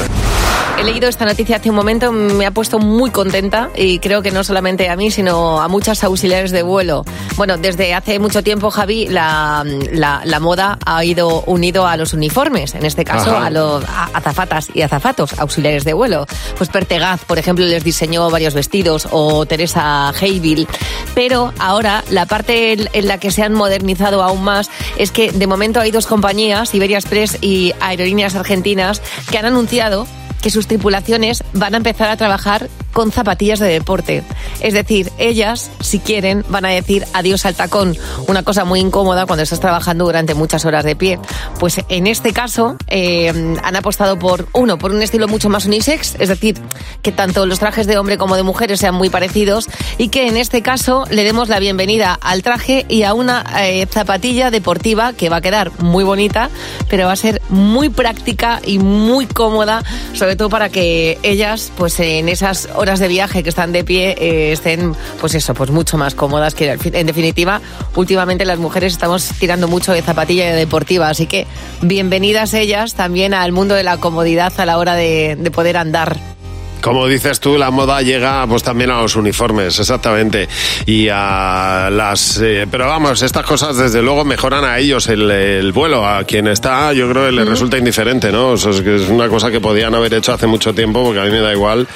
He 0.78 0.84
leído 0.84 1.08
esta 1.08 1.24
noticia 1.24 1.56
hace 1.56 1.70
un 1.70 1.76
momento, 1.76 2.12
me 2.12 2.44
ha 2.44 2.50
puesto 2.50 2.78
muy 2.78 3.10
contenta 3.10 3.70
y 3.74 3.98
creo 3.98 4.20
que 4.20 4.30
no 4.30 4.44
solamente 4.44 4.90
a 4.90 4.96
mí, 4.96 5.10
sino 5.10 5.60
a 5.62 5.68
muchas 5.68 6.04
auxiliares 6.04 6.50
de 6.50 6.62
vuelo. 6.62 7.02
Bueno, 7.36 7.56
desde 7.56 7.94
hace 7.94 8.18
mucho 8.18 8.42
tiempo, 8.42 8.70
Javi, 8.70 9.08
la, 9.08 9.64
la- 9.92 10.05
la 10.24 10.40
moda 10.40 10.78
ha 10.84 11.04
ido 11.04 11.42
unido 11.46 11.86
a 11.86 11.96
los 11.96 12.12
uniformes, 12.12 12.74
en 12.74 12.84
este 12.84 13.04
caso 13.04 13.30
Ajá. 13.36 13.46
a 13.46 13.50
los 13.50 13.84
a- 13.84 14.10
azafatas 14.14 14.68
y 14.74 14.82
azafatos, 14.82 15.38
auxiliares 15.38 15.84
de 15.84 15.92
vuelo. 15.92 16.26
Pues 16.56 16.68
Pertegaz, 16.70 17.24
por 17.24 17.38
ejemplo, 17.38 17.64
les 17.64 17.84
diseñó 17.84 18.28
varios 18.30 18.54
vestidos 18.54 19.08
o 19.10 19.46
Teresa 19.46 20.08
Hayville. 20.10 20.66
Pero 21.14 21.52
ahora 21.58 22.04
la 22.10 22.26
parte 22.26 22.72
en- 22.72 22.88
en 22.92 23.08
la 23.08 23.18
que 23.18 23.30
se 23.30 23.42
han 23.42 23.52
modernizado 23.54 24.22
aún 24.22 24.42
más 24.44 24.70
es 24.98 25.10
que 25.10 25.32
de 25.32 25.46
momento 25.46 25.80
hay 25.80 25.90
dos 25.90 26.06
compañías, 26.06 26.74
Iberia 26.74 26.98
Express 26.98 27.38
y 27.40 27.72
Aerolíneas 27.80 28.34
Argentinas, 28.34 29.00
que 29.30 29.38
han 29.38 29.46
anunciado 29.46 30.06
que 30.40 30.50
sus 30.50 30.66
tripulaciones 30.66 31.44
van 31.52 31.74
a 31.74 31.78
empezar 31.78 32.08
a 32.08 32.16
trabajar 32.16 32.68
con 32.92 33.12
zapatillas 33.12 33.58
de 33.58 33.68
deporte. 33.68 34.22
Es 34.60 34.72
decir, 34.72 35.12
ellas, 35.18 35.70
si 35.80 35.98
quieren, 35.98 36.44
van 36.48 36.64
a 36.64 36.70
decir 36.70 37.04
adiós 37.12 37.44
al 37.44 37.54
tacón, 37.54 37.94
una 38.26 38.42
cosa 38.42 38.64
muy 38.64 38.80
incómoda 38.80 39.26
cuando 39.26 39.42
estás 39.42 39.60
trabajando 39.60 40.06
durante 40.06 40.34
muchas 40.34 40.64
horas 40.64 40.82
de 40.82 40.96
pie. 40.96 41.18
Pues 41.60 41.82
en 41.90 42.06
este 42.06 42.32
caso 42.32 42.76
eh, 42.88 43.28
han 43.62 43.76
apostado 43.76 44.18
por, 44.18 44.48
uno, 44.54 44.78
por 44.78 44.92
un 44.92 45.02
estilo 45.02 45.28
mucho 45.28 45.50
más 45.50 45.66
unisex, 45.66 46.16
es 46.18 46.30
decir, 46.30 46.58
que 47.02 47.12
tanto 47.12 47.44
los 47.44 47.58
trajes 47.58 47.86
de 47.86 47.98
hombre 47.98 48.16
como 48.16 48.34
de 48.34 48.42
mujeres 48.42 48.80
sean 48.80 48.94
muy 48.94 49.10
parecidos 49.10 49.68
y 49.98 50.08
que 50.08 50.28
en 50.28 50.38
este 50.38 50.62
caso 50.62 51.04
le 51.10 51.22
demos 51.24 51.50
la 51.50 51.58
bienvenida 51.58 52.18
al 52.20 52.42
traje 52.42 52.86
y 52.88 53.02
a 53.02 53.12
una 53.12 53.44
eh, 53.60 53.86
zapatilla 53.90 54.50
deportiva 54.50 55.12
que 55.12 55.28
va 55.28 55.36
a 55.36 55.40
quedar 55.42 55.70
muy 55.80 56.02
bonita, 56.02 56.48
pero 56.88 57.06
va 57.06 57.12
a 57.12 57.16
ser 57.16 57.42
muy 57.50 57.90
práctica 57.90 58.62
y 58.64 58.78
muy 58.78 59.26
cómoda, 59.26 59.84
sobre 60.14 60.25
todo 60.34 60.48
para 60.48 60.68
que 60.68 61.18
ellas, 61.22 61.70
pues 61.76 62.00
en 62.00 62.28
esas 62.28 62.68
horas 62.74 62.98
de 62.98 63.06
viaje 63.06 63.44
que 63.44 63.48
están 63.48 63.70
de 63.70 63.84
pie, 63.84 64.16
eh, 64.18 64.52
estén, 64.52 64.94
pues 65.20 65.34
eso, 65.34 65.54
pues 65.54 65.70
mucho 65.70 65.96
más 65.96 66.16
cómodas. 66.16 66.54
Que 66.54 66.76
en 66.82 67.06
definitiva, 67.06 67.60
últimamente 67.94 68.44
las 68.44 68.58
mujeres 68.58 68.94
estamos 68.94 69.28
tirando 69.38 69.68
mucho 69.68 69.92
de 69.92 70.02
zapatilla 70.02 70.54
deportiva, 70.56 71.08
así 71.08 71.26
que 71.26 71.46
bienvenidas 71.82 72.54
ellas 72.54 72.94
también 72.94 73.34
al 73.34 73.52
mundo 73.52 73.74
de 73.74 73.84
la 73.84 73.98
comodidad 73.98 74.52
a 74.58 74.66
la 74.66 74.78
hora 74.78 74.94
de 74.94 75.50
poder 75.54 75.76
andar. 75.76 76.35
Como 76.80 77.06
dices 77.08 77.40
tú, 77.40 77.58
la 77.58 77.70
moda 77.70 78.00
llega 78.02 78.46
pues 78.46 78.62
también 78.62 78.90
a 78.90 79.00
los 79.00 79.16
uniformes, 79.16 79.78
exactamente. 79.78 80.48
Y 80.86 81.08
a 81.10 81.88
las... 81.90 82.38
eh, 82.40 82.66
pero 82.70 82.86
vamos, 82.86 83.22
estas 83.22 83.44
cosas 83.44 83.76
desde 83.76 84.02
luego 84.02 84.24
mejoran 84.24 84.64
a 84.64 84.78
ellos 84.78 85.08
el, 85.08 85.28
el 85.30 85.72
vuelo. 85.72 86.06
A 86.06 86.24
quien 86.24 86.46
está, 86.46 86.92
yo 86.92 87.10
creo 87.10 87.26
que 87.26 87.32
le 87.32 87.44
resulta 87.44 87.76
indiferente, 87.76 88.30
¿no? 88.30 88.50
O 88.50 88.56
sea, 88.56 88.70
es 88.70 89.08
una 89.08 89.28
cosa 89.28 89.50
que 89.50 89.60
podían 89.60 89.94
haber 89.94 90.14
hecho 90.14 90.32
hace 90.32 90.46
mucho 90.46 90.72
tiempo, 90.74 91.02
porque 91.02 91.20
a 91.20 91.24
mí 91.24 91.30
me 91.30 91.40
da 91.40 91.52
igual 91.52 91.88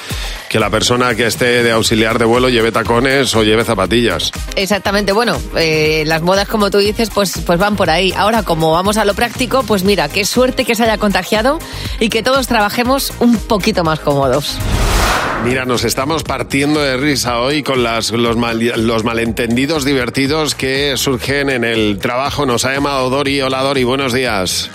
que 0.51 0.59
la 0.59 0.69
persona 0.69 1.15
que 1.15 1.27
esté 1.27 1.63
de 1.63 1.71
auxiliar 1.71 2.19
de 2.19 2.25
vuelo 2.25 2.49
lleve 2.49 2.73
tacones 2.73 3.33
o 3.35 3.43
lleve 3.43 3.63
zapatillas. 3.63 4.33
Exactamente, 4.57 5.13
bueno, 5.13 5.39
eh, 5.55 6.03
las 6.05 6.21
modas 6.21 6.45
como 6.49 6.69
tú 6.69 6.79
dices, 6.79 7.09
pues, 7.09 7.39
pues 7.45 7.57
van 7.57 7.77
por 7.77 7.89
ahí. 7.89 8.11
Ahora, 8.17 8.43
como 8.43 8.73
vamos 8.73 8.97
a 8.97 9.05
lo 9.05 9.13
práctico, 9.13 9.63
pues 9.63 9.85
mira, 9.85 10.09
qué 10.09 10.25
suerte 10.25 10.65
que 10.65 10.75
se 10.75 10.83
haya 10.83 10.97
contagiado 10.97 11.57
y 12.01 12.09
que 12.09 12.21
todos 12.21 12.47
trabajemos 12.47 13.13
un 13.19 13.37
poquito 13.37 13.85
más 13.85 14.01
cómodos. 14.01 14.57
Mira, 15.45 15.63
nos 15.63 15.85
estamos 15.85 16.23
partiendo 16.23 16.81
de 16.81 16.97
risa 16.97 17.39
hoy 17.39 17.63
con 17.63 17.81
las, 17.81 18.11
los, 18.11 18.35
mal- 18.35 18.73
los 18.85 19.05
malentendidos 19.05 19.85
divertidos 19.85 20.53
que 20.53 20.97
surgen 20.97 21.49
en 21.49 21.63
el 21.63 21.97
trabajo. 21.97 22.45
Nos 22.45 22.65
ha 22.65 22.73
llamado 22.73 23.09
Dori. 23.09 23.39
Hola 23.41 23.61
Dori, 23.63 23.85
buenos 23.85 24.11
días. 24.11 24.69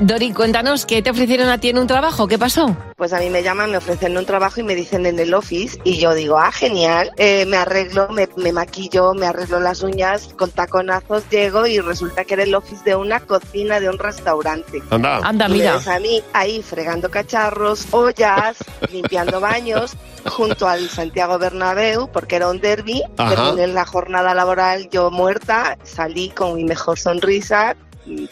Dori, 0.00 0.32
cuéntanos, 0.32 0.86
¿qué 0.86 1.02
te 1.02 1.10
ofrecieron 1.10 1.48
a 1.48 1.58
ti 1.58 1.70
en 1.70 1.78
un 1.78 1.88
trabajo? 1.88 2.28
¿Qué 2.28 2.38
pasó? 2.38 2.76
Pues 2.96 3.12
a 3.12 3.18
mí 3.18 3.30
me 3.30 3.42
llaman, 3.42 3.72
me 3.72 3.78
ofrecen 3.78 4.16
un 4.16 4.24
trabajo 4.24 4.60
y 4.60 4.62
me 4.62 4.76
dicen 4.76 5.06
en 5.06 5.18
el 5.18 5.34
office 5.34 5.76
y 5.82 5.98
yo 5.98 6.14
digo, 6.14 6.38
ah, 6.38 6.52
genial, 6.52 7.10
Eh, 7.16 7.44
me 7.46 7.56
arreglo, 7.56 8.08
me, 8.10 8.28
me 8.36 8.52
maquillo, 8.52 9.12
me 9.14 9.26
arreglo 9.26 9.58
las 9.58 9.82
uñas, 9.82 10.28
con 10.36 10.52
taconazos 10.52 11.28
llego 11.30 11.66
y 11.66 11.80
resulta 11.80 12.24
que 12.24 12.34
era 12.34 12.44
el 12.44 12.54
office 12.54 12.84
de 12.84 12.94
una 12.94 13.18
cocina 13.18 13.80
de 13.80 13.88
un 13.88 13.98
restaurante. 13.98 14.80
Anda. 14.90 15.16
Anda, 15.18 15.46
Y 15.46 15.50
me 15.50 15.58
mira. 15.58 15.72
ves 15.78 15.88
a 15.88 15.98
mí 15.98 16.22
ahí 16.32 16.62
fregando 16.62 17.10
cacharros, 17.10 17.86
ollas, 17.90 18.56
limpiando 18.92 19.40
baños, 19.40 19.96
junto 20.26 20.68
al 20.68 20.88
Santiago 20.88 21.38
Bernabéu, 21.40 22.08
porque 22.12 22.36
era 22.36 22.48
un 22.50 22.60
derby. 22.60 23.02
Terminé 23.16 23.66
la 23.66 23.84
jornada 23.84 24.32
laboral 24.32 24.88
yo 24.90 25.10
muerta, 25.10 25.76
salí 25.82 26.28
con 26.30 26.54
mi 26.54 26.62
mejor 26.62 26.98
sonrisa, 27.00 27.74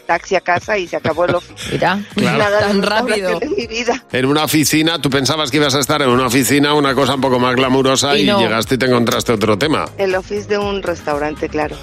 taxi 0.05 0.35
a 0.35 0.41
casa 0.41 0.77
y 0.77 0.87
se 0.87 0.95
acabó 0.95 1.25
el. 1.25 1.35
Mira, 1.71 1.99
Claro. 2.15 2.37
Nada 2.37 2.57
de 2.59 2.65
tan 2.67 2.81
rápido. 2.83 3.39
en 3.41 3.55
mi 3.55 3.67
vida. 3.67 4.03
En 4.11 4.25
una 4.25 4.43
oficina, 4.43 5.01
tú 5.01 5.09
pensabas 5.09 5.51
que 5.51 5.57
ibas 5.57 5.75
a 5.75 5.79
estar 5.79 6.01
en 6.01 6.09
una 6.09 6.27
oficina, 6.27 6.73
una 6.73 6.93
cosa 6.95 7.15
un 7.15 7.21
poco 7.21 7.39
más 7.39 7.55
glamurosa, 7.55 8.17
Y 8.17 8.23
y, 8.23 8.25
no. 8.25 8.39
llegaste 8.39 8.75
y 8.75 8.77
te 8.77 8.85
encontraste 8.87 9.31
otro 9.33 9.57
tema. 9.57 9.85
El 9.97 10.15
office 10.15 10.47
de 10.47 10.57
un 10.57 10.81
restaurante, 10.83 11.49
claro. 11.49 11.75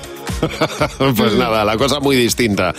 pues 1.17 1.33
nada, 1.35 1.65
la 1.65 1.77
cosa 1.77 2.01
muy 2.01 2.17
distinta. 2.17 2.75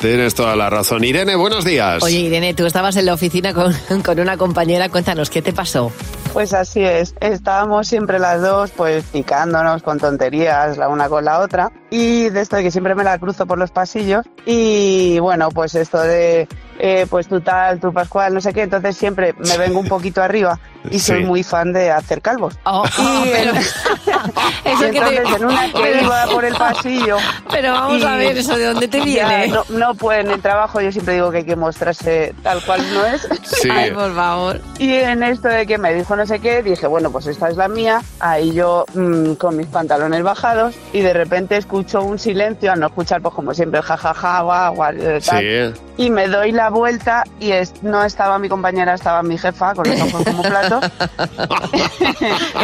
Tienes 0.00 0.34
toda 0.34 0.54
la 0.56 0.68
razón. 0.68 1.04
Irene, 1.04 1.36
buenos 1.36 1.64
días. 1.64 2.02
Oye, 2.02 2.18
Irene, 2.18 2.52
tú 2.54 2.66
estabas 2.66 2.96
en 2.96 3.06
la 3.06 3.14
oficina 3.14 3.54
con, 3.54 3.74
con 4.02 4.20
una 4.20 4.36
compañera, 4.36 4.88
cuéntanos, 4.88 5.30
¿qué 5.30 5.40
te 5.42 5.52
pasó? 5.52 5.92
Pues 6.36 6.52
así 6.52 6.84
es, 6.84 7.14
estábamos 7.20 7.88
siempre 7.88 8.18
las 8.18 8.42
dos 8.42 8.70
pues 8.72 9.04
picándonos 9.04 9.82
con 9.82 9.98
tonterías 9.98 10.76
la 10.76 10.90
una 10.90 11.08
con 11.08 11.24
la 11.24 11.40
otra. 11.40 11.72
Y 11.88 12.28
de 12.28 12.42
esto 12.42 12.56
de 12.56 12.62
que 12.62 12.70
siempre 12.70 12.94
me 12.94 13.04
la 13.04 13.18
cruzo 13.18 13.46
por 13.46 13.56
los 13.56 13.70
pasillos. 13.70 14.26
Y 14.44 15.18
bueno 15.18 15.48
pues 15.48 15.74
esto 15.74 15.98
de 15.98 16.46
eh, 16.78 17.06
pues 17.08 17.28
tú 17.28 17.40
tal, 17.40 17.80
tú 17.80 17.92
Pascual, 17.92 18.34
no 18.34 18.40
sé 18.40 18.52
qué, 18.52 18.62
entonces 18.62 18.96
siempre 18.96 19.34
me 19.38 19.56
vengo 19.58 19.80
un 19.80 19.88
poquito 19.88 20.22
arriba 20.22 20.58
y 20.90 20.98
soy 21.00 21.20
Sí. 21.20 21.24
muy 21.24 21.42
fan 21.42 21.72
de 21.72 21.90
hacer 21.90 22.20
calvos. 22.22 22.54
y 22.98 23.30
pero- 23.30 23.50
en- 23.52 23.56
Eso 24.64 24.88
y 24.88 24.90
que 24.90 25.00
te- 25.00 25.16
entonces 25.16 25.36
en 25.40 25.44
una 25.46 25.66
que 25.66 25.80
pero- 25.82 26.02
iba 26.02 26.26
por 26.26 26.44
el 26.44 26.54
pasillo 26.54 27.16
Pero 27.50 27.72
vamos 27.72 28.04
a 28.04 28.16
ver, 28.16 28.36
¿eso 28.38 28.56
de 28.56 28.66
dónde 28.66 28.88
te 28.88 28.98
Ya, 28.98 29.04
viene? 29.04 29.48
no, 29.48 29.64
no 29.70 29.94
pues 29.94 30.20
en 30.20 30.30
el 30.30 30.40
trabajo 30.42 30.80
yo 30.80 30.92
siempre 30.92 31.14
digo 31.14 31.30
que 31.30 31.38
hay 31.38 31.44
que 31.44 31.56
mostrarse 31.56 32.34
tal 32.42 32.62
cual 32.64 32.82
no 32.92 33.04
es. 33.06 33.28
Sí. 33.44 33.68
Ay, 33.70 33.90
por 33.92 34.14
favor. 34.14 34.60
Y 34.78 34.92
en 34.94 35.22
esto 35.22 35.48
de 35.48 35.66
que 35.66 35.78
me 35.78 35.92
dijo 35.94 36.14
no 36.16 36.26
sé 36.26 36.38
qué, 36.40 36.62
dije, 36.62 36.86
bueno, 36.86 37.10
pues 37.10 37.26
esta 37.26 37.48
es 37.48 37.56
la 37.56 37.68
mía. 37.68 38.02
Ahí 38.20 38.52
yo 38.52 38.84
mm, 38.94 39.34
con 39.34 39.56
mis 39.56 39.66
pantalones 39.66 40.22
bajados 40.22 40.74
y 40.92 41.00
de 41.00 41.12
repente 41.12 41.56
escucho 41.56 42.02
un 42.02 42.18
silencio, 42.18 42.72
a 42.72 42.76
no 42.76 42.86
escuchar 42.88 43.22
pues 43.22 43.34
como 43.34 43.54
siempre 43.54 43.80
jajaja, 43.82 44.40
guau, 44.42 44.74
guau, 44.74 44.92
eh, 44.96 45.20
tal. 45.24 45.40
Sí. 45.74 45.80
Y 45.98 46.10
me 46.10 46.28
doy 46.28 46.52
la 46.52 46.65
vuelta 46.70 47.24
y 47.40 47.52
es- 47.52 47.82
no 47.82 48.04
estaba 48.04 48.38
mi 48.38 48.48
compañera, 48.48 48.94
estaba 48.94 49.22
mi 49.22 49.36
jefa 49.38 49.74
con 49.74 49.88
los 49.88 50.00
ojos 50.00 50.24
como 50.24 50.42
platos. 50.42 50.84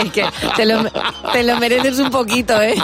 Es 0.03 0.13
que 0.13 0.25
te 0.57 0.65
lo, 0.67 0.85
te 1.33 1.43
lo 1.45 1.57
mereces 1.59 1.99
un 1.99 2.11
poquito, 2.11 2.61
¿eh? 2.61 2.75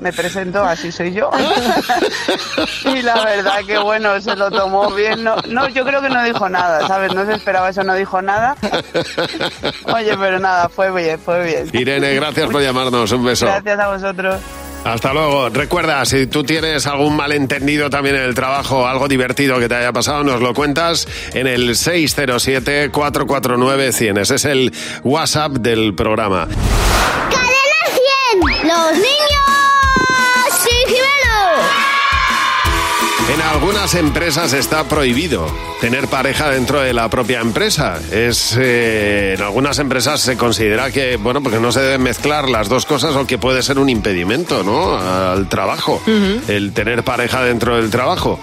Me 0.00 0.12
presento, 0.12 0.64
así 0.64 0.90
soy 0.90 1.12
yo. 1.12 1.30
y 2.86 3.02
la 3.02 3.24
verdad 3.24 3.60
que 3.64 3.78
bueno, 3.78 4.20
se 4.20 4.34
lo 4.34 4.50
tomó 4.50 4.90
bien. 4.90 5.22
No, 5.22 5.36
no, 5.48 5.68
yo 5.68 5.84
creo 5.84 6.00
que 6.02 6.08
no 6.08 6.24
dijo 6.24 6.48
nada, 6.48 6.86
¿sabes? 6.88 7.14
No 7.14 7.24
se 7.24 7.34
esperaba 7.34 7.68
eso, 7.68 7.84
no 7.84 7.94
dijo 7.94 8.20
nada. 8.20 8.56
Oye, 9.94 10.16
pero 10.18 10.40
nada, 10.40 10.68
fue 10.68 10.90
bien, 10.90 11.20
fue 11.20 11.44
bien. 11.44 11.70
Irene, 11.72 12.14
gracias 12.14 12.50
por 12.50 12.60
llamarnos. 12.60 13.12
Un 13.12 13.24
beso. 13.24 13.46
Gracias 13.46 13.78
a 13.78 13.88
vosotros. 13.88 14.40
Hasta 14.84 15.12
luego. 15.12 15.48
Recuerda, 15.48 16.04
si 16.04 16.26
tú 16.26 16.42
tienes 16.44 16.86
algún 16.86 17.16
malentendido 17.16 17.88
también 17.88 18.16
en 18.16 18.22
el 18.22 18.34
trabajo, 18.34 18.84
algo 18.86 19.06
divertido 19.08 19.58
que 19.60 19.68
te 19.68 19.76
haya 19.76 19.92
pasado, 19.92 20.24
nos 20.24 20.40
lo 20.40 20.54
cuentas 20.54 21.06
en 21.34 21.46
el 21.46 21.70
607-449-100. 21.70 24.18
Ese 24.20 24.34
es 24.34 24.44
el 24.44 24.72
WhatsApp 25.04 25.52
del 25.52 25.94
programa. 25.94 26.48
¡Cadena 27.30 27.52
100! 28.32 28.68
¡Los 28.68 28.92
niños! 28.94 29.21
En 33.30 33.40
algunas 33.40 33.94
empresas 33.94 34.52
está 34.52 34.84
prohibido 34.84 35.46
tener 35.80 36.08
pareja 36.08 36.50
dentro 36.50 36.80
de 36.80 36.92
la 36.92 37.08
propia 37.08 37.40
empresa. 37.40 37.98
Es 38.10 38.56
eh, 38.58 39.34
en 39.36 39.42
algunas 39.42 39.78
empresas 39.78 40.20
se 40.20 40.36
considera 40.36 40.90
que 40.90 41.16
bueno 41.16 41.42
porque 41.42 41.58
no 41.58 41.72
se 41.72 41.80
deben 41.80 42.02
mezclar 42.02 42.48
las 42.48 42.68
dos 42.68 42.84
cosas 42.84 43.14
o 43.14 43.26
que 43.26 43.38
puede 43.38 43.62
ser 43.62 43.78
un 43.78 43.88
impedimento, 43.88 44.62
¿no? 44.64 44.96
Al 44.96 45.48
trabajo, 45.48 46.02
el 46.48 46.72
tener 46.72 47.04
pareja 47.04 47.42
dentro 47.42 47.76
del 47.76 47.90
trabajo. 47.90 48.38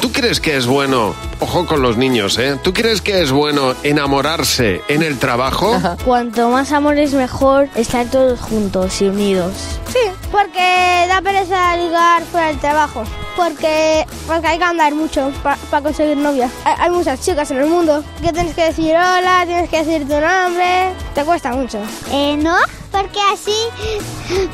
¿Tú 0.00 0.12
crees 0.12 0.40
que 0.40 0.56
es 0.56 0.66
bueno, 0.66 1.14
ojo 1.40 1.66
con 1.66 1.82
los 1.82 1.96
niños, 1.96 2.38
¿eh? 2.38 2.58
¿Tú 2.62 2.72
crees 2.72 3.02
que 3.02 3.20
es 3.20 3.32
bueno 3.32 3.74
enamorarse 3.82 4.80
en 4.88 5.02
el 5.02 5.18
trabajo? 5.18 5.80
Cuanto 6.04 6.48
más 6.50 6.72
amor 6.72 6.98
es 6.98 7.14
mejor 7.14 7.68
estar 7.74 8.06
todos 8.06 8.40
juntos 8.40 9.02
y 9.02 9.06
unidos. 9.06 9.52
Sí, 9.92 9.98
porque 10.30 11.06
da 11.08 11.20
pereza 11.22 11.76
ligar 11.76 12.22
fuera 12.24 12.48
del 12.48 12.58
trabajo. 12.58 13.02
Porque, 13.36 14.04
porque 14.26 14.46
hay 14.46 14.58
que 14.58 14.64
andar 14.64 14.94
mucho 14.94 15.32
para 15.42 15.82
conseguir 15.82 16.16
novia. 16.16 16.50
Hay, 16.64 16.74
hay 16.78 16.90
muchas 16.90 17.20
chicas 17.20 17.50
en 17.50 17.58
el 17.58 17.66
mundo 17.66 18.02
que 18.22 18.32
tienes 18.32 18.54
que 18.54 18.64
decir 18.64 18.94
hola, 18.96 19.44
tienes 19.46 19.68
que 19.68 19.84
decir 19.84 20.06
tu 20.08 20.20
nombre. 20.20 20.92
Te 21.14 21.24
cuesta 21.24 21.52
mucho. 21.52 21.78
Eh, 22.12 22.36
no, 22.36 22.56
porque 22.90 23.20
así 23.32 23.54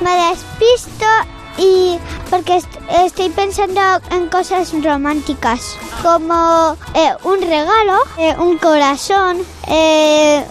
me 0.01 0.11
despisto 0.29 1.07
y 1.59 1.99
porque 2.31 2.57
est- 2.57 2.79
estoy 3.05 3.29
pensando 3.31 3.81
en 4.11 4.29
cosas 4.29 4.73
románticas, 4.83 5.77
como 6.03 6.77
eh, 6.95 7.13
un 7.25 7.41
regalo, 7.41 7.99
eh, 8.19 8.35
un 8.39 8.59
corazón, 8.59 9.39
eh, 9.69 10.45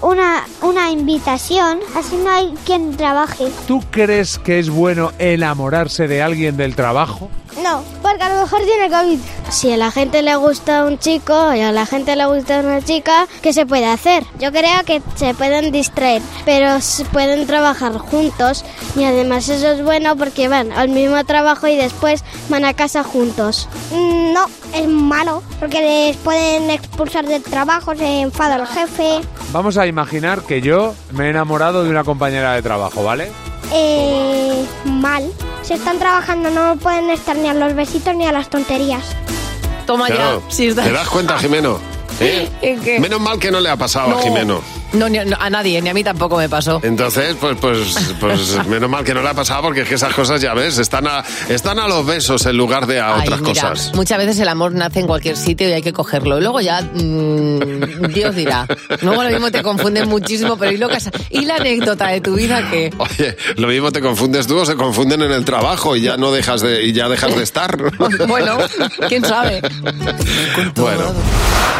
una, 0.00 0.44
una 0.62 0.90
invitación, 0.90 1.80
así 1.96 2.16
no 2.16 2.30
hay 2.30 2.54
quien 2.64 2.96
trabaje. 2.96 3.48
¿Tú 3.66 3.82
crees 3.90 4.38
que 4.38 4.58
es 4.58 4.70
bueno 4.70 5.12
enamorarse 5.18 6.08
de 6.08 6.22
alguien 6.22 6.56
del 6.56 6.74
trabajo? 6.74 7.30
No, 7.62 7.84
porque 8.02 8.22
a 8.22 8.34
lo 8.34 8.42
mejor 8.42 8.62
tiene 8.64 8.90
COVID. 8.90 9.18
Si 9.50 9.72
a 9.72 9.76
la 9.76 9.90
gente 9.90 10.22
le 10.22 10.34
gusta 10.36 10.84
un 10.84 10.98
chico 10.98 11.54
y 11.54 11.60
a 11.60 11.70
la 11.70 11.86
gente 11.86 12.16
le 12.16 12.26
gusta 12.26 12.60
una 12.60 12.82
chica, 12.82 13.28
¿qué 13.42 13.52
se 13.52 13.64
puede 13.64 13.86
hacer? 13.86 14.24
Yo 14.40 14.50
creo 14.50 14.82
que 14.84 15.00
se 15.14 15.34
pueden 15.34 15.70
distraer, 15.70 16.20
pero 16.44 16.80
se 16.80 17.04
pueden 17.04 17.46
trabajar 17.46 17.96
juntos 17.98 18.64
y 18.96 19.04
además 19.04 19.48
eso 19.48 19.70
es 19.70 19.84
bueno 19.84 20.16
porque 20.16 20.48
van 20.48 20.72
al 20.72 20.88
mismo 20.88 21.22
trabajo 21.24 21.68
y 21.68 21.76
después 21.76 22.24
van 22.48 22.64
a 22.64 22.74
casa 22.74 23.04
juntos. 23.04 23.68
No, 23.92 24.46
es 24.74 24.88
malo, 24.88 25.42
porque 25.60 25.80
les 25.80 26.16
pueden 26.16 26.70
expulsar 26.70 27.26
del 27.26 27.42
trabajo, 27.42 27.94
se 27.94 28.20
enfada 28.20 28.53
jefe. 28.66 29.20
Vamos 29.52 29.76
a 29.76 29.86
imaginar 29.86 30.42
que 30.42 30.60
yo 30.60 30.94
me 31.12 31.26
he 31.26 31.30
enamorado 31.30 31.84
de 31.84 31.90
una 31.90 32.04
compañera 32.04 32.52
de 32.54 32.62
trabajo, 32.62 33.02
¿vale? 33.04 33.30
Eh, 33.72 34.64
mal. 34.84 35.30
Si 35.62 35.72
están 35.72 35.98
trabajando 35.98 36.50
no 36.50 36.76
pueden 36.76 37.10
estar 37.10 37.36
ni 37.36 37.48
a 37.48 37.54
los 37.54 37.74
besitos 37.74 38.14
ni 38.14 38.26
a 38.26 38.32
las 38.32 38.48
tonterías. 38.50 39.02
Toma 39.86 40.06
Claro. 40.06 40.42
ya. 40.48 40.64
Está- 40.64 40.84
¿Te 40.84 40.92
das 40.92 41.08
cuenta, 41.08 41.38
Jimeno? 41.38 41.78
¿Eh? 42.20 42.48
¿En 42.62 42.80
qué? 42.80 43.00
Menos 43.00 43.20
mal 43.20 43.38
que 43.38 43.50
no 43.50 43.60
le 43.60 43.68
ha 43.70 43.76
pasado 43.76 44.08
No. 44.10 44.18
a 44.18 44.22
Jimeno. 44.22 44.60
No, 44.94 45.08
ni- 45.08 45.18
no, 45.18 45.36
a 45.38 45.50
nadie, 45.50 45.80
ni 45.82 45.88
a 45.88 45.94
mí 45.94 46.04
tampoco 46.04 46.36
me 46.36 46.48
pasó. 46.48 46.80
Entonces, 46.82 47.36
pues, 47.40 47.56
pues, 47.60 47.78
pues 48.20 48.66
menos 48.68 48.88
mal 48.88 49.04
que 49.04 49.14
no 49.14 49.22
le 49.22 49.28
ha 49.28 49.34
pasado 49.34 49.62
porque 49.62 49.82
es 49.82 49.88
que 49.88 49.94
esas 49.96 50.14
cosas, 50.14 50.40
ya 50.40 50.54
ves, 50.54 50.78
están 50.78 51.06
a, 51.06 51.24
están 51.48 51.78
a 51.78 51.88
los 51.88 52.04
besos 52.06 52.46
en 52.46 52.56
lugar 52.56 52.86
de 52.86 53.00
a 53.00 53.14
Ay, 53.16 53.22
otras 53.28 53.40
mira, 53.40 53.52
cosas. 53.70 53.92
Muchas 53.94 54.18
veces 54.18 54.38
el 54.38 54.48
amor 54.48 54.72
nace 54.72 55.00
en 55.00 55.06
cualquier 55.06 55.36
sitio 55.36 55.68
y 55.68 55.72
hay 55.72 55.82
que 55.82 55.92
cogerlo. 55.92 56.40
Luego 56.40 56.60
ya, 56.60 56.80
mm, 56.82 58.12
Dios 58.12 58.34
dirá. 58.34 58.66
Luego 59.02 59.22
lo 59.24 59.30
mismo 59.30 59.50
te 59.50 59.62
confunden 59.62 60.08
muchísimo, 60.08 60.56
pero 60.56 60.72
¿y, 60.72 60.76
lo 60.76 60.88
que 60.88 60.96
has- 60.96 61.10
¿y 61.30 61.44
la 61.44 61.56
anécdota 61.56 62.08
de 62.08 62.20
tu 62.20 62.34
vida 62.34 62.70
que 62.70 62.92
Oye, 62.98 63.36
lo 63.56 63.68
mismo 63.68 63.90
te 63.92 64.00
confundes 64.00 64.46
tú 64.46 64.58
o 64.58 64.64
se 64.66 64.76
confunden 64.76 65.22
en 65.22 65.32
el 65.32 65.44
trabajo 65.44 65.96
y 65.96 66.02
ya 66.02 66.16
no 66.16 66.30
dejas 66.32 66.60
de, 66.60 66.84
y 66.84 66.92
ya 66.92 67.08
dejas 67.08 67.34
de 67.36 67.42
estar. 67.42 67.76
Bueno, 68.28 68.58
quién 69.08 69.24
sabe. 69.24 69.60
Bueno. 70.76 71.12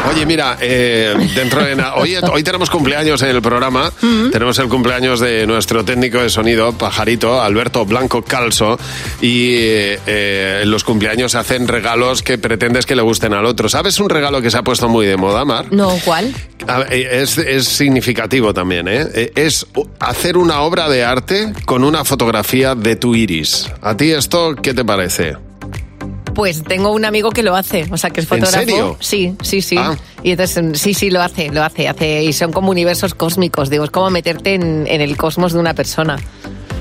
Oye, 0.09 0.25
mira, 0.25 0.57
eh, 0.61 1.13
dentro 1.35 1.63
de 1.65 1.75
na- 1.75 1.95
hoy, 1.95 2.15
hoy 2.31 2.43
tenemos 2.43 2.69
cumpleaños 2.69 3.21
en 3.23 3.29
el 3.29 3.41
programa. 3.41 3.91
Tenemos 4.31 4.57
el 4.59 4.67
cumpleaños 4.69 5.19
de 5.19 5.47
nuestro 5.47 5.83
técnico 5.83 6.19
de 6.19 6.29
sonido, 6.29 6.73
Pajarito, 6.77 7.41
Alberto 7.41 7.85
Blanco 7.85 8.21
Calso. 8.21 8.77
Y 9.19 9.55
eh, 9.55 9.99
eh, 10.05 10.59
en 10.63 10.69
los 10.71 10.83
cumpleaños 10.83 11.31
se 11.31 11.39
hacen 11.39 11.67
regalos 11.67 12.21
que 12.21 12.37
pretendes 12.37 12.85
que 12.85 12.95
le 12.95 13.01
gusten 13.01 13.33
al 13.33 13.45
otro. 13.45 13.67
¿Sabes 13.67 13.99
un 13.99 14.09
regalo 14.09 14.41
que 14.41 14.51
se 14.51 14.57
ha 14.57 14.63
puesto 14.63 14.87
muy 14.89 15.05
de 15.07 15.17
moda, 15.17 15.43
Mar? 15.43 15.65
No, 15.71 15.89
¿cuál? 16.05 16.33
A 16.67 16.79
ver, 16.79 16.93
eh, 16.93 17.21
Es, 17.23 17.37
es 17.39 17.65
significativo 17.67 18.53
también, 18.53 18.87
¿eh? 18.87 19.07
Eh, 19.13 19.31
Es 19.35 19.65
hacer 19.99 20.37
una 20.37 20.61
obra 20.61 20.87
de 20.87 21.03
arte 21.03 21.51
con 21.65 21.83
una 21.83 22.05
fotografía 22.05 22.75
de 22.75 22.95
tu 22.95 23.15
iris. 23.15 23.69
¿A 23.81 23.97
ti 23.97 24.11
esto 24.11 24.55
qué 24.55 24.73
te 24.75 24.85
parece? 24.85 25.35
Pues 26.35 26.63
tengo 26.63 26.91
un 26.91 27.05
amigo 27.05 27.31
que 27.31 27.41
lo 27.43 27.55
hace, 27.55 27.85
o 27.89 27.97
sea, 27.97 28.09
que 28.09 28.19
es 28.19 28.25
¿En 28.25 28.39
fotógrafo. 28.39 28.59
serio? 28.59 28.97
Sí, 28.99 29.33
sí, 29.41 29.61
sí. 29.61 29.77
Ah. 29.79 29.95
Y 30.21 30.31
entonces, 30.31 30.63
mm, 30.63 30.73
sí, 30.75 30.93
sí, 30.93 31.09
lo 31.09 31.21
hace, 31.21 31.49
lo 31.49 31.63
hace, 31.63 31.87
hace. 31.87 32.23
Y 32.23 32.33
son 32.33 32.51
como 32.51 32.69
universos 32.71 33.15
cósmicos, 33.15 33.69
digo, 33.69 33.85
es 33.85 33.89
como 33.89 34.09
meterte 34.09 34.53
en, 34.53 34.85
en 34.87 35.01
el 35.01 35.15
cosmos 35.17 35.53
de 35.53 35.59
una 35.59 35.73
persona. 35.73 36.17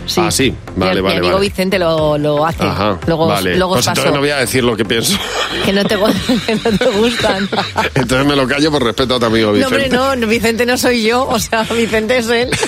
Sí. 0.07 0.21
Ah, 0.23 0.31
sí, 0.31 0.51
Mi- 0.77 0.81
vale, 0.85 0.97
mi, 0.97 1.01
vale, 1.01 1.17
amigo 1.19 1.35
vale. 1.37 1.49
Vicente 1.49 1.79
lo, 1.79 2.19
lo 2.19 2.45
hace. 2.45 2.63
Ajá, 2.63 2.99
luego 3.07 3.27
vale. 3.27 3.57
luego 3.57 3.73
pues 3.75 3.87
entonces 3.87 4.13
no 4.13 4.21
voy 4.21 4.31
a 4.31 4.37
decir 4.37 4.63
lo 4.63 4.77
que 4.77 4.85
pienso. 4.85 5.17
Que 5.65 5.73
no 5.73 5.83
te, 5.85 5.97
que 6.47 6.55
no 6.57 6.77
te 6.79 6.91
gustan. 6.91 7.49
entonces 7.95 8.27
me 8.27 8.37
lo 8.37 8.47
callo 8.47 8.71
por 8.71 8.83
respeto 8.85 9.15
a 9.15 9.19
tu 9.21 9.25
amigo 9.27 9.47
No, 9.53 9.71
Vicente. 9.71 9.97
hombre, 9.99 10.17
no, 10.21 10.27
Vicente 10.27 10.67
no 10.67 10.77
soy 10.77 11.05
yo, 11.05 11.27
o 11.27 11.39
sea, 11.39 11.63
Vicente 11.63 12.19
es 12.19 12.29
él. 12.29 12.51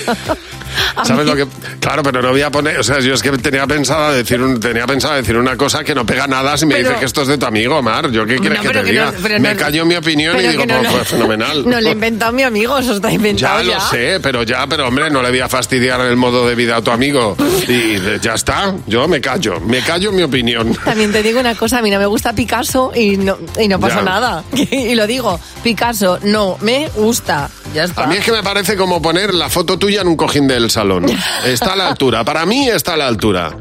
¿Sabes 1.04 1.26
lo 1.26 1.34
que? 1.36 1.46
Claro, 1.80 2.02
pero 2.02 2.22
no 2.22 2.30
voy 2.30 2.42
a 2.42 2.50
poner, 2.50 2.78
o 2.78 2.82
sea, 2.82 3.00
yo 3.00 3.14
es 3.14 3.22
que 3.22 3.30
tenía 3.32 3.66
pensado 3.66 4.12
decir 4.12 4.40
un, 4.40 4.58
tenía 4.60 4.86
pensado 4.86 5.14
decir 5.14 5.36
una 5.36 5.56
cosa 5.56 5.84
que 5.84 5.94
no 5.94 6.04
pega 6.06 6.26
nada 6.26 6.56
si 6.56 6.66
me 6.66 6.74
Pero- 6.76 6.88
dices 6.88 6.98
que 7.00 7.06
esto 7.06 7.22
es 7.22 7.28
de 7.28 7.38
tu 7.38 7.46
amigo, 7.46 7.82
Mar. 7.82 8.10
¿Yo 8.10 8.26
qué 8.26 8.36
quieres 8.36 8.58
No, 8.58 8.62
que 8.70 8.78
te 8.78 8.84
que 8.84 8.90
diga? 8.90 9.12
no- 9.12 9.28
me 9.40 9.54
no- 9.54 9.56
callo 9.60 9.86
mi 9.86 9.94
opinión 9.96 10.36
y 10.38 10.48
digo, 10.48 10.64
pues 10.66 10.88
fue 10.88 11.04
fenomenal. 11.04 11.64
No 11.66 11.80
le 11.80 11.90
he 11.90 11.92
inventado 11.92 12.30
a 12.30 12.32
mi 12.32 12.42
amigo, 12.42 12.78
eso 12.78 12.94
está 12.94 13.08
Ya 13.08 13.14
inventado 13.14 13.62
ya. 13.62 13.74
lo 13.74 13.80
sé, 13.80 14.20
pero 14.20 14.42
ya, 14.42 14.66
pero 14.66 14.86
hombre, 14.88 15.10
no 15.10 15.22
le 15.22 15.30
voy 15.30 15.40
a 15.40 15.48
fastidiar 15.48 16.00
el 16.00 16.16
modo 16.16 16.46
de 16.48 16.54
vida 16.54 16.76
a 16.76 16.82
tu 16.82 16.90
amigo. 16.90 17.36
Y 17.68 17.96
ya 18.20 18.34
está, 18.34 18.74
yo 18.86 19.08
me 19.08 19.20
callo, 19.20 19.60
me 19.60 19.80
callo 19.80 20.12
mi 20.12 20.22
opinión. 20.22 20.72
También 20.84 21.10
te 21.12 21.22
digo 21.22 21.40
una 21.40 21.54
cosa, 21.54 21.78
a 21.78 21.82
mí 21.82 21.90
no 21.90 21.98
me 21.98 22.06
gusta 22.06 22.32
Picasso 22.32 22.92
y 22.94 23.16
no, 23.16 23.36
y 23.60 23.66
no 23.68 23.80
pasa 23.80 23.96
Ya. 23.96 24.02
nada. 24.02 24.44
Y 24.70 24.94
lo 24.94 25.06
digo, 25.06 25.38
Picasso 25.62 26.18
no 26.22 26.56
me 26.60 26.88
gusta. 26.94 27.50
Ya 27.76 27.84
está. 27.84 28.04
A 28.04 28.06
mí 28.08 28.16
es 28.16 28.24
que 28.24 28.32
me 28.32 28.42
parece 28.42 28.76
como 28.76 29.00
poner 29.02 29.32
la 29.34 29.48
foto 29.50 29.78
tuya 29.78 30.00
en 30.00 30.08
un 30.08 30.16
cojín 30.16 30.48
del 30.48 30.70
salón. 30.70 31.06
Está 31.44 31.74
a 31.74 31.76
la 31.76 31.88
altura, 31.88 32.24
para 32.24 32.44
mí 32.46 32.68
está 32.68 32.94
a 32.94 32.96
la 32.96 33.06
altura. 33.06 33.54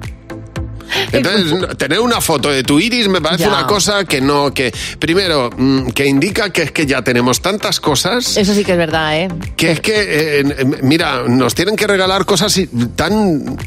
Entonces, 1.12 1.78
tener 1.78 2.00
una 2.00 2.22
foto 2.22 2.50
de 2.50 2.64
tu 2.64 2.80
iris 2.80 3.08
me 3.10 3.20
parece 3.20 3.44
Ya. 3.44 3.50
una 3.50 3.68
cosa 3.68 4.06
que 4.06 4.22
no, 4.22 4.54
que 4.54 4.72
primero, 5.00 5.50
mm, 5.56 5.90
que 5.90 6.06
indica 6.06 6.52
que 6.52 6.62
es 6.64 6.72
que 6.72 6.86
ya 6.86 7.02
tenemos 7.02 7.42
tantas 7.42 7.80
cosas 7.82 8.38
Eso 8.38 8.54
sí 8.54 8.64
que 8.64 8.72
es 8.74 8.78
verdad, 8.78 9.18
¿eh? 9.20 9.28
que 9.58 9.72
es 9.72 9.80
que, 9.82 10.40
eh, 10.40 10.44
mira, 10.84 11.24
nos 11.28 11.54
tienen 11.56 11.76
que 11.76 11.88
regalar 11.88 12.26
cosas 12.26 12.58
tan... 12.96 13.58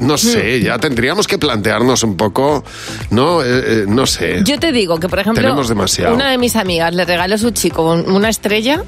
No 0.00 0.14
Hmm. 0.14 0.18
sé, 0.18 0.60
ya 0.60 0.78
tendríamos 0.78 1.26
que 1.26 1.38
plantearnos 1.38 2.02
un 2.04 2.16
poco, 2.16 2.64
no, 3.10 3.42
Eh, 3.42 3.46
eh, 3.48 3.84
no 3.88 4.06
sé. 4.06 4.42
Yo 4.44 4.58
te 4.58 4.70
digo 4.72 4.98
que, 4.98 5.08
por 5.08 5.18
ejemplo, 5.18 5.42
Tenemos 5.42 5.68
demasiado. 5.68 6.14
una 6.14 6.30
de 6.30 6.38
mis 6.38 6.54
amigas 6.56 6.94
le 6.94 7.04
regaló 7.04 7.34
a 7.34 7.38
su 7.38 7.50
chico 7.50 7.92
un- 7.92 8.10
una 8.10 8.28
estrella, 8.28 8.82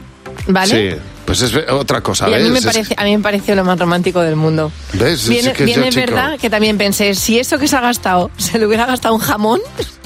¿vale? 0.46 0.92
Sí, 0.92 0.98
pues 1.24 1.42
es 1.42 1.54
otra 1.70 2.00
cosa, 2.00 2.28
Y 2.28 2.34
a 2.34 2.38
mí, 2.38 2.50
me 2.50 2.58
Es- 2.58 2.64
parece, 2.64 2.94
a 2.96 3.04
mí 3.04 3.16
me 3.16 3.22
pareció 3.22 3.54
lo 3.54 3.64
más 3.64 3.78
romántico 3.78 4.20
del 4.20 4.36
mundo. 4.36 4.72
¿Ves? 4.94 5.22
Es 5.24 5.28
Bien, 5.28 5.52
que 5.52 5.64
bien 5.64 5.80
yo, 5.82 5.86
es 5.86 5.94
verdad 5.96 6.38
que 6.38 6.50
también 6.50 6.76
pensé, 6.78 7.14
si 7.14 7.38
eso 7.38 7.58
que 7.58 7.68
se 7.68 7.76
ha 7.76 7.80
gastado 7.80 8.30
se 8.36 8.58
le 8.58 8.66
hubiera 8.66 8.86
gastado 8.86 9.14
un 9.14 9.20
jamón, 9.20 9.60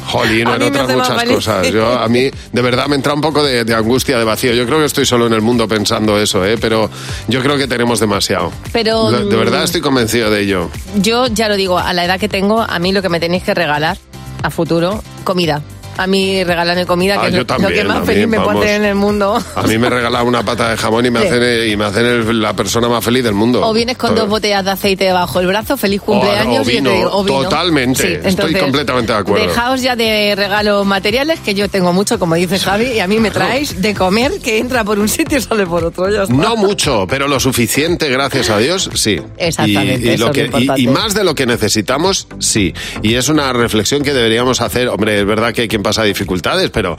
Jolín, 0.07 0.47
en 0.49 0.63
otras 0.63 0.89
muchas 0.93 1.19
feliz. 1.21 1.35
cosas. 1.37 1.71
Yo, 1.71 1.99
a 1.99 2.07
mí, 2.09 2.31
de 2.53 2.63
verdad, 2.63 2.87
me 2.89 2.97
entra 2.97 3.15
un 3.15 3.23
poco 3.23 3.43
de, 3.43 3.65
de 3.65 3.75
angustia, 3.75 4.19
de 4.19 4.25
vacío. 4.25 4.53
Yo 4.53 4.67
creo 4.67 4.79
que 4.81 4.85
estoy 4.85 5.07
solo 5.07 5.27
en 5.27 5.33
el 5.33 5.41
mundo 5.41 5.67
pensando 5.67 6.19
eso, 6.21 6.45
¿eh? 6.45 6.59
pero 6.61 6.91
yo 7.29 7.41
creo 7.41 7.57
que 7.57 7.67
tenemos 7.67 8.01
demasiado. 8.01 8.53
pero 8.73 9.11
De, 9.11 9.21
de 9.25 9.25
mm, 9.25 9.39
verdad 9.39 9.65
estoy 9.65 9.81
convencido 9.81 10.31
de 10.31 10.43
ello. 10.43 10.69
yo 10.97 11.27
ya 11.29 11.49
lo 11.49 11.57
digo, 11.57 11.79
a 11.79 11.93
la 11.95 12.05
edad 12.05 12.21
que 12.21 12.29
tengo, 12.29 12.61
a 12.61 12.79
mí 12.79 12.93
lo 12.93 13.01
que 13.01 13.09
me 13.09 13.19
tenéis 13.19 13.45
que 13.45 13.55
regalar 13.55 13.97
a 14.43 14.51
futuro, 14.51 15.03
comida. 15.25 15.63
A 15.97 16.07
mí 16.07 16.43
regalarme 16.45 16.87
comida, 16.87 17.17
Ah, 17.19 17.23
que 17.23 17.29
es 17.29 17.35
lo- 17.35 17.47
que 17.47 17.85
más 17.85 18.05
feliz 18.05 18.27
mí, 18.27 18.37
me 18.39 18.41
puede 18.41 18.59
hacer 18.61 18.77
en 18.77 18.85
el 18.85 18.95
mundo. 18.95 19.39
A 19.55 19.63
mí 19.63 19.79
me 19.79 19.91
regalan 19.91 20.27
una 20.27 20.43
pata 20.45 20.71
de 20.71 20.77
jamón 20.77 21.07
y 21.07 21.11
me 21.11 21.21
Sí. 21.21 21.27
hacen, 21.29 21.71
y 21.71 21.77
me 21.77 21.85
hacen 21.85 22.07
el- 22.07 22.41
la 22.41 22.53
persona 22.55 22.89
más 22.89 23.05
feliz 23.05 23.25
del 23.25 23.35
mundo. 23.35 23.67
O 23.67 23.73
vienes 23.73 23.97
con 23.97 24.15
dos 24.15 24.29
botellas 24.29 24.65
de 24.65 24.71
aceite 24.73 25.13
bajo 25.13 25.41
el 25.41 25.47
brazo, 25.47 25.77
feliz 25.77 26.01
cumpleaños. 26.01 26.67
o 26.67 26.71
y 26.71 26.75
vino, 26.75 26.91
digo, 26.91 27.11
o 27.13 27.25
vino. 27.25 27.43
totalmente. 27.43 28.21
Sí, 28.23 28.29
Estoy 28.29 28.55
completamente 28.55 29.13
de 29.13 29.19
acuerdo. 29.19 29.47
Dejaos 29.47 29.83
ya 29.83 29.97
de 29.97 30.35
regalos 30.37 30.85
materiales, 30.87 31.41
que 31.41 31.55
yo 31.55 31.69
tengo 31.69 31.93
mucho, 31.93 32.19
como 32.19 32.35
dice 32.35 32.59
Javi, 32.59 32.87
y 32.93 33.01
a 33.01 33.07
mí 33.07 33.19
me 33.19 33.31
traéis 33.31 33.81
de 33.81 33.95
comer 33.95 34.33
que 34.43 34.59
entra 34.59 34.85
por 34.85 34.99
un 34.99 35.09
sitio 35.09 35.39
y 35.39 35.41
sale 35.41 35.67
por 35.67 35.85
otro. 35.85 36.11
Ya 36.11 36.23
está. 36.23 36.35
No 36.35 36.57
mucho, 36.57 37.07
pero 37.09 37.29
lo 37.29 37.39
suficiente, 37.41 38.09
gracias 38.09 38.51
a 38.51 38.59
Dios, 38.59 38.91
sí. 38.95 39.21
Exactamente, 39.37 40.09
Y, 40.09 40.15
y 40.15 40.17
lo 40.17 40.33
que, 40.33 40.51
y- 40.77 40.83
y 40.83 40.87
más 40.89 41.15
de 41.15 41.25
lo 41.25 41.35
que 41.35 41.47
necesitamos, 41.47 42.27
sí. 42.39 42.73
Y 43.03 43.15
es 43.15 43.29
una 43.29 43.53
reflexión 43.53 44.03
que 44.03 44.13
deberíamos 44.13 44.61
hacer. 44.61 44.89
Hombre, 44.89 45.21
es 45.21 45.27
verdad 45.27 45.53
que 45.53 45.63
hay 45.63 45.69
quien 45.69 45.83
pasa 45.85 46.03
dificultades, 46.03 46.71
pero 46.71 46.97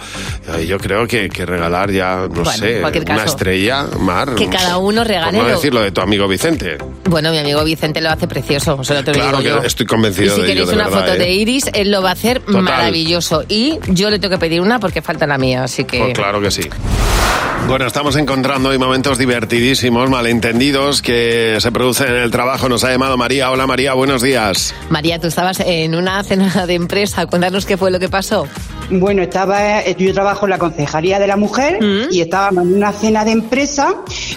yo 0.65 0.77
creo 0.77 1.05
que, 1.05 1.27
que 1.27 1.45
regalar 1.45 1.91
ya, 1.91 2.21
no 2.21 2.29
Bueno, 2.29 2.51
sé, 2.53 2.79
cualquier 2.79 3.03
una 3.03 3.15
caso, 3.17 3.25
estrella, 3.31 3.85
Mar. 3.99 4.35
que 4.35 4.47
cada 4.47 4.77
uno 4.77 5.03
regale 5.03 5.33
Por 5.37 5.43
no 5.43 5.49
lo- 5.49 5.55
decir 5.55 5.73
lo 5.73 5.81
de 5.81 5.91
tu 5.91 5.99
amigo 5.99 6.27
Vicente. 6.29 6.77
Bueno, 7.09 7.31
mi 7.31 7.39
amigo 7.39 7.63
Vicente 7.65 7.99
lo 7.99 8.09
hace 8.11 8.27
precioso, 8.27 8.81
se 8.83 8.93
lo 8.93 9.03
te 9.03 9.11
lo 9.11 9.15
Claro 9.19 9.37
digo 9.39 9.55
que 9.57 9.61
yo. 9.61 9.67
estoy 9.67 9.85
convencido 9.85 10.27
y 10.27 10.29
si 10.29 10.41
de 10.41 10.51
ello, 10.53 10.65
queréis 10.65 10.69
de 10.69 10.75
una 10.75 10.83
verdad, 10.85 10.99
foto 11.01 11.13
¿eh? 11.13 11.17
de 11.17 11.33
Iris, 11.33 11.65
él 11.73 11.91
lo 11.91 12.01
va 12.01 12.09
a 12.09 12.13
hacer 12.13 12.39
Total. 12.39 12.61
maravilloso. 12.61 13.43
Y 13.49 13.79
yo 13.87 14.09
le 14.09 14.19
tengo 14.19 14.31
que 14.35 14.39
pedir 14.39 14.61
una 14.61 14.79
porque 14.79 15.01
falta 15.01 15.27
la 15.27 15.37
mía, 15.37 15.63
así 15.63 15.83
que... 15.83 15.99
Pues 15.99 16.13
claro 16.13 16.39
que 16.39 16.51
sí. 16.51 16.61
Bueno, 17.67 17.87
estamos 17.87 18.15
encontrando 18.15 18.69
hoy 18.69 18.77
momentos 18.77 19.17
divertidísimos, 19.17 20.07
malentendidos 20.09 21.01
que 21.01 21.57
se 21.59 21.71
producen 21.71 22.07
en 22.09 22.15
el 22.21 22.29
trabajo. 22.29 22.69
Nos 22.69 22.83
ha 22.83 22.91
llamado 22.91 23.17
María. 23.17 23.49
Hola 23.49 23.65
María, 23.65 23.93
buenos 23.93 24.21
días. 24.21 24.75
María, 24.89 25.19
tú 25.19 25.27
estabas 25.27 25.59
en 25.61 25.95
una 25.95 26.23
cena 26.23 26.67
de 26.67 26.75
empresa, 26.75 27.25
cuéntanos 27.25 27.65
qué 27.65 27.75
fue 27.75 27.89
lo 27.89 27.99
que 27.99 28.07
pasó. 28.09 28.47
Bueno, 28.89 29.23
estaba, 29.23 29.81
eh, 29.81 29.95
yo 29.97 30.13
trabajo 30.13 30.45
en 30.45 30.51
la 30.51 30.57
Concejalía 30.57 31.19
de 31.19 31.27
la 31.27 31.37
Mujer 31.37 31.79
y 32.11 32.21
estábamos 32.21 32.65
en 32.65 32.75
una 32.75 32.91
cena 32.91 33.25
de 33.25 33.31
empresa 33.31 33.95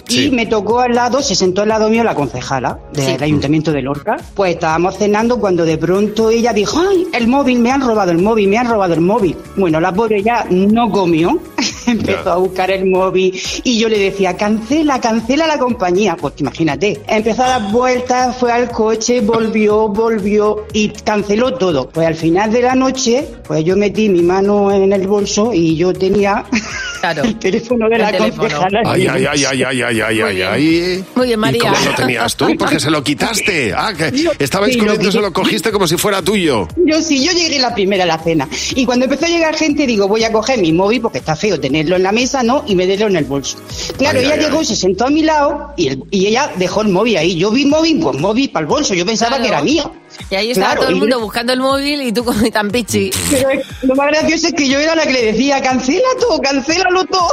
y 0.09 0.31
me 0.31 0.47
tocó 0.47 0.81
al 0.81 0.95
lado, 0.95 1.21
se 1.23 1.35
sentó 1.35 1.63
al 1.63 1.69
lado 1.69 1.89
mío 1.91 2.03
la 2.03 2.15
concejala 2.15 2.79
del 2.93 3.23
Ayuntamiento 3.23 3.73
de 3.73 3.83
Lorca. 3.83 4.17
Pues 4.35 4.55
estábamos 4.55 4.97
cenando 4.97 5.39
cuando 5.39 5.65
de 5.65 5.77
pronto 5.77 6.31
ella 6.31 6.53
dijo, 6.53 6.81
ay, 6.81 7.07
el 7.13 7.29
móvil, 7.29 7.59
me 7.59 7.71
han 7.71 7.83
robado 7.83 8.11
el 8.11 8.19
móvil, 8.19 8.49
me 8.49 8.59
han 8.59 8.69
robado 8.69 8.95
el 8.95 9.01
móvil. 9.01 9.37
Bueno, 9.57 9.81
la 9.81 9.93
pobre 9.93 10.23
ya 10.23 10.47
no 10.51 10.91
comió, 10.91 11.39
empezó 11.93 12.33
a 12.33 12.37
buscar 12.37 12.71
el 12.71 12.87
móvil 12.87 13.39
y 13.65 13.79
yo 13.79 13.89
le 13.89 13.99
decía, 13.99 14.37
cancela, 14.37 15.01
cancela 15.01 15.47
la 15.47 15.59
compañía. 15.59 16.17
Pues 16.21 16.35
imagínate, 16.39 17.01
empezó 17.09 17.43
a 17.45 17.49
dar 17.59 17.73
vueltas, 17.73 18.37
fue 18.37 18.53
al 18.53 18.71
coche, 18.71 19.21
volvió, 19.21 19.89
volvió 19.89 20.67
y 20.73 20.89
canceló 20.91 21.55
todo. 21.55 21.89
Pues 21.89 22.07
al 22.07 22.15
final 22.15 22.53
de 22.53 22.63
la 22.63 22.75
noche, 22.75 23.27
pues 23.47 23.65
yo 23.65 23.77
metí 23.77 24.09
mi 24.09 24.23
mano 24.23 24.73
en 24.73 24.93
el 24.93 25.07
bolso 25.07 25.53
y 25.53 25.77
yo 25.77 25.93
tenía 25.93 26.45
el 27.25 27.39
teléfono 27.39 27.89
de 27.89 27.97
El 27.97 28.03
la 28.03 28.13
teléfono. 28.13 28.43
concejala. 28.43 28.83
Ay, 28.85 29.07
ay, 29.07 29.27
ay, 29.27 29.45
ay, 29.45 29.63
ay, 29.63 29.83
ay, 29.83 30.01
ay, 30.01 30.21
ay, 30.21 30.43
ay. 30.43 31.05
Muy 31.15 31.27
bien, 31.29 31.39
¿Y 31.39 31.41
María. 31.41 31.61
cómo 31.63 31.75
lo 31.85 31.95
tenías 31.95 32.37
tú? 32.37 32.47
Porque 32.59 32.81
se 32.81 32.91
lo 32.91 33.03
quitaste. 33.03 33.75
Ah, 33.81 33.93
que 33.97 34.13
estabais 34.41 34.73
sí, 34.75 34.81
lo 34.81 34.87
comiendo, 34.87 35.13
se 35.13 35.21
lo 35.21 35.33
cogiste 35.33 35.71
como 35.71 35.87
si 35.87 35.97
fuera 35.97 36.21
tuyo. 36.21 36.67
Yo 36.85 37.01
sí, 37.01 37.25
yo 37.25 37.31
llegué 37.33 37.59
la 37.61 37.73
primera 37.75 38.03
a 38.05 38.07
la 38.07 38.19
cena. 38.19 38.49
Y 38.75 38.85
cuando 38.85 39.05
empezó 39.05 39.27
a 39.27 39.29
llegar 39.29 39.55
gente, 39.55 39.87
digo, 39.87 40.09
voy 40.09 40.25
a 40.25 40.33
coger 40.33 40.59
mi 40.61 40.73
móvil 40.73 41.01
porque 41.01 41.19
está 41.19 41.37
feo 41.37 41.61
tenerlo 41.79 41.97
en 41.97 42.03
la 42.03 42.13
mesa, 42.13 42.43
¿no? 42.43 42.65
Y 42.67 42.75
meterlo 42.75 43.07
en 43.07 43.17
el 43.17 43.25
bolso. 43.25 43.59
Claro, 43.97 44.19
Ay, 44.19 44.27
ella 44.27 44.35
ay, 44.35 44.41
llegó, 44.43 44.59
ay. 44.61 44.65
se 44.65 44.77
sentó 44.77 45.07
a 45.07 45.11
mi 45.11 45.23
lado 45.23 45.73
y, 45.77 45.89
el- 45.89 46.03
y 46.11 46.27
ella 46.27 46.51
dejó 46.57 46.83
el 46.83 46.89
móvil 46.89 47.17
ahí. 47.17 47.37
Yo 47.37 47.51
vi 47.51 47.65
móvil, 47.67 48.01
pues 48.01 48.19
móvil 48.19 48.51
para 48.51 48.63
el 48.65 48.69
bolso. 48.69 48.95
Yo 48.95 49.07
pensaba 49.07 49.37
Claro. 49.37 49.43
que 49.45 49.49
era 49.49 49.63
mío. 49.63 49.93
Y 50.31 50.35
ahí 50.35 50.51
estaba 50.51 50.69
Claro, 50.73 50.81
todo 50.83 50.91
el 50.91 50.97
y- 50.97 51.01
mundo 51.01 51.21
buscando 51.21 51.53
el 51.53 51.61
móvil 51.61 52.03
y 52.03 52.13
tú 52.13 52.25
con 52.25 52.51
tan 52.51 52.71
pichi. 52.71 53.11
Pero 53.31 53.49
lo 53.83 53.95
más 53.95 54.09
gracioso 54.09 54.49
es 54.49 54.53
que 54.55 54.69
yo 54.69 54.79
era 54.79 54.95
la 54.95 55.07
que 55.07 55.13
le 55.13 55.33
decía, 55.33 55.61
cancela 55.63 56.09
todo, 56.21 56.41
cancélalo 56.41 57.05
todo. 57.05 57.29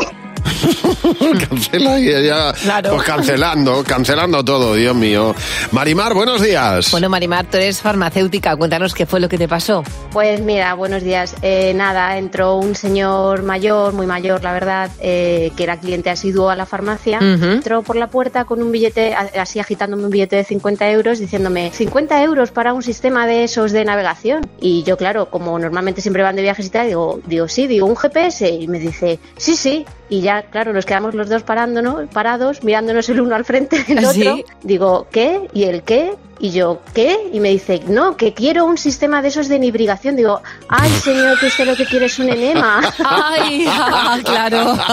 Cancela 1.50 2.00
y 2.00 2.10
ella. 2.10 2.54
Pues 2.90 3.04
cancelando, 3.04 3.84
cancelando 3.84 4.44
todo, 4.44 4.76
Dios 4.76 4.96
mío. 4.96 5.36
Marimar, 5.72 6.14
buenos 6.14 6.42
días. 6.42 6.92
Bueno, 6.92 7.10
Marimar, 7.10 7.46
tú 7.46 7.58
eres 7.58 7.82
farmacéutica, 7.82 8.56
cuéntanos 8.56 8.94
qué 8.94 9.06
fue 9.06 9.20
lo 9.20 9.30
que 9.30 9.38
te 9.38 9.48
pasó. 9.48 9.84
Pues 10.12 10.42
mira, 10.42 10.74
buenos 10.74 11.04
días. 11.04 11.36
Eh, 11.42 11.74
nada, 11.76 12.18
entró 12.18 12.56
un 12.56 12.76
señor 12.76 13.44
mayor, 13.44 13.94
muy 13.94 14.08
mayor, 14.08 14.44
la 14.44 14.54
verdad, 14.54 14.90
eh, 15.00 15.52
que 15.56 15.64
era 15.64 15.78
cliente 15.78 16.10
asiduo 16.10 16.50
a 16.50 16.56
la 16.56 16.66
farmacia. 16.66 17.20
Entró 17.20 17.82
por 17.82 17.96
la 17.96 18.08
puerta 18.08 18.46
con 18.46 18.62
un 18.62 18.72
billete, 18.72 19.14
así 19.16 19.60
agitándome 19.60 20.06
un 20.06 20.10
billete 20.10 20.38
de 20.38 20.44
50 20.44 20.90
euros, 20.92 21.20
diciéndome 21.20 21.72
50 21.72 22.24
euros 22.24 22.52
para 22.52 22.74
un 22.74 22.82
sistema 22.82 23.28
de 23.28 23.44
esos 23.44 23.72
de 23.72 23.86
navegación. 23.86 24.50
Y 24.60 24.84
yo, 24.84 24.98
claro, 24.98 25.30
como 25.30 25.58
normalmente 25.60 26.02
siempre 26.02 26.24
van 26.24 26.36
de 26.36 26.42
viajes 26.42 26.66
y 26.66 26.70
tal, 26.70 26.88
digo, 26.88 27.20
digo 27.26 27.48
sí, 27.48 27.68
digo 27.68 27.86
un 27.86 27.96
GPS. 27.96 28.50
Y 28.50 28.68
me 28.68 28.80
dice, 28.80 29.20
sí, 29.38 29.56
sí. 29.56 29.86
Y 30.08 30.22
ya, 30.22 30.44
claro, 30.56 30.72
nos 30.72 30.86
quedamos 30.86 31.14
los 31.14 31.28
dos 31.28 31.44
parándonos, 31.44 32.08
parados, 32.14 32.64
mirándonos 32.64 33.10
el 33.10 33.20
uno 33.20 33.36
al 33.36 33.44
frente 33.44 33.84
del 33.84 34.06
¿Ah, 34.06 34.10
otro. 34.12 34.36
sí? 34.38 34.46
Digo, 34.64 35.06
¿qué? 35.12 35.50
¿Y 35.52 35.66
el 35.66 35.84
qué? 35.84 36.14
Y 36.38 36.52
yo, 36.52 36.82
¿qué? 36.94 37.18
Y 37.32 37.40
me 37.40 37.50
dice, 37.50 37.82
no, 37.88 38.18
que 38.18 38.34
quiero 38.34 38.66
un 38.66 38.78
sistema 38.78 39.22
de 39.22 39.30
esos 39.30 39.48
de 39.48 39.58
nibrigación. 39.58 40.18
Digo, 40.18 40.42
ay, 40.68 40.92
señor, 41.02 41.40
que 41.40 41.46
usted 41.48 41.66
lo 41.66 41.76
que 41.78 41.86
quiere 41.86 42.08
es 42.08 42.20
un 42.20 42.30
enema. 42.30 42.82
Ay, 43.06 43.66
ah, 43.70 44.18
claro. 44.24 44.78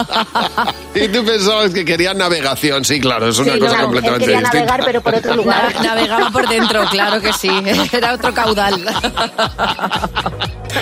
Y 0.95 1.07
tú 1.07 1.25
pensabas 1.25 1.71
que 1.73 1.83
querías 1.83 2.15
navegación, 2.15 2.85
sí, 2.85 2.99
claro, 3.01 3.27
es 3.27 3.39
una 3.39 3.53
Sí, 3.53 3.59
cosa 3.59 3.77
no, 3.77 3.83
completamente 3.85 4.25
él 4.25 4.29
quería 4.31 4.39
distinta. 4.41 4.65
navegar, 4.67 4.85
pero 4.85 5.01
por 5.01 5.15
otro 5.15 5.35
lugar. 5.35 5.73
Na- 5.75 5.81
navegaba 5.95 6.29
por 6.29 6.47
dentro, 6.47 6.85
claro 6.91 7.19
que 7.19 7.33
sí. 7.33 7.49
Era 7.91 8.13
otro 8.13 8.31
caudal. 8.33 8.79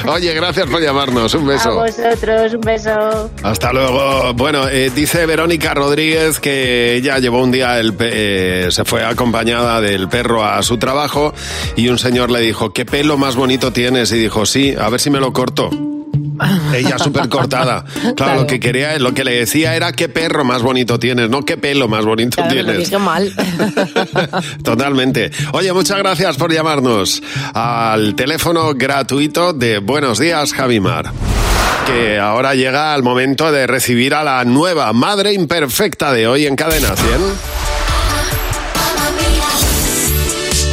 Oye, 0.07 0.33
gracias 0.33 0.67
por 0.69 0.81
llamarnos, 0.81 1.33
un 1.33 1.49
A 1.49 1.53
beso. 1.53 1.75
vosotros, 1.75 2.53
un 2.53 2.61
beso. 2.61 3.29
Hasta 3.43 3.71
luego. 3.73 4.33
Bueno, 4.33 4.67
eh, 4.67 4.89
dice 4.93 5.25
Verónica 5.25 5.73
Rodríguez 5.73 6.39
que 6.39 6.95
ella 6.95 7.19
llevó 7.19 7.41
un 7.43 7.51
día, 7.51 7.79
el 7.79 7.93
pe- 7.93 8.65
eh, 8.67 8.71
se 8.71 8.83
fue 8.85 9.05
acompañada 9.05 9.79
del 9.81 10.07
perro 10.09 10.43
a 10.43 10.50
su 10.61 10.77
trabajo 10.77 11.33
y 11.75 11.87
un 11.89 11.97
señor 11.97 12.31
le 12.31 12.39
dijo, 12.41 12.73
¿qué 12.73 12.85
pelo 12.85 13.17
más 13.17 13.35
bonito 13.35 13.71
tienes? 13.71 14.11
Y 14.11 14.17
dijo, 14.17 14.45
sí, 14.45 14.75
a 14.79 14.89
ver 14.89 14.99
si 14.99 15.09
me 15.09 15.19
lo 15.19 15.31
corto. 15.33 15.69
Ella 16.73 16.97
súper 16.97 17.29
cortada. 17.29 17.85
Claro, 18.15 18.41
lo 18.41 18.47
que 18.47 18.59
quería, 18.59 18.97
lo 18.99 19.13
que 19.13 19.23
le 19.23 19.31
decía 19.33 19.75
era 19.75 19.91
qué 19.91 20.09
perro 20.09 20.43
más 20.43 20.61
bonito 20.63 20.97
tienes, 20.99 21.29
no 21.29 21.43
qué 21.43 21.55
pelo 21.57 21.87
más 21.87 22.03
bonito 22.05 22.35
Claro, 22.37 22.51
tienes. 22.51 22.77
dije 22.79 22.97
mal. 22.97 23.31
Totalmente. 24.63 25.31
Oye, 25.53 25.71
muchas 25.73 25.97
gracias 25.99 26.37
por 26.37 26.51
llamarnos 26.51 27.21
al 27.53 28.15
teléfono 28.15 28.73
gratuito 28.73 29.53
de 29.53 29.77
Buenos 29.79 30.19
Días, 30.19 30.53
Javimar. 30.53 31.11
Que 31.85 32.19
ahora 32.19 32.53
llega 32.55 32.95
el 32.95 33.03
momento 33.03 33.51
de 33.51 33.67
recibir 33.67 34.13
a 34.13 34.23
la 34.23 34.43
nueva 34.45 34.91
madre 34.93 35.33
imperfecta 35.33 36.11
de 36.13 36.27
hoy 36.27 36.45
en 36.45 36.55
Cadena 36.55 36.95
100. 36.95 37.60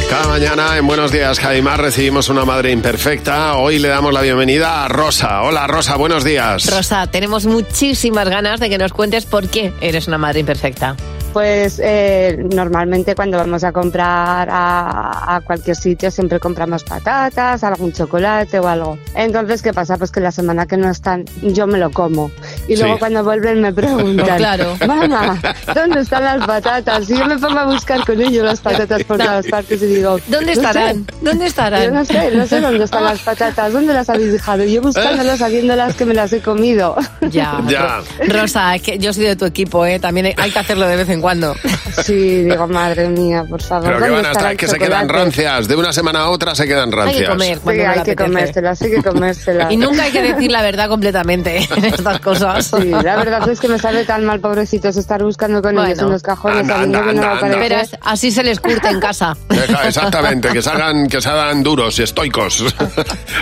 Cada 0.09 0.27
mañana 0.27 0.75
en 0.75 0.87
Buenos 0.87 1.11
Días, 1.11 1.39
Javimar, 1.39 1.79
recibimos 1.79 2.29
una 2.29 2.43
madre 2.43 2.71
imperfecta. 2.71 3.57
Hoy 3.57 3.77
le 3.77 3.89
damos 3.89 4.11
la 4.11 4.21
bienvenida 4.21 4.83
a 4.83 4.87
Rosa. 4.87 5.43
Hola, 5.43 5.67
Rosa, 5.67 5.97
buenos 5.97 6.23
días. 6.23 6.65
Rosa, 6.75 7.05
tenemos 7.05 7.45
muchísimas 7.45 8.27
ganas 8.27 8.59
de 8.59 8.69
que 8.71 8.79
nos 8.79 8.91
cuentes 8.91 9.25
por 9.27 9.49
qué 9.49 9.71
eres 9.81 10.07
una 10.07 10.17
madre 10.17 10.39
imperfecta. 10.39 10.95
Pues 11.33 11.79
eh, 11.83 12.37
normalmente 12.53 13.13
cuando 13.15 13.37
vamos 13.37 13.63
a 13.63 13.71
comprar 13.71 14.49
a, 14.51 15.35
a 15.35 15.41
cualquier 15.41 15.75
sitio 15.75 16.09
siempre 16.09 16.39
compramos 16.39 16.83
patatas, 16.83 17.63
algún 17.63 17.93
chocolate 17.93 18.59
o 18.59 18.67
algo. 18.67 18.97
Entonces, 19.15 19.61
¿qué 19.61 19.71
pasa? 19.71 19.97
Pues 19.97 20.11
que 20.11 20.19
la 20.21 20.31
semana 20.31 20.65
que 20.65 20.75
no 20.77 20.89
están 20.89 21.25
yo 21.43 21.67
me 21.67 21.77
lo 21.77 21.91
como. 21.91 22.31
Y 22.67 22.75
luego 22.77 22.93
Sí. 22.95 22.99
cuando 22.99 23.23
vuelven 23.23 23.61
me 23.61 23.71
preguntan, 23.73 24.25
Claro. 24.37 24.75
mamá, 24.87 25.39
¿dónde 25.75 26.01
están 26.01 26.23
las 26.23 26.45
patatas? 26.47 27.09
Y 27.09 27.17
yo 27.17 27.25
me 27.25 27.37
pongo 27.37 27.59
a 27.59 27.65
buscar 27.65 28.03
con 28.05 28.19
ellos 28.21 28.43
las 28.43 28.59
patatas 28.59 29.03
por 29.03 29.17
todas 29.17 29.45
partes 29.47 29.81
y 29.83 29.85
digo, 29.85 30.17
¿Dónde 30.27 30.55
"No 30.55 30.61
sé". 30.61 30.67
estarán? 30.67 31.05
¿Dónde 31.21 31.45
estarán? 31.45 31.83
Yo 31.83 31.91
no 31.91 32.05
sé, 32.05 32.31
no 32.35 32.47
sé 32.47 32.59
dónde 32.61 32.83
están 32.85 33.03
las 33.03 33.19
patatas, 33.23 33.71
¿dónde 33.71 33.93
las 33.93 34.09
habéis 34.09 34.31
dejado? 34.31 34.63
Y 34.63 34.73
yo 34.73 34.81
buscándolas, 34.81 35.37
sabiéndolas 35.39 35.93
que 35.95 36.05
me 36.05 36.13
las 36.15 36.33
he 36.33 36.41
comido. 36.41 36.95
Ya. 37.29 37.61
Ya. 37.67 38.01
Rosa, 38.27 38.75
es 38.75 38.81
que 38.81 38.97
yo 38.97 39.13
soy 39.13 39.25
de 39.25 39.35
tu 39.35 39.45
equipo, 39.45 39.85
¿eh? 39.85 39.99
También 39.99 40.33
hay 40.37 40.51
que 40.51 40.59
hacerlo 40.59 40.87
de 40.87 40.95
vez 40.95 41.09
en 41.09 41.18
cuando. 41.21 41.55
Sí, 42.03 42.43
digo, 42.43 42.65
madre 42.67 43.09
mía, 43.09 43.43
por 43.47 43.61
favor. 43.61 43.85
Pero 43.85 43.97
que 43.97 44.07
¿dónde 44.07 44.15
van 44.21 44.25
a 44.25 44.31
estar, 44.31 44.55
que 44.55 44.67
se 44.67 44.77
quedan 44.77 45.09
rancias. 45.09 45.67
De 45.67 45.75
una 45.75 45.91
semana 45.91 46.21
a 46.21 46.29
otra 46.29 46.55
se 46.55 46.65
quedan 46.65 46.91
rancias. 46.91 47.17
Sí, 47.37 47.49
hay 47.71 48.03
que 48.03 48.15
comérselas, 48.15 48.81
hay 48.81 48.91
que 48.91 49.03
comérselas. 49.03 49.71
Y 49.71 49.77
nunca 49.77 50.03
hay 50.03 50.11
que 50.11 50.21
decir 50.21 50.49
la 50.49 50.61
verdad 50.61 50.87
completamente 50.87 51.57
en 51.75 51.85
estas 51.85 52.19
cosas. 52.19 52.71
Sí, 52.79 52.89
la 52.89 53.17
verdad 53.17 53.47
es 53.49 53.59
que 53.59 53.67
me 53.67 53.77
sabe 53.79 54.05
tan 54.05 54.23
mal, 54.25 54.39
pobrecitos, 54.39 54.95
estar 54.95 55.21
buscando 55.23 55.61
con 55.61 55.77
ellos 55.77 55.99
en 55.99 56.09
los 56.09 56.21
cajones 56.21 56.59
Anda, 56.59 56.81
anda, 56.81 57.05
que 57.05 57.13
no 57.13 57.21
va 57.21 57.81
a 58.11 58.11
así 58.11 58.31
se 58.31 58.43
les 58.43 58.59
curte 58.59 58.87
en 58.87 58.99
casa. 58.99 59.35
Deja, 59.49 59.87
exactamente, 59.87 60.49
que 60.49 60.61
se 60.61 60.69
hagan, 60.69 61.07
que 61.07 61.21
se 61.21 61.29
hagan 61.29 61.63
duros 61.63 61.99
y 61.99 62.03
estoicos. 62.03 62.63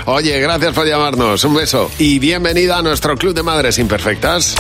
Oye, 0.05 0.39
gracias 0.39 0.73
por 0.73 0.88
llamarnos. 0.88 1.43
Un 1.43 1.55
beso. 1.55 1.91
Y 1.99 2.19
bienvenida 2.19 2.78
a 2.78 2.82
nuestro 2.82 3.15
Club 3.17 3.34
de 3.34 3.43
Madres 3.43 3.78
Imperfectas. 3.78 4.55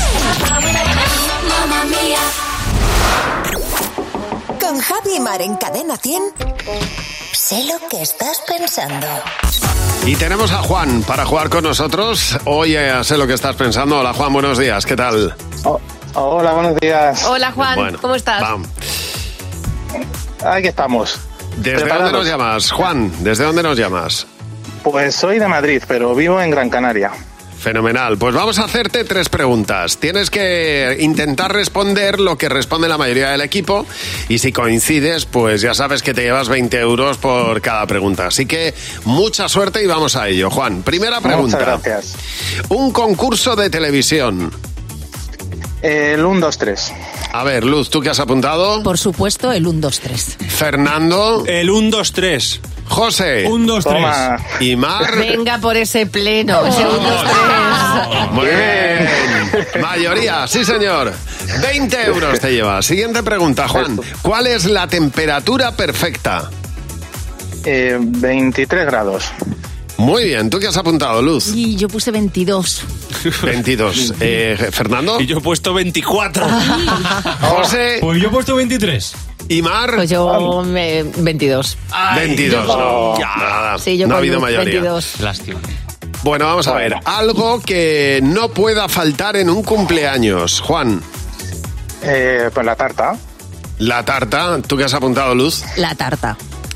Con 4.59 4.79
Javi 4.79 5.19
Mar 5.19 5.41
en 5.41 5.55
Cadena 5.55 5.97
100. 5.97 6.21
Sé 7.33 7.63
lo 7.65 7.87
que 7.89 8.01
estás 8.01 8.41
pensando. 8.47 9.07
Y 10.05 10.15
tenemos 10.15 10.51
a 10.51 10.57
Juan 10.61 11.03
para 11.03 11.25
jugar 11.25 11.49
con 11.49 11.63
nosotros. 11.63 12.37
Hoy 12.45 12.75
eh, 12.75 13.03
sé 13.03 13.17
lo 13.17 13.27
que 13.27 13.33
estás 13.33 13.55
pensando. 13.55 13.99
Hola 13.99 14.13
Juan, 14.13 14.33
buenos 14.33 14.57
días. 14.57 14.85
¿Qué 14.85 14.95
tal? 14.95 15.35
Hola, 16.13 16.53
buenos 16.53 16.75
días. 16.79 17.23
Hola 17.25 17.51
Juan, 17.51 17.75
Bueno, 17.75 17.99
¿cómo 18.01 18.15
estás? 18.15 18.41
Pam. 18.41 18.65
Aquí 20.45 20.67
estamos. 20.67 21.19
¿Desde 21.57 21.79
¿Preparados? 21.81 22.11
dónde 22.11 22.19
nos 22.19 22.27
llamas? 22.27 22.71
Juan, 22.71 23.11
¿desde 23.23 23.43
dónde 23.43 23.63
nos 23.63 23.77
llamas? 23.77 24.27
Pues 24.83 25.15
soy 25.15 25.39
de 25.39 25.47
Madrid, 25.47 25.83
pero 25.87 26.13
vivo 26.15 26.39
en 26.41 26.51
Gran 26.51 26.69
Canaria. 26.69 27.11
Fenomenal. 27.59 28.17
Pues 28.17 28.35
vamos 28.35 28.59
a 28.59 28.65
hacerte 28.65 29.03
tres 29.03 29.29
preguntas. 29.29 29.97
Tienes 29.97 30.29
que 30.29 30.97
intentar 30.99 31.53
responder 31.53 32.19
lo 32.19 32.37
que 32.37 32.49
responde 32.49 32.87
la 32.87 32.97
mayoría 32.97 33.29
del 33.31 33.41
equipo 33.41 33.85
y 34.29 34.37
si 34.37 34.51
coincides, 34.51 35.25
pues 35.25 35.61
ya 35.61 35.73
sabes 35.73 36.01
que 36.01 36.13
te 36.13 36.21
llevas 36.21 36.49
20 36.49 36.79
euros 36.79 37.17
por 37.17 37.61
cada 37.61 37.85
pregunta. 37.87 38.27
Así 38.27 38.45
que 38.45 38.73
mucha 39.05 39.49
suerte 39.49 39.83
y 39.83 39.87
vamos 39.87 40.15
a 40.15 40.29
ello. 40.29 40.49
Juan, 40.49 40.83
primera 40.83 41.19
pregunta. 41.19 41.57
Muchas 41.57 41.83
gracias. 41.83 42.15
Un 42.69 42.91
concurso 42.91 43.55
de 43.55 43.69
televisión. 43.69 44.51
El 45.81 46.25
1, 46.25 46.39
2, 46.39 46.57
3. 46.57 46.93
A 47.33 47.43
ver, 47.43 47.63
Luz, 47.63 47.89
¿tú 47.89 48.01
qué 48.01 48.09
has 48.09 48.19
apuntado? 48.19 48.81
Por 48.83 48.97
supuesto, 48.97 49.51
el 49.51 49.67
1, 49.67 49.79
2, 49.79 49.99
3. 49.99 50.37
Fernando. 50.49 51.43
El 51.45 51.69
1, 51.69 51.89
2, 51.91 52.11
3. 52.13 52.61
José. 52.87 53.45
1, 53.47 53.65
2, 53.65 53.83
3. 53.83 53.95
Toma. 53.95 54.37
Y 54.59 54.75
Mar. 54.75 55.15
Venga 55.17 55.57
por 55.59 55.77
ese 55.77 56.05
pleno, 56.05 56.65
ese 56.65 56.85
un, 56.85 57.03
dos, 57.03 57.23
tres. 57.23 58.31
Muy 58.31 58.47
bien. 58.47 59.81
Mayoría, 59.81 60.47
sí 60.47 60.63
señor. 60.65 61.13
20 61.61 62.05
euros 62.05 62.39
te 62.39 62.51
lleva. 62.51 62.81
Siguiente 62.81 63.23
pregunta, 63.23 63.67
Juan. 63.67 63.99
¿Cuál 64.21 64.47
es 64.47 64.65
la 64.65 64.87
temperatura 64.87 65.75
perfecta? 65.75 66.49
Eh, 67.65 67.97
23 67.99 68.85
grados. 68.85 69.25
Muy 69.97 70.25
bien. 70.25 70.49
¿Tú 70.49 70.59
qué 70.59 70.67
has 70.67 70.77
apuntado, 70.77 71.21
Luz? 71.21 71.51
Y 71.53 71.75
yo 71.75 71.87
puse 71.87 72.11
22. 72.11 72.83
22. 73.43 74.13
Eh, 74.19 74.69
¿Fernando? 74.71 75.19
Y 75.19 75.25
yo 75.25 75.37
he 75.37 75.41
puesto 75.41 75.73
24. 75.73 76.45
José. 77.41 77.97
Pues 78.01 78.21
yo 78.21 78.27
he 78.27 78.31
puesto 78.31 78.55
23. 78.55 79.13
¿Y 79.49 79.61
Mar? 79.61 79.93
Pues 79.95 80.09
yo 80.09 80.63
me- 80.65 81.03
22. 81.03 81.77
22. 82.15 82.67
yo- 82.67 83.15
Ya, 83.19 83.35
nada. 83.37 83.77
Sí, 83.77 83.97
yo 83.97 84.07
no 84.07 84.15
ha 84.15 84.17
habido 84.17 84.39
mayoría. 84.39 84.81
22. 84.81 85.19
Lástima. 85.21 85.59
Bueno, 86.23 86.45
vamos 86.45 86.67
a 86.67 86.73
ver. 86.73 86.95
Algo 87.05 87.61
que 87.61 88.19
no 88.23 88.49
pueda 88.49 88.89
faltar 88.89 89.35
en 89.37 89.49
un 89.49 89.63
cumpleaños. 89.63 90.59
Juan. 90.61 91.01
Eh, 92.03 92.49
pues 92.53 92.65
la 92.65 92.75
tarta. 92.75 93.15
La 93.79 94.03
tarta. 94.03 94.59
¿Tú 94.65 94.75
qué 94.75 94.83
has 94.83 94.93
apuntado, 94.93 95.33
Luz? 95.35 95.63
La 95.77 95.95
tarta. 95.95 96.35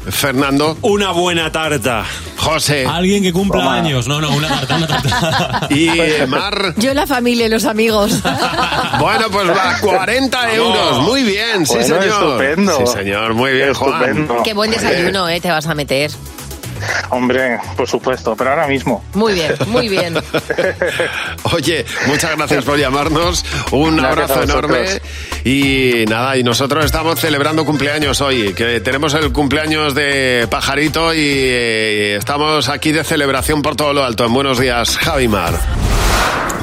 Fernando. 0.10 0.78
Una 0.82 1.12
buena 1.12 1.52
tarta. 1.52 2.04
José. 2.38 2.86
Alguien 2.88 3.22
que 3.22 3.32
cumpla 3.32 3.62
Toma. 3.64 3.76
años. 3.76 4.08
No, 4.08 4.20
no, 4.20 4.32
una 4.32 4.48
tarta, 4.48 4.76
una 4.78 4.88
tarta. 4.88 5.68
Y 5.70 5.88
eh, 5.90 6.26
Mar. 6.28 6.74
Yo 6.78 6.94
la 6.94 7.06
familia 7.06 7.46
y 7.46 7.50
los 7.50 7.66
amigos. 7.66 8.20
Bueno, 9.00 9.28
pues 9.32 9.50
va, 9.50 9.78
40 9.82 10.54
euros. 10.54 11.00
Muy 11.02 11.24
bien, 11.24 11.66
sí, 11.66 11.74
Bueno, 11.74 11.88
señor. 11.88 12.04
estupendo. 12.06 12.78
Sí, 12.78 12.94
señor. 12.94 13.34
Muy 13.34 13.52
bien, 13.54 13.74
Juan. 13.74 13.94
Estupendo. 14.04 14.44
Qué 14.44 14.54
buen 14.54 14.70
desayuno, 14.70 15.28
¿eh? 15.28 15.40
Te 15.42 15.50
vas 15.50 15.66
a 15.66 15.74
meter. 15.74 16.12
Hombre, 17.10 17.60
por 17.76 17.88
supuesto, 17.88 18.36
pero 18.36 18.52
ahora 18.52 18.68
mismo. 18.68 19.04
Muy 19.14 19.34
bien, 19.34 19.54
muy 19.68 19.90
bien. 19.90 20.16
Oye, 21.54 21.86
muchas 22.08 22.36
gracias 22.36 22.64
por 22.64 22.78
llamarnos. 22.78 23.46
Un 23.72 23.98
Gracias 23.98 24.32
abrazo 24.32 24.44
enorme. 24.44 25.02
Y 25.44 26.06
nada, 26.08 26.38
y 26.38 26.44
nosotros 26.44 26.86
estamos 26.86 27.20
celebrando 27.20 27.66
cumpleaños 27.66 28.22
hoy, 28.22 28.54
que 28.54 28.80
tenemos 28.80 29.14
el 29.14 29.32
cumpleaños 29.32 29.96
de 29.96 30.48
Pajarito 30.50 31.14
y 31.14 31.20
eh, 31.20 32.16
estamos 32.18 32.70
aquí 32.70 32.92
de 32.92 33.04
celebración 33.04 33.62
por 33.62 33.76
todo 33.76 33.94
lo 33.94 34.04
alto. 34.04 34.26
En 34.26 34.34
buenos 34.34 34.60
días, 34.60 34.98
Javimar. 34.98 35.91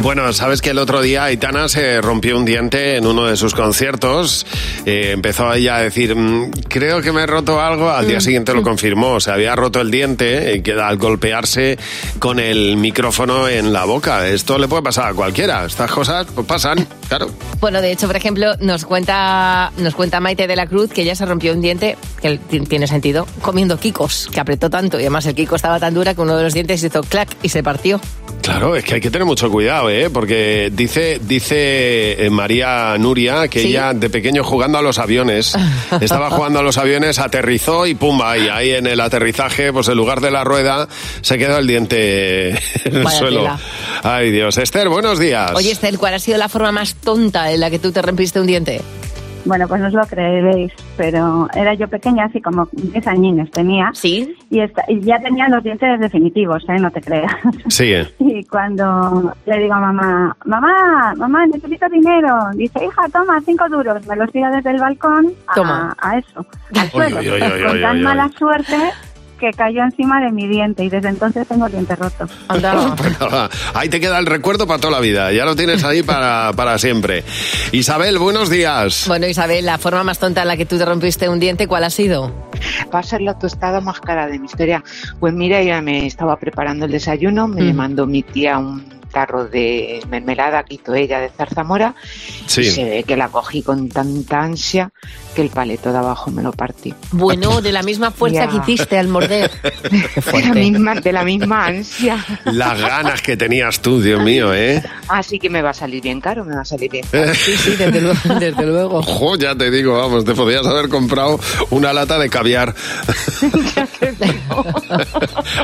Bueno, 0.01 0.33
sabes 0.33 0.63
que 0.63 0.71
el 0.71 0.79
otro 0.79 1.03
día 1.03 1.25
Aitana 1.25 1.69
se 1.69 2.01
rompió 2.01 2.37
un 2.39 2.45
diente 2.45 2.97
en 2.97 3.05
uno 3.05 3.27
de 3.27 3.37
sus 3.37 3.53
conciertos. 3.53 4.47
Eh, 4.87 5.11
empezó 5.13 5.53
ella 5.53 5.75
a 5.77 5.83
decir, 5.83 6.15
"Mm, 6.15 6.51
creo 6.69 7.03
que 7.03 7.11
me 7.11 7.23
he 7.23 7.27
roto 7.27 7.61
algo. 7.61 7.91
Al 7.91 8.07
día 8.07 8.21
siguiente 8.21 8.55
lo 8.55 8.63
confirmó. 8.63 9.19
Se 9.19 9.33
había 9.33 9.57
roto 9.57 9.81
el 9.81 9.91
diente 9.91 10.55
eh, 10.55 10.63
que 10.63 10.75
al 10.75 10.99
golpearse 10.99 11.79
con 12.21 12.39
el 12.39 12.77
micrófono 12.77 13.49
en 13.49 13.73
la 13.73 13.87
boca. 13.87 14.29
Esto 14.29 14.57
le 14.57 14.69
puede 14.69 14.85
pasar 14.85 15.09
a 15.11 15.15
cualquiera. 15.15 15.65
Estas 15.65 15.91
cosas 15.91 16.29
pues, 16.33 16.47
pasan, 16.47 16.87
claro. 17.09 17.29
Bueno, 17.59 17.81
de 17.83 17.91
hecho, 17.91 18.07
por 18.07 18.15
ejemplo, 18.15 18.55
nos 18.61 18.85
cuenta, 18.85 19.73
nos 19.79 19.97
cuenta 19.97 20.21
Maite 20.21 20.47
de 20.47 20.55
la 20.55 20.67
Cruz 20.67 20.93
que 20.93 21.03
ella 21.03 21.17
se 21.17 21.27
rompió 21.27 21.53
un 21.53 21.61
diente, 21.61 21.97
que 22.23 22.39
ti- 22.39 22.61
tiene 22.61 22.87
sentido, 22.87 23.27
comiendo 23.43 23.81
kikos, 23.81 24.29
que 24.33 24.39
apretó 24.39 24.71
tanto 24.71 24.97
y 24.99 25.03
además 25.03 25.27
el 25.27 25.35
kiko 25.35 25.57
estaba 25.57 25.81
tan 25.81 25.93
dura 25.93 26.15
que 26.15 26.21
uno 26.21 26.37
de 26.37 26.45
los 26.45 26.55
dientes 26.55 26.81
hizo 26.85 27.01
clac 27.03 27.29
y 27.43 27.49
se 27.49 27.65
partió. 27.65 28.01
Claro, 28.43 28.77
es 28.77 28.85
que 28.85 28.95
hay 28.95 29.01
que 29.03 29.11
tener 29.11 29.27
mucho 29.27 29.48
cuidado, 29.51 29.91
¿eh? 29.91 30.11
Porque 30.11 30.71
dice, 30.73 31.21
dice 31.23 32.25
eh, 32.27 32.31
María 32.31 32.97
Nuria 32.99 33.49
que 33.49 33.63
Sí. 33.63 33.69
ella 33.69 33.93
de 33.95 34.09
pequeño 34.11 34.45
jugando 34.45 34.79
a 34.79 34.83
los 34.83 34.99
aviones, 34.99 35.55
estaba 36.01 36.31
jugando 36.31 36.61
a 36.61 36.63
los 36.63 36.79
aviones, 36.79 37.19
aterrizó 37.19 37.87
y 37.87 37.95
pumba, 37.95 38.37
y 38.39 38.49
ahí 38.49 38.71
en 38.73 38.87
el 38.87 39.01
aterrizaje, 39.01 39.73
pues 39.73 39.89
en 39.89 39.97
lugar 39.97 40.21
de 40.21 40.31
la 40.31 40.45
rueda, 40.45 40.89
se 41.21 41.39
quedó 41.39 41.59
el 41.59 41.67
diente 41.67 42.51
en 42.51 42.97
el 42.97 43.03
Vaya 43.05 43.19
suelo. 43.19 43.41
tela. 43.43 43.59
Ay 44.03 44.31
Dios. 44.31 44.57
Esther, 44.59 44.89
buenos 44.89 45.19
días. 45.19 45.53
Oye, 45.55 45.71
Estel, 45.73 45.99
¿cuál 45.99 46.15
ha 46.15 46.19
sido 46.19 46.39
la 46.39 46.49
forma 46.49 46.73
más 46.73 46.95
tonta 46.95 47.53
en 47.53 47.61
la 47.61 47.71
que 47.71 47.79
tú 47.79 47.93
te 47.93 48.03
rompiste 48.03 48.41
un 48.41 48.47
diente? 48.47 48.81
Bueno, 49.45 49.67
pues 49.69 49.81
no 49.81 49.87
os 49.89 49.93
lo 49.95 50.07
creeréis, 50.07 50.73
pero 50.97 51.49
era 51.55 51.75
yo 51.75 51.89
pequeña, 51.89 52.25
así 52.27 52.41
como 52.41 52.69
10 52.73 53.07
añinos 53.07 53.51
tenía. 53.51 53.91
Sí. 53.95 54.35
Y, 54.51 54.61
esta- 54.61 54.85
y 54.89 55.01
ya 55.01 55.19
tenía 55.21 55.49
los 55.49 55.63
dientes 55.63 55.99
definitivos, 56.01 56.65
¿eh? 56.69 56.79
No 56.79 56.91
te 56.91 57.01
creas. 57.01 57.33
Sigue. 57.69 58.07
Y 58.39 58.45
cuando 58.45 59.35
le 59.47 59.59
digo 59.59 59.75
a 59.75 59.81
mamá, 59.81 60.37
mamá, 60.45 61.15
mamá, 61.17 61.47
necesito 61.47 61.89
dinero, 61.89 62.29
dice, 62.55 62.85
hija, 62.85 63.09
toma, 63.13 63.41
cinco 63.45 63.69
duros. 63.69 64.07
Me 64.07 64.17
los 64.17 64.31
tira 64.31 64.51
desde 64.51 64.71
el 64.71 64.79
balcón 64.81 65.33
a, 65.49 65.55
Toma. 65.55 65.97
a 66.01 66.19
eso, 66.19 66.45
al 66.79 66.91
suelo. 66.91 67.19
Uy, 67.19 67.31
uy, 67.31 67.43
uy, 67.43 67.65
con 67.67 67.81
tan 67.81 68.03
mala 68.03 68.29
suerte 68.39 68.77
que 69.39 69.51
cayó 69.53 69.83
encima 69.83 70.21
de 70.21 70.31
mi 70.33 70.47
diente 70.47 70.85
y 70.85 70.91
desde 70.91 71.09
entonces 71.09 71.47
tengo 71.49 71.67
el 71.67 71.73
diente 71.73 71.97
roto. 71.97 72.27
Ahí 73.75 73.89
te 73.89 74.01
queda 74.01 74.19
el 74.19 74.27
recuerdo 74.27 74.67
para 74.67 74.81
toda 74.81 74.93
la 74.95 75.01
vida. 75.01 75.33
Ya 75.33 75.45
lo 75.45 75.55
tienes 75.57 75.85
ahí 75.85 76.03
para, 76.03 76.53
para 76.55 76.79
siempre. 76.79 77.25
Isabel, 77.73 78.19
buenos 78.19 78.51
días. 78.51 79.05
Bueno, 79.07 79.27
Isabel, 79.27 79.65
la 79.65 79.79
forma 79.79 80.03
más 80.05 80.19
tonta 80.19 80.43
en 80.43 80.49
la 80.49 80.57
que 80.57 80.67
tú 80.67 80.79
te 80.79 80.85
rompiste 80.85 81.29
un 81.29 81.39
diente, 81.41 81.67
¿cuál 81.67 81.85
ha 81.85 81.91
sido? 81.91 82.33
Va 82.93 82.99
a 83.01 83.03
ser 83.03 83.21
la 83.21 83.39
tostada 83.39 83.81
más 83.81 84.01
cara 84.01 84.27
de 84.27 84.39
mi 84.39 84.47
historia. 84.47 84.83
Pues 85.21 85.33
mira, 85.35 85.63
ya 85.63 85.81
me 85.81 86.07
estaba 86.07 86.37
preparando 86.37 86.87
el 86.87 86.93
desayuno, 86.93 87.49
me 87.49 87.73
mandó 87.73 88.07
mi 88.07 88.23
tía 88.23 88.59
un 88.59 88.99
tarro 89.11 89.47
de 89.47 90.01
mermelada 90.11 90.63
que 90.65 90.75
hizo 90.75 90.95
ella 90.95 91.19
de 91.19 91.31
zarzamora 91.31 91.95
Sí. 92.47 92.61
y 92.61 92.65
se 92.71 92.85
ve 92.85 93.05
que 93.05 93.17
la 93.17 93.29
cogí 93.29 93.63
con 93.63 93.89
tanta 93.89 94.41
ansia 94.43 94.91
que 95.39 95.43
el 95.43 95.51
paleto 95.51 95.93
de 95.93 95.99
abajo 95.99 96.33
me 96.33 96.43
lo 96.43 96.51
partí. 96.51 96.93
Bueno, 97.13 97.61
de 97.61 97.71
la 97.71 97.85
misma 97.85 98.11
fuerza 98.11 98.47
Ya. 98.47 98.51
que 98.65 98.73
hiciste 98.73 98.99
al 98.99 99.07
morder. 99.07 99.49
De 100.33 100.43
la 100.43 100.53
misma, 100.53 100.95
de 100.97 101.13
la 101.13 101.23
misma 101.23 101.67
ansia. 101.67 102.25
Las 102.45 102.81
ganas 102.81 103.23
que 103.23 103.37
tenías 103.37 103.81
tú, 103.81 104.01
Dios 104.01 104.21
mío, 104.21 104.53
¿eh? 104.53 104.83
Así 105.07 105.39
que 105.39 105.49
me 105.49 105.63
va 105.63 105.71
a 105.71 105.75
salir 105.75 106.03
bien 106.03 106.21
caro, 106.21 106.45
me 106.45 106.57
va 106.57 106.63
a 106.63 106.65
salir 106.65 106.91
bien 106.91 107.05
caro. 107.09 107.33
Sí, 107.35 107.57
sí, 107.57 107.77
desde 107.77 108.01
luego. 108.01 108.19
Desde 108.41 108.67
luego. 108.67 108.99
Ojo, 108.99 109.37
ya 109.37 109.55
te 109.55 109.71
digo, 109.71 109.97
vamos, 109.97 110.25
te 110.25 110.35
podías 110.35 110.67
haber 110.67 110.89
comprado 110.89 111.39
una 111.71 111.93
lata 111.93 112.19
de 112.19 112.29
caviar. 112.29 112.75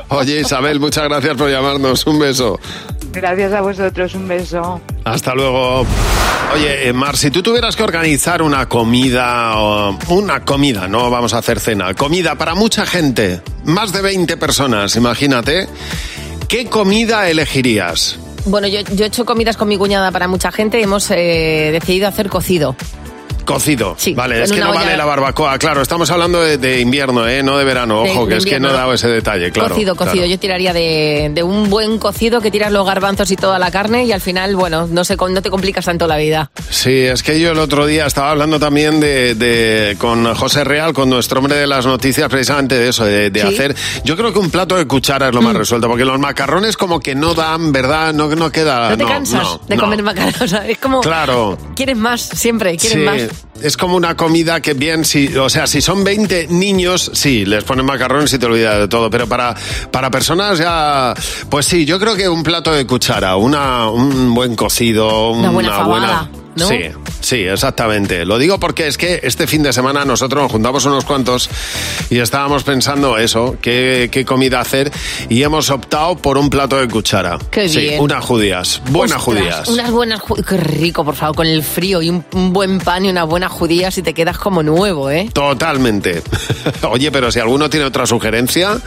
Oye, 0.09 0.41
Isabel, 0.41 0.79
muchas 0.81 1.05
gracias 1.05 1.37
por 1.37 1.51
llamarnos. 1.51 2.07
Un 2.07 2.19
beso. 2.21 2.59
Gracias 3.13 3.53
a 3.53 3.61
vosotros, 3.61 4.15
un 4.15 4.29
beso. 4.29 4.81
Hasta 5.05 5.35
luego. 5.35 5.85
Oye, 6.55 6.89
eh, 6.89 6.93
Mar, 6.93 7.17
si 7.17 7.31
tú 7.31 7.43
tuvieras 7.43 7.77
que 7.77 7.83
organizar 7.83 8.43
una 8.43 8.67
comida, 8.69 9.57
una 10.09 10.45
comida, 10.45 10.89
no 10.89 11.11
vamos 11.11 11.35
a 11.35 11.39
hacer 11.39 11.61
cena, 11.61 11.95
comida 11.95 12.37
para 12.37 12.55
mucha 12.55 12.87
gente, 12.87 13.41
más 13.65 13.93
de 13.93 14.03
20 14.03 14.37
personas, 14.37 14.97
imagínate, 14.97 15.69
¿qué 16.49 16.67
comida 16.67 17.29
elegirías? 17.29 18.19
Bueno, 18.47 18.67
yo, 18.67 18.81
yo 18.81 19.05
he 19.05 19.09
hecho 19.09 19.25
comidas 19.25 19.57
con 19.57 19.69
mi 19.69 19.79
cuñada 19.79 20.11
para 20.11 20.29
mucha 20.29 20.53
gente 20.53 20.79
y 20.79 20.83
hemos 20.83 21.11
eh, 21.11 21.71
decidido 21.73 22.09
hacer 22.09 22.29
cocido. 22.29 22.77
Cocido. 23.45 23.95
Sí, 23.99 24.15
vale, 24.15 24.43
es 24.43 24.53
que 24.53 24.61
no 24.61 24.71
olla- 24.71 24.81
vale 24.81 24.97
la 24.97 25.05
barbacoa. 25.05 25.59
Claro, 25.59 25.83
estamos 25.83 26.11
hablando 26.11 26.41
de, 26.41 26.59
de 26.59 26.81
invierno, 26.81 27.27
¿eh? 27.29 27.43
no 27.43 27.59
de 27.59 27.65
verano. 27.65 28.03
De- 28.03 28.11
Ojo, 28.11 28.25
que 28.27 28.33
de 28.35 28.39
es 28.39 28.47
que 28.47 28.59
no 28.61 28.71
he 28.71 28.73
dado 28.73 28.93
ese 28.95 29.09
detalle, 29.09 29.51
claro. 29.51 29.71
cocido, 29.75 29.95
cocido. 29.97 30.13
claro. 30.15 30.29
Yo 30.29 30.39
tiraría 30.39 30.73
de, 30.73 31.43
un 31.45 31.69
buen 31.71 31.99
cocido 31.99 32.41
que 32.41 32.51
tiras 32.51 32.73
los 32.73 32.87
garbanzos 32.87 33.31
y 33.31 33.37
toda 33.37 33.59
la 33.59 33.71
carne 33.71 34.05
y 34.05 34.13
al 34.13 34.21
final, 34.21 34.57
bueno, 34.57 34.87
no, 34.91 35.05
sé, 35.05 35.17
no 35.17 35.43
te 35.43 35.51
complicas 35.51 35.85
tanto 35.85 36.07
la 36.07 36.17
vida. 36.17 36.51
Sí, 36.71 36.91
es 37.03 37.23
que 37.23 37.39
yo 37.41 37.53
el 37.53 37.59
otro 37.59 37.87
día 37.87 38.07
estaba 38.07 38.31
hablando 38.31 38.59
también 38.59 39.01
de, 39.01 39.97
con 39.99 40.35
José 40.35 40.65
Real, 40.65 40.93
con 40.93 41.11
nuestro 41.11 41.39
hombre 41.41 41.57
de 41.57 41.67
las 41.67 41.87
noticias, 41.87 42.29
precisamente 42.29 42.77
de 42.77 42.89
eso, 42.89 43.05
de, 43.05 43.31
Sí. 43.35 43.41
hacer. 43.41 43.75
Yo 44.05 44.17
creo 44.17 44.33
que 44.33 44.39
un 44.39 44.51
plato 44.51 44.77
de 44.77 44.87
cuchara 44.87 45.29
es 45.29 45.35
lo 45.35 45.43
más 45.43 45.55
resuelto, 45.57 45.89
porque 45.89 46.05
los 46.05 46.19
macarrones 46.19 46.77
como 46.77 47.01
que 47.01 47.15
no 47.15 47.35
dan, 47.35 47.73
¿verdad? 47.73 48.13
No, 48.15 48.29
no 48.35 48.51
queda. 48.51 48.91
¿No 48.91 48.97
te 48.97 49.05
cansas 49.05 49.43
no, 49.43 49.61
de 49.67 49.77
comer 49.77 50.03
macarrones? 50.03 50.53
Es 50.69 50.79
como... 50.79 51.01
Claro. 51.01 51.59
Quieres 51.77 51.97
más, 51.97 52.21
siempre, 52.23 52.77
quieres 52.77 52.99
Sí, 52.99 53.05
más. 53.05 53.34
Es 53.63 53.77
como 53.77 53.97
una 53.97 54.17
comida 54.17 54.61
que 54.61 54.75
bien, 54.75 55.05
si, 55.05 55.37
o 55.37 55.49
sea, 55.49 55.67
si 55.67 55.81
son 55.81 56.05
20 56.05 56.49
niños, 56.49 57.11
sí, 57.15 57.45
les 57.45 57.65
ponen 57.65 57.87
macarrones 57.87 58.33
y 58.33 58.39
te 58.39 58.47
olvidas 58.47 58.79
de 58.79 58.89
todo, 58.89 59.11
pero 59.11 59.27
para, 59.27 59.55
para 59.91 60.11
personas 60.11 60.59
ya, 60.59 61.15
pues 61.49 61.67
sí, 61.67 61.85
yo 61.85 61.99
creo 61.99 62.17
que 62.17 62.29
un 62.29 62.43
plato 62.43 62.73
de 62.73 62.87
cuchara, 62.87 63.37
una, 63.37 63.89
un 63.91 64.35
buen 64.35 64.57
cocido, 64.57 65.31
Una 65.31 65.51
buena 65.51 65.71
fabada, 65.71 66.29
¿no? 66.57 66.69
Sí, 66.69 66.79
sí, 67.21 67.37
exactamente. 67.45 68.25
Lo 68.25 68.39
digo 68.39 68.59
porque 68.61 68.87
es 68.87 68.97
que 68.99 69.21
este 69.23 69.47
fin 69.47 69.63
de 69.63 69.73
semana 69.73 70.05
nosotros 70.05 70.43
nos 70.43 70.53
juntamos 70.53 70.85
unos 70.85 71.05
cuantos 71.05 71.49
y 72.11 72.19
estábamos 72.19 72.65
pensando 72.65 73.19
eso, 73.19 73.57
qué, 73.61 74.09
qué 74.13 74.25
comida 74.25 74.61
hacer 74.61 74.91
y 75.29 75.43
hemos 75.43 75.71
optado 75.71 76.17
por 76.17 76.39
un 76.39 76.51
plato 76.51 76.77
de 76.79 76.89
cuchara. 76.89 77.39
Qué 77.51 77.69
sí, 77.69 77.81
bien. 77.81 78.01
unas 78.01 78.25
judías, 78.25 78.81
buenas 78.91 79.19
Ostras, 79.19 79.23
judías. 79.43 79.69
Unas 79.69 79.91
buenas 79.91 80.21
ju- 80.21 80.45
Qué 80.45 80.57
rico, 80.57 81.05
por 81.05 81.15
favor, 81.17 81.37
con 81.37 81.47
el 81.47 81.63
frío 81.63 82.03
y 82.03 82.11
un, 82.11 82.25
un 82.33 82.53
buen 82.53 82.79
pan 82.79 83.05
y 83.05 83.11
unas 83.11 83.27
buenas 83.27 83.51
judías 83.53 83.97
y 83.99 84.03
te 84.03 84.15
quedas 84.15 84.39
como 84.39 84.63
nuevo, 84.63 85.11
¿eh? 85.11 85.29
Totalmente. 85.33 86.23
Oye, 86.91 87.11
pero 87.11 87.31
si 87.33 87.41
alguno 87.41 87.69
tiene 87.71 87.87
otra 87.87 88.07
sugerencia, 88.07 88.79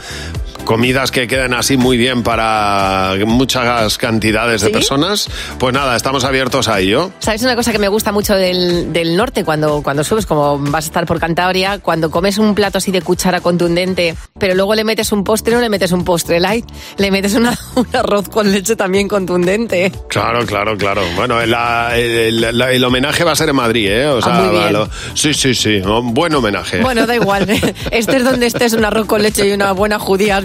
comidas 0.72 1.10
que 1.10 1.26
queden 1.26 1.54
así 1.54 1.78
muy 1.78 1.96
bien 1.96 2.22
para 2.22 3.14
muchas 3.24 3.96
cantidades 3.96 4.60
de 4.60 4.66
¿Sí? 4.66 4.72
personas, 4.74 5.26
pues 5.58 5.72
nada, 5.72 5.96
estamos 5.96 6.24
abiertos 6.24 6.68
a 6.68 6.78
ello. 6.78 7.10
¿Sabes 7.20 7.42
una 7.42 7.56
cosa 7.56 7.72
que 7.72 7.78
me 7.78 7.88
gusta 7.88 8.12
mucho 8.12 8.34
del, 8.34 8.92
del 8.92 9.16
norte 9.16 9.44
cuando, 9.44 9.82
cuando 9.82 10.04
subes, 10.04 10.26
como 10.26 10.58
vas 10.58 10.84
a 10.84 10.88
estar 10.88 11.06
por 11.06 11.18
Cantabria, 11.18 11.78
cuando 11.78 12.10
comes 12.10 12.36
un 12.36 12.54
plato 12.54 12.76
así 12.76 12.92
de 12.92 13.00
cuchara 13.00 13.40
contundente, 13.40 14.14
pero 14.38 14.54
luego 14.54 14.74
le 14.74 14.84
metes 14.84 15.10
un 15.10 15.24
postre, 15.24 15.54
no 15.54 15.62
le 15.62 15.70
metes 15.70 15.90
un 15.90 16.04
postre 16.04 16.38
light, 16.38 16.66
le 16.98 17.10
metes 17.10 17.32
una- 17.32 17.58
un 17.74 17.88
arroz 17.96 18.28
con 18.28 18.52
leche 18.52 18.76
también 18.76 19.08
contundente. 19.08 19.90
Claro, 20.08 20.44
claro, 20.44 20.76
claro. 20.76 21.00
Bueno, 21.16 21.44
la- 21.46 21.96
el, 21.96 22.42
el- 22.44 22.58
la- 22.58 22.70
el 22.72 22.84
homenaje 22.84 23.24
va 23.24 23.32
a 23.32 23.36
ser 23.36 23.48
en 23.48 23.56
Madrid, 23.56 23.88
¿eh? 23.90 24.06
O 24.06 24.20
sea, 24.20 24.36
Ah, 24.36 24.40
muy 24.42 24.58
bien. 24.58 24.72
lo- 24.74 24.90
sí, 25.14 25.32
sí, 25.32 25.54
sí, 25.54 25.76
un 25.78 26.12
buen 26.12 26.34
homenaje. 26.34 26.82
Bueno, 26.82 27.06
da 27.06 27.14
igual, 27.14 27.48
estés 27.90 28.22
donde 28.22 28.44
estés, 28.46 28.74
un 28.74 28.84
arroz 28.84 29.06
con 29.06 29.22
leche 29.22 29.48
y 29.48 29.52
una 29.52 29.72
buena 29.72 29.98
judías 29.98 30.44